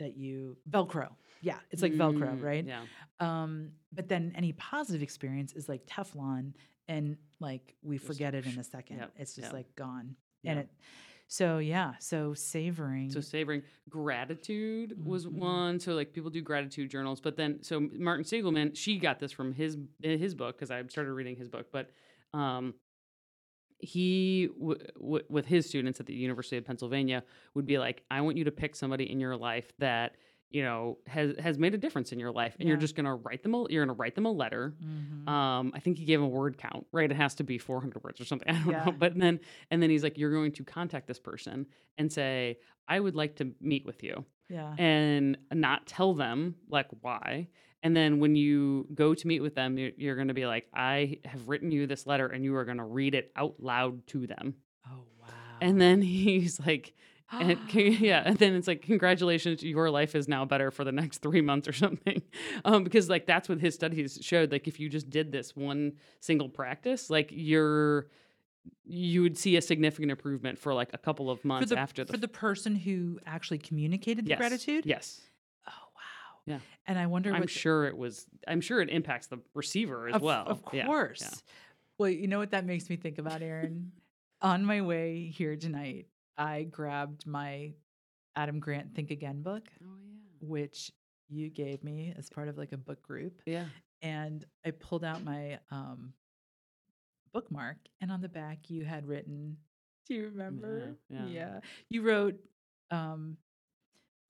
that 0.00 0.16
you 0.16 0.56
Velcro. 0.68 1.10
Yeah, 1.40 1.58
it's 1.70 1.80
like 1.80 1.92
Velcro, 1.92 2.36
Mm, 2.36 2.42
right? 2.42 2.64
Yeah. 2.66 2.82
Um, 3.20 3.70
but 3.92 4.08
then 4.08 4.32
any 4.34 4.52
positive 4.54 5.02
experience 5.02 5.52
is 5.52 5.68
like 5.68 5.86
Teflon, 5.86 6.54
and 6.88 7.16
like 7.38 7.76
we 7.80 7.96
Just 7.98 8.06
forget 8.08 8.34
it 8.34 8.44
in 8.44 8.58
a 8.58 8.64
second. 8.64 8.96
yep, 8.96 9.12
It's 9.16 9.34
just 9.36 9.46
yep. 9.48 9.52
like 9.52 9.76
gone. 9.76 10.16
Yeah. 10.42 10.50
And 10.50 10.60
it, 10.62 10.68
so 11.26 11.58
yeah, 11.58 11.94
so 11.98 12.34
savoring. 12.34 13.10
So 13.10 13.20
savoring 13.20 13.62
gratitude 13.88 14.94
was 15.04 15.26
Mhm. 15.26 15.38
one. 15.38 15.80
So 15.80 15.94
like 15.94 16.12
people 16.12 16.30
do 16.30 16.40
gratitude 16.42 16.90
journals, 16.90 17.20
but 17.20 17.36
then 17.36 17.62
so 17.62 17.80
Martin 17.80 18.24
Seligman, 18.24 18.74
she 18.74 18.98
got 18.98 19.18
this 19.18 19.32
from 19.32 19.52
his 19.52 19.76
his 20.02 20.34
book 20.34 20.56
because 20.56 20.70
I 20.70 20.84
started 20.86 21.12
reading 21.12 21.36
his 21.36 21.48
book, 21.48 21.66
but 21.72 21.90
um, 22.32 22.74
he 23.78 24.48
w- 24.58 24.78
w- 24.94 25.24
with 25.28 25.46
his 25.46 25.66
students 25.66 26.00
at 26.00 26.06
the 26.06 26.14
University 26.14 26.56
of 26.56 26.64
Pennsylvania 26.64 27.22
would 27.54 27.66
be 27.66 27.78
like, 27.78 28.02
I 28.10 28.20
want 28.22 28.36
you 28.36 28.44
to 28.44 28.50
pick 28.52 28.74
somebody 28.76 29.10
in 29.10 29.20
your 29.20 29.36
life 29.36 29.72
that 29.78 30.16
you 30.50 30.62
know 30.62 30.98
has 31.06 31.34
has 31.38 31.58
made 31.58 31.74
a 31.74 31.78
difference 31.78 32.12
in 32.12 32.18
your 32.18 32.32
life, 32.32 32.56
and 32.60 32.68
you're 32.68 32.76
just 32.78 32.94
gonna 32.94 33.14
write 33.16 33.42
them. 33.42 33.54
A, 33.54 33.66
you're 33.70 33.84
gonna 33.84 33.96
write 33.96 34.14
them 34.14 34.26
a 34.26 34.30
letter. 34.32 34.74
Mhm. 34.82 35.28
Um, 35.28 35.72
I 35.74 35.80
think 35.80 35.98
he 35.98 36.04
gave 36.04 36.20
a 36.22 36.26
word 36.26 36.58
count, 36.58 36.86
right? 36.92 37.10
It 37.10 37.16
has 37.16 37.34
to 37.36 37.44
be 37.44 37.58
400 37.58 38.02
words 38.04 38.20
or 38.20 38.24
something. 38.24 38.48
I 38.50 38.52
don't 38.62 38.70
Yeah. 38.70 38.84
know. 38.84 38.92
But 38.92 39.18
then, 39.18 39.40
and 39.70 39.82
then 39.82 39.90
he's 39.90 40.02
like, 40.02 40.16
you're 40.18 40.32
going 40.32 40.52
to 40.52 40.64
contact 40.64 41.06
this 41.06 41.18
person 41.18 41.66
and 41.98 42.12
say, 42.12 42.58
I 42.88 43.00
would 43.00 43.14
like 43.16 43.36
to 43.36 43.52
meet 43.60 43.84
with 43.86 44.02
you 44.02 44.24
yeah. 44.50 44.74
and 44.78 45.38
not 45.52 45.86
tell 45.86 46.14
them 46.14 46.56
like 46.68 46.88
why. 47.00 47.48
And 47.82 47.94
then 47.96 48.18
when 48.20 48.34
you 48.36 48.86
go 48.94 49.14
to 49.14 49.26
meet 49.26 49.40
with 49.40 49.54
them, 49.54 49.76
you're, 49.76 49.90
you're 49.96 50.14
going 50.14 50.28
to 50.28 50.34
be 50.34 50.46
like, 50.46 50.66
I 50.74 51.18
have 51.24 51.48
written 51.48 51.70
you 51.70 51.86
this 51.86 52.06
letter 52.06 52.26
and 52.28 52.42
you 52.44 52.54
are 52.56 52.64
going 52.64 52.78
to 52.78 52.84
read 52.84 53.14
it 53.14 53.30
out 53.36 53.56
loud 53.58 54.06
to 54.08 54.26
them. 54.26 54.54
Oh 54.86 55.04
wow. 55.20 55.28
And 55.60 55.80
then 55.80 56.00
he's 56.16 56.58
like, 56.60 56.94
and 57.40 57.60
yeah, 57.74 58.22
and 58.24 58.36
then 58.38 58.54
it's 58.54 58.66
like, 58.68 58.82
congratulations, 58.82 59.62
your 59.62 59.90
life 59.90 60.14
is 60.14 60.28
now 60.28 60.44
better 60.44 60.70
for 60.70 60.84
the 60.84 60.92
next 60.92 61.18
three 61.18 61.40
months 61.40 61.68
or 61.68 61.72
something, 61.72 62.22
um, 62.64 62.84
because 62.84 63.08
like 63.08 63.26
that's 63.26 63.48
what 63.48 63.60
his 63.60 63.74
studies 63.74 64.18
showed. 64.22 64.52
Like 64.52 64.68
if 64.68 64.78
you 64.80 64.88
just 64.88 65.10
did 65.10 65.32
this 65.32 65.54
one 65.56 65.94
single 66.20 66.48
practice, 66.48 67.10
like 67.10 67.28
you're 67.32 68.08
you 68.84 69.22
would 69.22 69.36
see 69.36 69.56
a 69.56 69.62
significant 69.62 70.10
improvement 70.10 70.58
for 70.58 70.72
like 70.72 70.90
a 70.94 70.98
couple 70.98 71.30
of 71.30 71.44
months 71.44 71.70
the 71.70 71.78
after 71.78 72.04
the 72.04 72.12
for 72.12 72.18
the 72.18 72.28
person 72.28 72.74
who 72.76 73.18
actually 73.26 73.58
communicated 73.58 74.24
the 74.24 74.30
Yes, 74.30 74.38
gratitude. 74.38 74.86
Yes, 74.86 75.20
Oh 75.66 75.70
wow. 75.94 76.40
Yeah. 76.46 76.58
And 76.86 76.98
I 76.98 77.06
wonder 77.06 77.32
I'm 77.32 77.46
sure 77.46 77.84
it 77.84 77.96
was. 77.96 78.26
I'm 78.46 78.60
sure 78.60 78.80
it 78.80 78.90
impacts 78.90 79.26
the 79.26 79.38
receiver 79.54 80.08
as 80.08 80.16
of, 80.16 80.22
well. 80.22 80.44
Of 80.46 80.62
Yeah, 80.72 80.86
course. 80.86 81.20
yeah. 81.22 81.30
Well, 81.98 82.10
you 82.10 82.26
know 82.26 82.38
what 82.38 82.50
that 82.50 82.64
makes 82.64 82.90
me 82.90 82.96
think 82.96 83.18
about, 83.18 83.42
Erin? 83.42 83.92
On 84.42 84.64
my 84.64 84.82
way 84.82 85.32
here 85.34 85.56
tonight, 85.56 86.06
I 86.36 86.64
grabbed 86.64 87.26
my 87.26 87.72
Adam 88.36 88.58
Grant 88.60 88.94
Think 88.94 89.10
Again 89.10 89.42
book, 89.42 89.68
Oh 89.82 89.86
which 90.40 90.90
you 91.28 91.48
gave 91.48 91.82
me 91.82 92.12
as 92.18 92.28
part 92.28 92.48
of 92.48 92.58
like 92.58 92.72
a 92.72 92.76
book 92.76 93.02
group. 93.02 93.40
yeah. 93.46 93.66
And 94.02 94.44
I 94.66 94.72
pulled 94.72 95.04
out 95.04 95.24
my 95.24 95.58
um, 95.70 96.12
bookmark, 97.32 97.78
and 98.00 98.12
on 98.12 98.20
the 98.20 98.28
back, 98.28 98.68
you 98.68 98.84
had 98.84 99.06
written, 99.06 99.56
Do 100.06 100.14
you 100.14 100.24
remember? 100.26 100.96
yeah. 101.08 101.60
You 101.88 102.02
wrote 102.02 102.36
um, 102.90 103.36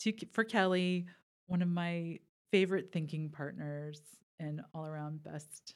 to, 0.01 0.13
for 0.33 0.45
Kelley, 0.45 1.07
one 1.47 1.63
of 1.63 1.69
my 1.69 2.19
favorite 2.53 2.91
thinking 2.93 3.31
partners 3.31 4.01
and 4.39 4.61
all 4.75 4.87
around 4.87 5.23
best 5.25 5.75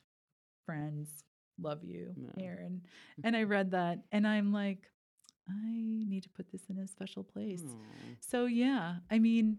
friends. 0.64 1.24
Love 1.60 1.82
you, 1.82 2.14
Yeah. 2.16 2.44
Erin. 2.44 2.82
And 3.24 3.36
I 3.36 3.42
read 3.42 3.72
that, 3.72 3.98
and 4.12 4.26
I'm 4.26 4.52
like, 4.52 4.88
I 5.50 6.04
need 6.06 6.22
to 6.24 6.28
put 6.28 6.50
this 6.52 6.62
in 6.68 6.78
a 6.78 6.86
special 6.86 7.22
place. 7.24 7.62
Aw. 7.66 8.14
So 8.20 8.46
yeah, 8.46 8.96
I 9.10 9.18
mean, 9.18 9.58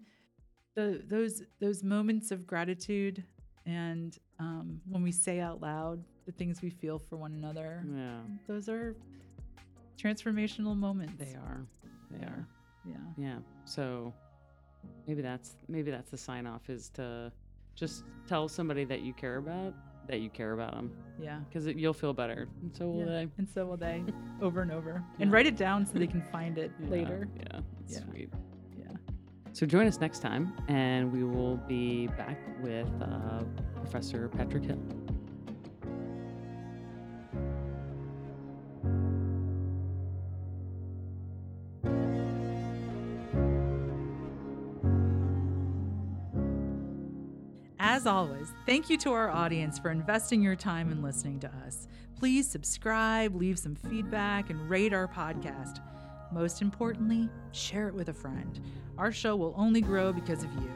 the 0.75 1.01
those 1.07 1.43
those 1.59 1.83
moments 1.83 2.31
of 2.31 2.45
gratitude, 2.45 3.23
and 3.65 4.17
um, 4.39 4.81
when 4.87 5.01
we 5.03 5.11
say 5.11 5.39
out 5.39 5.61
loud 5.61 6.03
the 6.25 6.31
things 6.31 6.61
we 6.61 6.69
feel 6.69 6.99
for 6.99 7.15
one 7.17 7.33
another, 7.33 7.83
Yeah, 7.95 8.19
those 8.47 8.69
are 8.69 8.95
transformational 9.97 10.75
moments. 10.77 11.13
they 11.17 11.35
are. 11.35 11.65
They 12.11 12.19
Yeah. 12.19 12.25
are. 12.29 12.47
Yeah. 12.85 12.95
Yeah. 13.17 13.39
So 13.65 14.13
maybe 15.07 15.21
that's 15.21 15.55
maybe 15.67 15.91
that's 15.91 16.09
the 16.11 16.17
sign 16.17 16.45
off 16.47 16.69
is 16.69 16.89
to 16.91 17.31
just 17.75 18.03
tell 18.27 18.47
somebody 18.47 18.85
that 18.85 19.01
you 19.01 19.13
care 19.13 19.37
about 19.37 19.73
that 20.09 20.19
you 20.21 20.29
care 20.29 20.51
about 20.53 20.73
them 20.73 20.91
Yeah. 21.21 21.39
because 21.47 21.67
you'll 21.67 21.93
feel 21.93 22.13
better, 22.13 22.47
and 22.61 22.75
so 22.75 22.89
will 22.89 22.99
yeah. 22.99 23.05
they. 23.05 23.27
And 23.37 23.47
so 23.47 23.65
will 23.65 23.77
they, 23.77 24.03
over 24.41 24.61
and 24.61 24.71
over, 24.71 25.01
and 25.19 25.31
write 25.31 25.45
it 25.45 25.55
down 25.55 25.85
so 25.85 25.93
they 25.97 26.07
can 26.07 26.21
find 26.31 26.57
it 26.57 26.71
Yeah, 26.83 26.89
later. 26.89 27.27
Yeah. 27.37 27.59
That's 27.79 27.93
Yeah. 27.93 28.11
Sweet. 28.11 28.29
Yeah. 28.77 28.85
So 29.53 29.65
join 29.65 29.87
us 29.87 29.99
next 29.99 30.19
time, 30.19 30.51
and 30.67 31.11
we 31.13 31.23
will 31.23 31.57
be 31.57 32.07
back 32.07 32.39
with 32.61 32.89
uh, 33.01 33.43
Professor 33.75 34.27
Patrick 34.29 34.63
Hill. 34.65 34.79
Always, 48.19 48.51
thank 48.65 48.89
you 48.89 48.97
to 48.97 49.13
our 49.13 49.29
audience 49.29 49.79
for 49.79 49.91
investing 49.91 50.41
your 50.41 50.55
time 50.57 50.91
and 50.91 51.01
listening 51.01 51.39
to 51.39 51.47
us. 51.65 51.87
Please 52.17 52.45
subscribe, 52.45 53.33
leave 53.33 53.57
some 53.57 53.75
feedback, 53.75 54.49
and 54.49 54.69
rate 54.69 54.91
our 54.91 55.07
podcast. 55.07 55.79
Most 56.29 56.61
importantly, 56.61 57.29
share 57.53 57.87
it 57.87 57.93
with 57.93 58.09
a 58.09 58.13
friend. 58.13 58.59
Our 58.97 59.13
show 59.13 59.37
will 59.37 59.53
only 59.55 59.79
grow 59.79 60.11
because 60.11 60.43
of 60.43 60.51
you. 60.55 60.69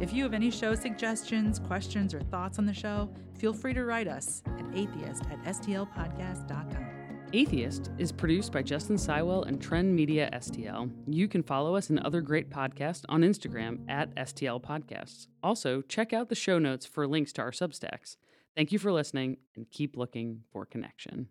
If 0.00 0.12
you 0.12 0.24
have 0.24 0.34
any 0.34 0.50
show 0.50 0.74
suggestions, 0.74 1.60
questions, 1.60 2.14
or 2.14 2.20
thoughts 2.20 2.58
on 2.58 2.66
the 2.66 2.74
show, 2.74 3.08
feel 3.38 3.52
free 3.52 3.74
to 3.74 3.84
write 3.84 4.08
us 4.08 4.42
at 4.58 4.64
atheist 4.76 5.22
at 5.30 5.40
stlpodcast.com. 5.44 6.81
Atheist 7.34 7.90
is 7.96 8.12
produced 8.12 8.52
by 8.52 8.60
Justin 8.60 8.96
Sywell 8.96 9.46
and 9.46 9.58
Trend 9.60 9.96
Media 9.96 10.28
STL. 10.34 10.90
You 11.06 11.28
can 11.28 11.42
follow 11.42 11.74
us 11.74 11.88
and 11.88 11.98
other 12.00 12.20
great 12.20 12.50
podcasts 12.50 13.04
on 13.08 13.22
Instagram 13.22 13.78
at 13.88 14.14
STL 14.16 14.62
Podcasts. 14.62 15.28
Also, 15.42 15.80
check 15.80 16.12
out 16.12 16.28
the 16.28 16.34
show 16.34 16.58
notes 16.58 16.84
for 16.84 17.06
links 17.06 17.32
to 17.32 17.40
our 17.40 17.50
Substacks. 17.50 18.16
Thank 18.54 18.70
you 18.70 18.78
for 18.78 18.92
listening 18.92 19.38
and 19.56 19.70
keep 19.70 19.96
looking 19.96 20.42
for 20.52 20.66
connection. 20.66 21.28